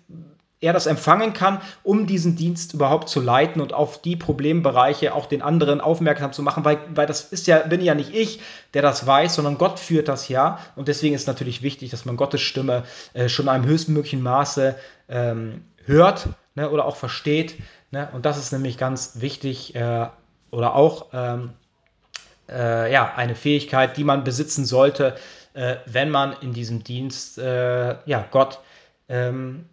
er 0.64 0.72
das 0.72 0.86
empfangen 0.86 1.34
kann, 1.34 1.60
um 1.84 2.08
diesen 2.08 2.38
Dienst 2.38 2.74
überhaupt 2.74 3.10
zu 3.10 3.20
leiten 3.20 3.62
und 3.62 3.74
auf 3.74 4.02
die 4.02 4.16
Problembereiche 4.16 5.14
auch 5.14 5.26
den 5.26 5.42
anderen 5.42 5.82
aufmerksam 5.82 6.32
zu 6.32 6.42
machen, 6.42 6.64
weil, 6.64 6.78
weil 6.96 7.06
das 7.06 7.22
ist 7.22 7.48
ja, 7.48 7.60
bin 7.60 7.82
ja 7.82 7.96
nicht 7.96 8.16
ich, 8.16 8.40
der 8.74 8.82
das 8.82 9.06
weiß, 9.06 9.36
sondern 9.36 9.58
Gott 9.58 9.78
führt 9.78 10.08
das 10.08 10.30
ja. 10.30 10.60
Und 10.78 10.88
deswegen 10.88 11.16
ist 11.16 11.28
natürlich 11.28 11.62
wichtig, 11.62 11.92
dass 11.92 12.06
man 12.06 12.16
Gottes 12.16 12.40
Stimme 12.40 12.84
äh, 13.14 13.28
schon 13.28 13.46
in 13.46 13.50
einem 13.50 13.66
höchstmöglichen 13.66 14.24
Maße 14.24 14.76
ähm, 15.10 15.66
hört 15.86 16.30
ne, 16.56 16.70
oder 16.70 16.86
auch 16.86 16.96
versteht. 16.96 17.56
Ne? 17.92 18.08
Und 18.14 18.26
das 18.26 18.38
ist 18.38 18.54
nämlich 18.54 18.78
ganz 18.78 19.20
wichtig 19.20 19.76
äh, 19.76 20.08
oder 20.50 20.76
auch 20.76 21.08
ähm, 21.12 21.50
äh, 22.50 22.90
ja, 22.90 23.14
eine 23.16 23.36
Fähigkeit, 23.36 23.98
die 23.98 24.06
man 24.06 24.24
besitzen 24.24 24.64
sollte, 24.64 25.16
äh, 25.56 25.76
wenn 25.88 26.10
man 26.10 26.34
in 26.42 26.54
diesem 26.54 26.86
Dienst 26.86 27.38
äh, 27.38 27.98
ja, 28.06 28.26
Gott 28.32 28.60
ähm, 29.10 29.66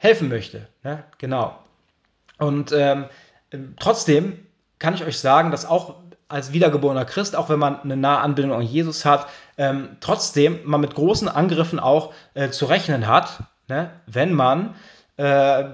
helfen 0.00 0.28
möchte. 0.28 0.66
Ne? 0.82 1.04
Genau. 1.18 1.56
Und 2.38 2.72
ähm, 2.72 3.04
trotzdem 3.78 4.46
kann 4.78 4.94
ich 4.94 5.04
euch 5.04 5.18
sagen, 5.18 5.50
dass 5.50 5.66
auch 5.66 5.96
als 6.26 6.52
wiedergeborener 6.52 7.04
Christ, 7.04 7.36
auch 7.36 7.50
wenn 7.50 7.58
man 7.58 7.80
eine 7.82 7.96
nahe 7.96 8.18
Anbindung 8.18 8.58
an 8.58 8.62
Jesus 8.62 9.04
hat, 9.04 9.26
ähm, 9.58 9.96
trotzdem 10.00 10.60
man 10.64 10.80
mit 10.80 10.94
großen 10.94 11.28
Angriffen 11.28 11.78
auch 11.78 12.14
äh, 12.34 12.48
zu 12.48 12.64
rechnen 12.64 13.06
hat, 13.06 13.40
ne? 13.68 13.90
wenn 14.06 14.32
man 14.32 14.74
äh, 15.18 15.64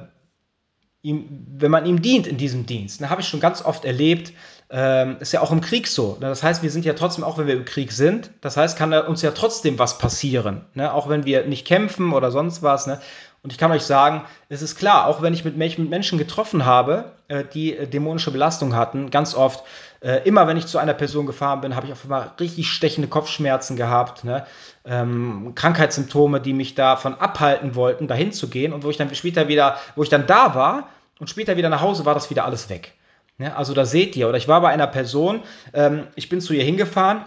ihm, 1.02 1.46
wenn 1.56 1.70
man 1.70 1.86
ihm 1.86 2.02
dient 2.02 2.26
in 2.26 2.36
diesem 2.36 2.66
Dienst. 2.66 3.00
Da 3.00 3.10
habe 3.10 3.20
ich 3.20 3.28
schon 3.28 3.38
ganz 3.38 3.64
oft 3.64 3.84
erlebt, 3.84 4.32
ähm, 4.70 5.18
ist 5.20 5.32
ja 5.32 5.40
auch 5.40 5.52
im 5.52 5.60
Krieg 5.60 5.86
so. 5.86 6.16
Ne? 6.20 6.26
Das 6.26 6.42
heißt, 6.42 6.64
wir 6.64 6.70
sind 6.70 6.84
ja 6.84 6.94
trotzdem, 6.94 7.22
auch 7.22 7.38
wenn 7.38 7.46
wir 7.46 7.54
im 7.54 7.64
Krieg 7.64 7.92
sind, 7.92 8.30
das 8.40 8.56
heißt, 8.56 8.76
kann 8.76 8.92
uns 8.92 9.22
ja 9.22 9.30
trotzdem 9.30 9.78
was 9.78 9.98
passieren. 9.98 10.64
Ne? 10.74 10.92
Auch 10.92 11.08
wenn 11.08 11.24
wir 11.24 11.46
nicht 11.46 11.66
kämpfen 11.66 12.12
oder 12.12 12.32
sonst 12.32 12.64
was. 12.64 12.88
Ne? 12.88 13.00
Und 13.46 13.52
ich 13.52 13.58
kann 13.58 13.70
euch 13.70 13.84
sagen, 13.84 14.24
es 14.48 14.60
ist 14.60 14.74
klar, 14.74 15.06
auch 15.06 15.22
wenn 15.22 15.32
ich 15.32 15.44
mit, 15.44 15.56
mit 15.56 15.88
Menschen 15.88 16.18
getroffen 16.18 16.66
habe, 16.66 17.12
äh, 17.28 17.44
die 17.44 17.76
äh, 17.76 17.86
dämonische 17.86 18.32
Belastung 18.32 18.74
hatten, 18.74 19.08
ganz 19.10 19.36
oft, 19.36 19.62
äh, 20.00 20.26
immer 20.26 20.48
wenn 20.48 20.56
ich 20.56 20.66
zu 20.66 20.78
einer 20.78 20.94
Person 20.94 21.26
gefahren 21.26 21.60
bin, 21.60 21.76
habe 21.76 21.86
ich 21.86 21.92
auf 21.92 22.02
einmal 22.02 22.32
richtig 22.40 22.66
stechende 22.66 23.06
Kopfschmerzen 23.06 23.76
gehabt, 23.76 24.24
ne? 24.24 24.44
ähm, 24.84 25.52
Krankheitssymptome, 25.54 26.40
die 26.40 26.54
mich 26.54 26.74
davon 26.74 27.14
abhalten 27.14 27.76
wollten, 27.76 28.08
dahin 28.08 28.32
zu 28.32 28.48
gehen. 28.48 28.72
Und 28.72 28.82
wo 28.82 28.90
ich 28.90 28.96
dann 28.96 29.14
später 29.14 29.46
wieder, 29.46 29.76
wo 29.94 30.02
ich 30.02 30.08
dann 30.08 30.26
da 30.26 30.56
war, 30.56 30.88
und 31.20 31.30
später 31.30 31.56
wieder 31.56 31.68
nach 31.68 31.82
Hause 31.82 32.04
war 32.04 32.14
das 32.14 32.30
wieder 32.30 32.46
alles 32.46 32.68
weg. 32.68 32.94
Ja, 33.38 33.54
also 33.54 33.74
da 33.74 33.84
seht 33.86 34.16
ihr, 34.16 34.28
oder 34.28 34.38
ich 34.38 34.48
war 34.48 34.60
bei 34.60 34.70
einer 34.70 34.88
Person, 34.88 35.44
ähm, 35.72 36.08
ich 36.16 36.28
bin 36.28 36.40
zu 36.40 36.52
ihr 36.52 36.64
hingefahren 36.64 37.26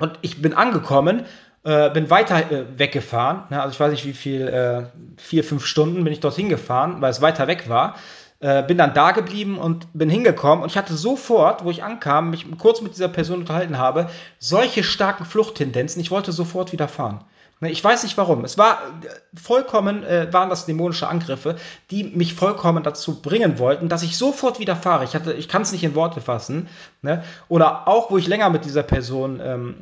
und 0.00 0.18
ich 0.22 0.42
bin 0.42 0.54
angekommen, 0.54 1.24
äh, 1.66 1.90
bin 1.90 2.10
weiter 2.10 2.50
äh, 2.50 2.78
weggefahren. 2.78 3.42
Ja, 3.50 3.62
also 3.62 3.72
ich 3.72 3.80
weiß 3.80 3.90
nicht 3.90 4.06
wie 4.06 4.12
viel, 4.12 4.46
äh, 4.46 4.84
vier, 5.16 5.42
fünf 5.42 5.66
Stunden 5.66 6.04
bin 6.04 6.12
ich 6.12 6.20
dorthin 6.20 6.48
gefahren, 6.48 7.00
weil 7.00 7.10
es 7.10 7.20
weiter 7.20 7.48
weg 7.48 7.68
war. 7.68 7.96
Äh, 8.38 8.62
bin 8.62 8.78
dann 8.78 8.94
da 8.94 9.10
geblieben 9.10 9.58
und 9.58 9.88
bin 9.92 10.08
hingekommen 10.08 10.62
und 10.62 10.70
ich 10.70 10.76
hatte 10.76 10.94
sofort, 10.94 11.64
wo 11.64 11.70
ich 11.70 11.82
ankam, 11.82 12.30
mich 12.30 12.46
kurz 12.58 12.82
mit 12.82 12.92
dieser 12.92 13.08
Person 13.08 13.40
unterhalten 13.40 13.78
habe, 13.78 14.08
solche 14.38 14.84
starken 14.84 15.24
Fluchttendenzen. 15.24 16.00
Ich 16.00 16.12
wollte 16.12 16.30
sofort 16.30 16.70
wieder 16.70 16.86
fahren. 16.86 17.24
Ne, 17.58 17.70
ich 17.70 17.82
weiß 17.82 18.04
nicht 18.04 18.16
warum. 18.16 18.44
Es 18.44 18.58
war 18.58 18.74
äh, 18.74 19.08
vollkommen, 19.36 20.04
äh, 20.04 20.32
waren 20.32 20.50
das 20.50 20.66
dämonische 20.66 21.08
Angriffe, 21.08 21.56
die 21.90 22.04
mich 22.04 22.34
vollkommen 22.34 22.84
dazu 22.84 23.20
bringen 23.22 23.58
wollten, 23.58 23.88
dass 23.88 24.04
ich 24.04 24.16
sofort 24.16 24.60
wieder 24.60 24.76
fahre. 24.76 25.04
Ich, 25.04 25.14
ich 25.14 25.48
kann 25.48 25.62
es 25.62 25.72
nicht 25.72 25.82
in 25.82 25.96
Worte 25.96 26.20
fassen. 26.20 26.68
Ne? 27.02 27.24
Oder 27.48 27.88
auch, 27.88 28.12
wo 28.12 28.18
ich 28.18 28.28
länger 28.28 28.50
mit 28.50 28.64
dieser 28.66 28.84
Person 28.84 29.40
ähm, 29.42 29.74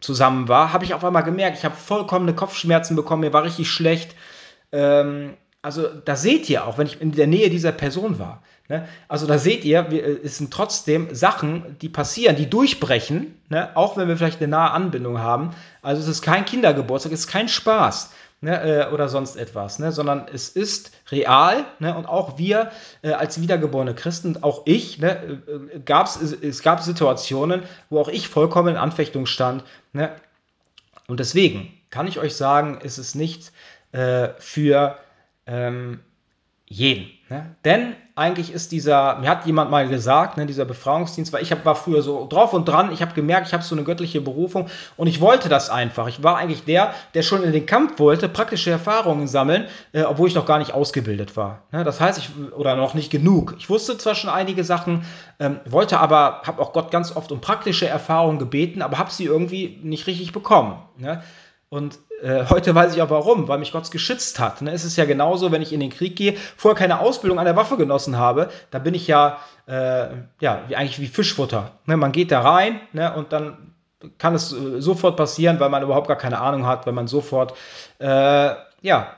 zusammen 0.00 0.48
war, 0.48 0.72
habe 0.72 0.84
ich 0.84 0.94
auf 0.94 1.04
einmal 1.04 1.24
gemerkt, 1.24 1.58
ich 1.58 1.64
habe 1.64 1.74
vollkommene 1.76 2.34
Kopfschmerzen 2.34 2.96
bekommen, 2.96 3.22
mir 3.22 3.32
war 3.32 3.44
richtig 3.44 3.70
schlecht. 3.70 4.14
Ähm, 4.72 5.34
also 5.62 5.88
da 5.88 6.16
seht 6.16 6.48
ihr 6.48 6.66
auch, 6.66 6.78
wenn 6.78 6.86
ich 6.86 7.00
in 7.00 7.12
der 7.12 7.26
Nähe 7.26 7.50
dieser 7.50 7.72
Person 7.72 8.18
war. 8.18 8.42
Ne? 8.68 8.86
Also 9.08 9.26
da 9.26 9.38
seht 9.38 9.64
ihr, 9.64 9.90
wir, 9.90 10.04
äh, 10.04 10.18
es 10.22 10.38
sind 10.38 10.52
trotzdem 10.52 11.14
Sachen, 11.14 11.76
die 11.80 11.88
passieren, 11.88 12.36
die 12.36 12.48
durchbrechen, 12.48 13.34
ne? 13.48 13.70
auch 13.74 13.96
wenn 13.96 14.08
wir 14.08 14.16
vielleicht 14.16 14.40
eine 14.40 14.48
nahe 14.48 14.70
Anbindung 14.70 15.18
haben. 15.18 15.50
Also 15.82 16.02
es 16.02 16.08
ist 16.08 16.22
kein 16.22 16.44
Kindergeburtstag, 16.44 17.12
es 17.12 17.20
ist 17.20 17.28
kein 17.28 17.48
Spaß. 17.48 18.12
Ne, 18.40 18.86
äh, 18.86 18.92
oder 18.92 19.08
sonst 19.08 19.34
etwas, 19.34 19.80
ne, 19.80 19.90
sondern 19.90 20.28
es 20.32 20.48
ist 20.48 20.92
real 21.10 21.64
ne, 21.80 21.96
und 21.96 22.06
auch 22.06 22.38
wir 22.38 22.70
äh, 23.02 23.10
als 23.10 23.40
wiedergeborene 23.40 23.96
Christen, 23.96 24.44
auch 24.44 24.62
ich, 24.64 25.00
ne, 25.00 25.40
äh, 25.48 25.80
gab's, 25.80 26.20
es, 26.20 26.62
gab 26.62 26.80
Situationen, 26.80 27.64
wo 27.90 27.98
auch 27.98 28.06
ich 28.06 28.28
vollkommen 28.28 28.68
in 28.68 28.76
Anfechtung 28.76 29.26
stand. 29.26 29.64
Ne, 29.92 30.12
und 31.08 31.18
deswegen 31.18 31.72
kann 31.90 32.06
ich 32.06 32.20
euch 32.20 32.36
sagen, 32.36 32.80
ist 32.80 32.98
es 32.98 33.16
nicht 33.16 33.50
äh, 33.90 34.28
für 34.38 34.96
ähm, 35.48 35.98
jeden. 36.68 37.10
Ne? 37.30 37.54
Denn 37.64 37.94
eigentlich 38.14 38.52
ist 38.52 38.72
dieser, 38.72 39.18
mir 39.18 39.28
hat 39.28 39.44
jemand 39.44 39.70
mal 39.70 39.86
gesagt, 39.86 40.38
ne, 40.38 40.46
dieser 40.46 40.64
Befragungsdienst, 40.64 41.32
weil 41.32 41.42
ich 41.42 41.52
hab, 41.52 41.64
war 41.64 41.76
früher 41.76 42.02
so 42.02 42.26
drauf 42.26 42.54
und 42.54 42.66
dran, 42.66 42.90
ich 42.90 43.02
habe 43.02 43.12
gemerkt, 43.12 43.46
ich 43.46 43.52
habe 43.52 43.62
so 43.62 43.74
eine 43.74 43.84
göttliche 43.84 44.20
Berufung 44.20 44.68
und 44.96 45.06
ich 45.06 45.20
wollte 45.20 45.48
das 45.48 45.68
einfach. 45.68 46.08
Ich 46.08 46.22
war 46.22 46.36
eigentlich 46.36 46.64
der, 46.64 46.94
der 47.14 47.22
schon 47.22 47.42
in 47.42 47.52
den 47.52 47.66
Kampf 47.66 47.98
wollte, 47.98 48.28
praktische 48.28 48.70
Erfahrungen 48.70 49.28
sammeln, 49.28 49.66
äh, 49.92 50.02
obwohl 50.02 50.28
ich 50.28 50.34
noch 50.34 50.46
gar 50.46 50.58
nicht 50.58 50.72
ausgebildet 50.72 51.36
war. 51.36 51.62
Ne? 51.70 51.84
Das 51.84 52.00
heißt, 52.00 52.18
ich, 52.18 52.30
oder 52.56 52.76
noch 52.76 52.94
nicht 52.94 53.10
genug. 53.10 53.54
Ich 53.58 53.68
wusste 53.68 53.98
zwar 53.98 54.14
schon 54.14 54.30
einige 54.30 54.64
Sachen, 54.64 55.04
ähm, 55.38 55.60
wollte 55.66 56.00
aber, 56.00 56.42
habe 56.44 56.62
auch 56.62 56.72
Gott 56.72 56.90
ganz 56.90 57.14
oft 57.14 57.30
um 57.30 57.40
praktische 57.42 57.86
Erfahrungen 57.86 58.38
gebeten, 58.38 58.80
aber 58.80 58.98
habe 58.98 59.10
sie 59.10 59.24
irgendwie 59.24 59.78
nicht 59.82 60.06
richtig 60.06 60.32
bekommen. 60.32 60.82
Ne? 60.96 61.22
Und 61.68 61.98
heute 62.22 62.74
weiß 62.74 62.94
ich 62.94 63.02
auch 63.02 63.10
warum, 63.10 63.48
weil 63.48 63.58
mich 63.58 63.72
Gott 63.72 63.90
geschützt 63.90 64.40
hat. 64.40 64.62
Ne? 64.62 64.72
Es 64.72 64.84
ist 64.84 64.96
ja 64.96 65.04
genauso, 65.04 65.52
wenn 65.52 65.62
ich 65.62 65.72
in 65.72 65.80
den 65.80 65.90
Krieg 65.90 66.16
gehe, 66.16 66.36
vorher 66.56 66.78
keine 66.78 67.00
Ausbildung 67.00 67.38
an 67.38 67.44
der 67.44 67.56
Waffe 67.56 67.76
genossen 67.76 68.16
habe, 68.16 68.48
da 68.70 68.78
bin 68.78 68.94
ich 68.94 69.06
ja, 69.06 69.38
äh, 69.66 70.08
ja 70.40 70.62
wie, 70.66 70.76
eigentlich 70.76 71.00
wie 71.00 71.06
Fischfutter. 71.06 71.72
Ne? 71.86 71.96
Man 71.96 72.12
geht 72.12 72.32
da 72.32 72.40
rein 72.40 72.80
ne? 72.92 73.14
und 73.14 73.32
dann 73.32 73.74
kann 74.18 74.34
es 74.34 74.52
äh, 74.52 74.80
sofort 74.80 75.16
passieren, 75.16 75.60
weil 75.60 75.70
man 75.70 75.82
überhaupt 75.82 76.08
gar 76.08 76.18
keine 76.18 76.40
Ahnung 76.40 76.66
hat, 76.66 76.86
wenn 76.86 76.94
man 76.94 77.08
sofort, 77.08 77.54
äh, 77.98 78.06
ja, 78.06 79.14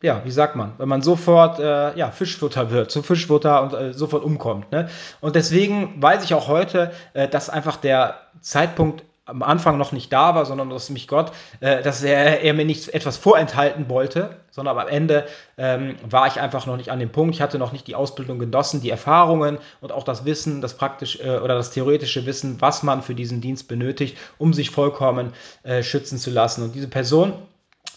ja, 0.00 0.24
wie 0.24 0.30
sagt 0.30 0.54
man, 0.54 0.74
wenn 0.78 0.88
man 0.88 1.02
sofort 1.02 1.58
äh, 1.58 1.96
ja, 1.96 2.10
Fischfutter 2.12 2.70
wird, 2.70 2.90
zu 2.90 3.02
Fischfutter 3.02 3.62
und 3.62 3.72
äh, 3.72 3.92
sofort 3.92 4.22
umkommt. 4.22 4.70
Ne? 4.70 4.88
Und 5.20 5.34
deswegen 5.34 6.00
weiß 6.00 6.22
ich 6.22 6.34
auch 6.34 6.46
heute, 6.46 6.92
äh, 7.14 7.26
dass 7.26 7.50
einfach 7.50 7.76
der 7.76 8.14
Zeitpunkt 8.40 9.02
am 9.28 9.42
Anfang 9.42 9.76
noch 9.76 9.92
nicht 9.92 10.10
da 10.12 10.34
war, 10.34 10.46
sondern 10.46 10.70
dass 10.70 10.88
mich 10.88 11.06
Gott, 11.06 11.32
äh, 11.60 11.82
dass 11.82 12.02
er, 12.02 12.40
er, 12.40 12.54
mir 12.54 12.64
nicht 12.64 12.88
etwas 12.88 13.18
vorenthalten 13.18 13.88
wollte, 13.90 14.36
sondern 14.50 14.78
am 14.78 14.88
Ende 14.88 15.26
ähm, 15.58 15.96
war 16.02 16.26
ich 16.26 16.40
einfach 16.40 16.64
noch 16.66 16.78
nicht 16.78 16.90
an 16.90 16.98
dem 16.98 17.10
Punkt. 17.10 17.34
Ich 17.34 17.42
hatte 17.42 17.58
noch 17.58 17.72
nicht 17.72 17.86
die 17.86 17.94
Ausbildung 17.94 18.38
genossen, 18.38 18.80
die 18.80 18.90
Erfahrungen 18.90 19.58
und 19.82 19.92
auch 19.92 20.02
das 20.02 20.24
Wissen, 20.24 20.62
das 20.62 20.74
praktisch 20.74 21.20
äh, 21.20 21.38
oder 21.38 21.54
das 21.54 21.70
theoretische 21.70 22.24
Wissen, 22.24 22.60
was 22.60 22.82
man 22.82 23.02
für 23.02 23.14
diesen 23.14 23.42
Dienst 23.42 23.68
benötigt, 23.68 24.16
um 24.38 24.54
sich 24.54 24.70
vollkommen 24.70 25.34
äh, 25.62 25.82
schützen 25.82 26.16
zu 26.16 26.30
lassen. 26.30 26.62
Und 26.62 26.74
diese 26.74 26.88
Person 26.88 27.34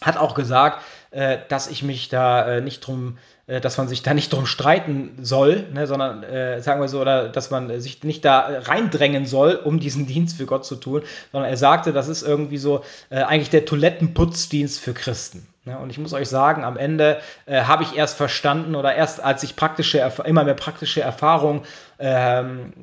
hat 0.01 0.17
auch 0.17 0.33
gesagt, 0.33 0.83
äh, 1.11 1.37
dass 1.47 1.67
ich 1.67 1.81
mich 1.81 2.09
da 2.09 2.57
äh, 2.57 2.61
nicht 2.61 2.85
drum 2.85 3.17
dass 3.59 3.77
man 3.77 3.87
sich 3.87 4.01
da 4.03 4.13
nicht 4.13 4.31
drum 4.31 4.45
streiten 4.45 5.17
soll, 5.21 5.67
ne, 5.73 5.87
sondern 5.87 6.23
äh, 6.23 6.61
sagen 6.61 6.79
wir 6.79 6.87
so, 6.87 7.01
oder 7.01 7.27
dass 7.27 7.51
man 7.51 7.81
sich 7.81 8.03
nicht 8.03 8.23
da 8.23 8.47
reindrängen 8.61 9.25
soll, 9.25 9.55
um 9.55 9.79
diesen 9.79 10.07
Dienst 10.07 10.37
für 10.37 10.45
Gott 10.45 10.65
zu 10.65 10.75
tun, 10.75 11.01
sondern 11.31 11.49
er 11.49 11.57
sagte, 11.57 11.91
das 11.91 12.07
ist 12.07 12.21
irgendwie 12.21 12.57
so 12.57 12.83
äh, 13.09 13.23
eigentlich 13.23 13.49
der 13.49 13.65
Toilettenputzdienst 13.65 14.79
für 14.79 14.93
Christen. 14.93 15.47
Ne? 15.65 15.77
Und 15.77 15.89
ich 15.89 15.97
muss 15.97 16.13
euch 16.13 16.29
sagen, 16.29 16.63
am 16.63 16.77
Ende 16.77 17.19
äh, 17.45 17.63
habe 17.63 17.83
ich 17.83 17.95
erst 17.95 18.15
verstanden 18.15 18.75
oder 18.75 18.95
erst 18.95 19.21
als 19.21 19.43
ich 19.43 19.55
praktische, 19.55 19.99
immer 20.23 20.43
mehr 20.43 20.53
praktische 20.53 21.01
Erfahrung 21.01 21.63
ähm, 21.99 22.73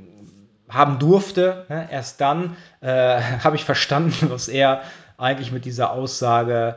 haben 0.68 0.98
durfte, 0.98 1.64
ne, 1.68 1.88
erst 1.90 2.20
dann 2.20 2.56
äh, 2.80 3.20
habe 3.44 3.56
ich 3.56 3.64
verstanden, 3.64 4.30
was 4.30 4.48
er 4.48 4.82
eigentlich 5.16 5.50
mit 5.50 5.64
dieser 5.64 5.92
Aussage 5.92 6.76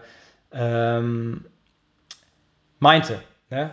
ähm, 0.51 1.45
meinte. 2.79 3.21
Ne? 3.51 3.69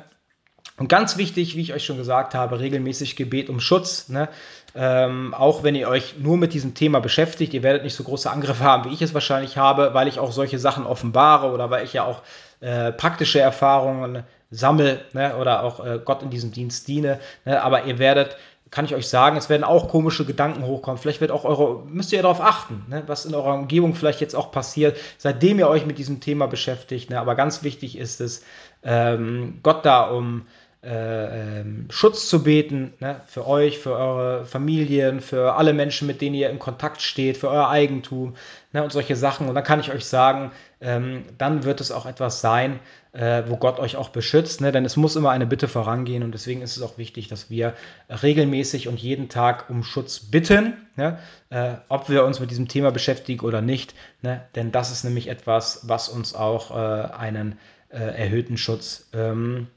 Und 0.77 0.89
ganz 0.89 1.17
wichtig, 1.17 1.57
wie 1.57 1.63
ich 1.63 1.73
euch 1.73 1.85
schon 1.85 1.97
gesagt 1.97 2.35
habe, 2.35 2.61
regelmäßig 2.61 3.17
Gebet 3.17 3.49
um 3.49 3.59
Schutz. 3.59 4.09
Ne? 4.09 4.29
Ähm, 4.75 5.35
auch 5.35 5.63
wenn 5.63 5.75
ihr 5.75 5.89
euch 5.89 6.19
nur 6.19 6.37
mit 6.37 6.53
diesem 6.53 6.75
Thema 6.75 7.01
beschäftigt, 7.01 7.55
ihr 7.55 7.63
werdet 7.63 7.83
nicht 7.83 7.95
so 7.95 8.05
große 8.05 8.31
Angriffe 8.31 8.63
haben, 8.63 8.89
wie 8.89 8.95
ich 8.95 9.03
es 9.03 9.15
wahrscheinlich 9.15 9.57
habe, 9.57 9.95
weil 9.95 10.07
ich 10.07 10.21
auch 10.21 10.31
solche 10.31 10.59
Sachen 10.59 10.87
offenbare 10.87 11.51
oder 11.53 11.71
weil 11.71 11.85
ich 11.85 11.95
ja 11.95 12.05
auch 12.05 12.23
äh, 12.61 12.93
praktische 12.93 13.41
Erfahrungen 13.41 14.25
sammle 14.51 15.01
ne? 15.15 15.37
oder 15.37 15.65
auch 15.65 15.85
äh, 15.85 16.01
Gott 16.05 16.23
in 16.23 16.31
diesem 16.31 16.53
Dienst 16.53 16.87
diene. 16.87 17.19
Ne? 17.45 17.61
Aber 17.63 17.85
ihr 17.85 17.99
werdet 17.99 18.37
kann 18.71 18.85
ich 18.85 18.95
euch 18.95 19.09
sagen, 19.09 19.37
es 19.37 19.49
werden 19.49 19.65
auch 19.65 19.89
komische 19.89 20.25
Gedanken 20.25 20.65
hochkommen. 20.65 21.01
Vielleicht 21.01 21.21
wird 21.21 21.31
auch 21.31 21.45
eure, 21.45 21.85
müsst 21.87 22.13
ihr 22.13 22.21
darauf 22.21 22.41
achten, 22.41 22.85
ne, 22.89 23.03
was 23.07 23.25
in 23.25 23.35
eurer 23.35 23.55
Umgebung 23.55 23.95
vielleicht 23.95 24.21
jetzt 24.21 24.35
auch 24.35 24.53
passiert, 24.53 24.97
seitdem 25.17 25.59
ihr 25.59 25.69
euch 25.69 25.87
mit 25.87 25.99
diesem 25.99 26.21
Thema 26.21 26.47
beschäftigt. 26.47 27.11
Ne. 27.11 27.19
Aber 27.19 27.35
ganz 27.35 27.63
wichtig 27.63 27.97
ist 27.97 28.21
es, 28.21 28.45
ähm, 28.83 29.61
Gott 29.63 29.85
da 29.85 30.03
um 30.03 30.47
äh, 30.81 31.61
ähm, 31.61 31.87
Schutz 31.91 32.29
zu 32.29 32.45
beten, 32.45 32.95
ne, 33.01 33.21
für 33.27 33.49
euch, 33.49 33.79
für 33.79 33.97
eure 33.97 34.45
Familien, 34.45 35.21
für 35.21 35.55
alle 35.55 35.73
Menschen, 35.73 36.07
mit 36.07 36.21
denen 36.21 36.37
ihr 36.37 36.51
in 36.51 36.61
Kontakt 36.61 37.03
steht, 37.03 37.37
für 37.37 37.51
euer 37.51 37.69
Eigentum 37.69 38.37
ne, 38.73 38.85
und 38.85 38.93
solche 38.93 39.17
Sachen. 39.17 39.49
Und 39.49 39.57
dann 39.57 39.65
kann 39.65 39.81
ich 39.81 39.91
euch 39.91 40.05
sagen, 40.05 40.53
ähm, 40.81 41.25
dann 41.37 41.65
wird 41.65 41.81
es 41.81 41.91
auch 41.91 42.07
etwas 42.07 42.41
sein, 42.41 42.79
äh, 43.13 43.43
wo 43.49 43.57
Gott 43.57 43.81
euch 43.81 43.97
auch 43.97 44.11
beschützt, 44.11 44.61
ne? 44.61 44.71
denn 44.71 44.85
es 44.85 44.97
muss 44.97 45.17
immer 45.17 45.31
eine 45.31 45.47
Bitte 45.47 45.67
vorangehen 45.67 46.23
und 46.23 46.33
deswegen 46.33 46.63
ist 46.63 46.77
es 46.77 46.83
auch 46.85 46.97
wichtig, 46.97 47.27
dass 47.27 47.51
wir 47.51 47.75
regelmäßig 48.09 48.87
und 48.87 49.01
jeden 49.01 49.29
Tag 49.29 49.71
um 49.71 49.83
Schutz 49.83 50.21
bitten, 50.21 50.75
ne? 50.95 51.19
äh, 51.51 51.73
ob 51.89 52.09
wir 52.09 52.25
uns 52.25 52.39
mit 52.39 52.53
diesem 52.53 52.69
Thema 52.69 52.93
beschäftigen 52.93 53.45
oder 53.45 53.63
nicht, 53.63 53.95
ne? 54.23 54.43
denn 54.55 54.71
das 54.71 54.93
ist 54.93 55.03
nämlich 55.03 55.29
etwas, 55.29 55.89
was 55.89 56.09
uns 56.09 56.35
auch 56.35 56.71
äh, 56.71 57.13
einen 57.13 57.59
äh, 57.91 57.99
erhöhten 57.99 58.57
Schutz 58.57 59.09
ähm, 59.13 59.69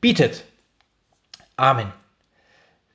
bietet. 0.00 0.44
Amen. 1.56 1.92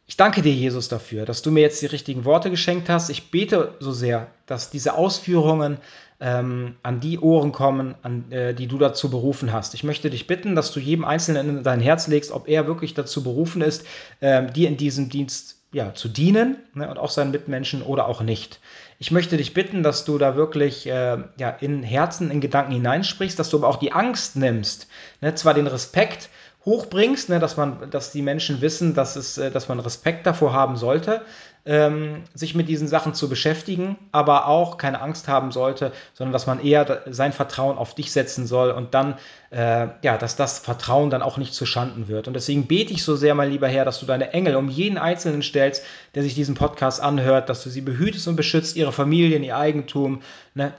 Ich 0.10 0.18
danke 0.18 0.42
dir, 0.42 0.54
Jesus, 0.54 0.90
dafür, 0.90 1.26
dass 1.26 1.44
du 1.44 1.52
mir 1.52 1.62
jetzt 1.62 1.84
die 1.84 1.86
richtigen 1.86 2.26
Worte 2.26 2.50
geschenkt 2.50 2.90
hast. 2.90 3.10
Ich 3.10 3.30
bete 3.30 3.76
so 3.80 3.92
sehr, 3.92 4.28
dass 4.48 4.72
diese 4.72 4.96
Ausführungen 4.96 5.78
ähm, 6.20 6.78
an 6.82 7.00
die 7.00 7.20
Ohren 7.20 7.52
kommen, 7.52 7.94
an, 8.02 8.32
äh, 8.32 8.56
die 8.56 8.66
du 8.66 8.80
dazu 8.80 9.12
berufen 9.12 9.54
hast. 9.54 9.76
Ich 9.76 9.84
möchte 9.84 10.10
dich 10.10 10.26
bitten, 10.26 10.56
dass 10.56 10.72
du 10.72 10.80
jedem 10.80 11.06
Einzelnen 11.06 11.58
in 11.58 11.64
dein 11.64 11.80
Herz 11.80 12.08
legst, 12.08 12.32
ob 12.32 12.48
er 12.48 12.66
wirklich 12.66 12.96
dazu 12.96 13.24
berufen 13.24 13.62
ist, 13.62 13.86
ähm, 14.20 14.52
dir 14.52 14.68
in 14.68 14.78
diesem 14.78 15.10
Dienst 15.10 15.59
ja, 15.72 15.94
zu 15.94 16.10
dienen 16.10 16.58
ne, 16.74 16.90
und 16.90 16.98
auch 16.98 17.12
seinen 17.12 17.32
Mitmenschen 17.32 17.82
oder 17.82 18.08
auch 18.08 18.22
nicht. 18.22 18.60
Ich 18.98 19.12
möchte 19.12 19.38
dich 19.38 19.54
bitten, 19.54 19.84
dass 19.84 20.04
du 20.04 20.18
da 20.18 20.36
wirklich 20.36 20.88
äh, 20.88 21.18
ja, 21.38 21.50
in 21.60 21.84
Herzen, 21.84 22.32
in 22.32 22.42
Gedanken 22.42 22.74
hineinsprichst, 22.74 23.38
dass 23.38 23.50
du 23.50 23.58
aber 23.58 23.68
auch 23.68 23.78
die 23.78 23.92
Angst 23.92 24.36
nimmst. 24.36 24.88
Ne, 25.22 25.36
zwar 25.36 25.54
den 25.54 25.68
Respekt, 25.68 26.30
hochbringst, 26.70 27.30
ne, 27.30 27.40
dass 27.40 27.58
man, 27.58 27.90
dass 27.90 28.12
die 28.12 28.22
Menschen 28.22 28.62
wissen, 28.62 28.94
dass 28.94 29.16
es, 29.16 29.38
äh, 29.38 29.52
dass 29.52 29.68
man 29.68 29.80
Respekt 29.80 30.26
davor 30.26 30.54
haben 30.54 30.78
sollte, 30.78 31.22
ähm, 31.66 32.24
sich 32.34 32.56
mit 32.56 32.70
diesen 32.70 32.88
Sachen 32.88 33.14
zu 33.14 33.28
beschäftigen, 33.28 33.98
aber 34.12 34.48
auch 34.48 34.78
keine 34.78 35.02
Angst 35.02 35.28
haben 35.28 35.52
sollte, 35.52 35.92
sondern 36.14 36.32
dass 36.32 36.48
man 36.48 36.64
eher 36.64 37.02
sein 37.10 37.34
Vertrauen 37.34 37.78
auf 37.78 37.96
dich 37.96 38.12
setzen 38.12 38.48
soll 38.48 38.72
und 38.72 38.94
dann, 38.94 39.16
äh, 39.50 39.88
ja, 40.02 40.18
dass 40.18 40.36
das 40.36 40.60
Vertrauen 40.60 41.10
dann 41.10 41.22
auch 41.22 41.38
nicht 41.38 41.54
zu 41.54 41.66
Schanden 41.66 42.08
wird. 42.08 42.28
Und 42.28 42.36
deswegen 42.36 42.68
bete 42.68 42.94
ich 42.94 43.04
so 43.04 43.16
sehr, 43.16 43.36
mein 43.36 43.52
lieber 43.52 43.68
Herr, 43.68 43.84
dass 43.84 44.00
du 44.00 44.06
deine 44.06 44.32
Engel 44.32 44.56
um 44.56 44.70
jeden 44.70 44.98
Einzelnen 44.98 45.42
stellst, 45.42 45.84
der 46.16 46.24
sich 46.24 46.36
diesen 46.36 46.56
Podcast 46.56 47.02
anhört, 47.02 47.50
dass 47.50 47.64
du 47.64 47.70
sie 47.70 47.82
behütest 47.82 48.28
und 48.28 48.36
beschützt, 48.36 48.76
ihre 48.76 48.94
Familien, 48.94 49.44
ihr 49.44 49.58
Eigentum, 49.58 50.22
ne, 50.54 50.74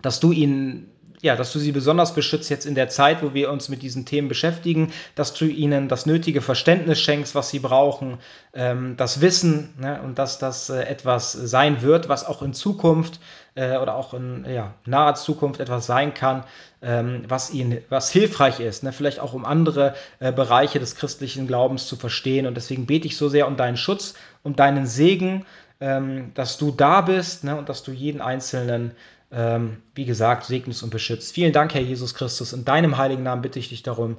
dass 0.00 0.20
du 0.20 0.32
ihnen 0.32 0.95
ja, 1.22 1.36
dass 1.36 1.52
du 1.52 1.58
sie 1.58 1.72
besonders 1.72 2.14
beschützt 2.14 2.50
jetzt 2.50 2.66
in 2.66 2.74
der 2.74 2.88
Zeit, 2.88 3.22
wo 3.22 3.34
wir 3.34 3.50
uns 3.50 3.68
mit 3.68 3.82
diesen 3.82 4.04
Themen 4.04 4.28
beschäftigen, 4.28 4.92
dass 5.14 5.34
du 5.34 5.46
ihnen 5.46 5.88
das 5.88 6.06
nötige 6.06 6.40
Verständnis 6.40 7.00
schenkst, 7.00 7.34
was 7.34 7.50
sie 7.50 7.58
brauchen, 7.58 8.18
ähm, 8.54 8.96
das 8.96 9.20
Wissen 9.20 9.74
ne, 9.78 10.00
und 10.02 10.18
dass 10.18 10.38
das 10.38 10.70
äh, 10.70 10.82
etwas 10.82 11.32
sein 11.32 11.82
wird, 11.82 12.08
was 12.08 12.26
auch 12.26 12.42
in 12.42 12.54
Zukunft 12.54 13.20
äh, 13.54 13.76
oder 13.78 13.96
auch 13.96 14.14
in 14.14 14.46
ja, 14.48 14.74
naher 14.84 15.14
Zukunft 15.14 15.60
etwas 15.60 15.86
sein 15.86 16.14
kann, 16.14 16.44
ähm, 16.82 17.24
was 17.28 17.52
ihnen 17.52 17.78
was 17.88 18.10
hilfreich 18.10 18.60
ist, 18.60 18.82
ne, 18.82 18.92
vielleicht 18.92 19.20
auch 19.20 19.32
um 19.32 19.44
andere 19.44 19.94
äh, 20.20 20.32
Bereiche 20.32 20.78
des 20.78 20.96
christlichen 20.96 21.46
Glaubens 21.46 21.86
zu 21.86 21.96
verstehen. 21.96 22.46
Und 22.46 22.56
deswegen 22.56 22.86
bete 22.86 23.06
ich 23.06 23.16
so 23.16 23.28
sehr 23.28 23.48
um 23.48 23.56
deinen 23.56 23.76
Schutz, 23.76 24.14
um 24.42 24.54
deinen 24.54 24.86
Segen, 24.86 25.44
ähm, 25.80 26.32
dass 26.34 26.58
du 26.58 26.70
da 26.70 27.00
bist 27.00 27.44
ne, 27.44 27.56
und 27.56 27.68
dass 27.68 27.82
du 27.82 27.92
jeden 27.92 28.20
Einzelnen 28.20 28.92
ähm, 29.30 29.82
wie 29.94 30.04
gesagt, 30.04 30.44
segnest 30.44 30.82
und 30.82 30.90
beschützt. 30.90 31.32
Vielen 31.32 31.52
Dank, 31.52 31.74
Herr 31.74 31.80
Jesus 31.80 32.14
Christus. 32.14 32.52
In 32.52 32.64
deinem 32.64 32.96
heiligen 32.96 33.22
Namen 33.22 33.42
bitte 33.42 33.58
ich 33.58 33.68
dich 33.68 33.82
darum. 33.82 34.16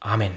Amen. 0.00 0.32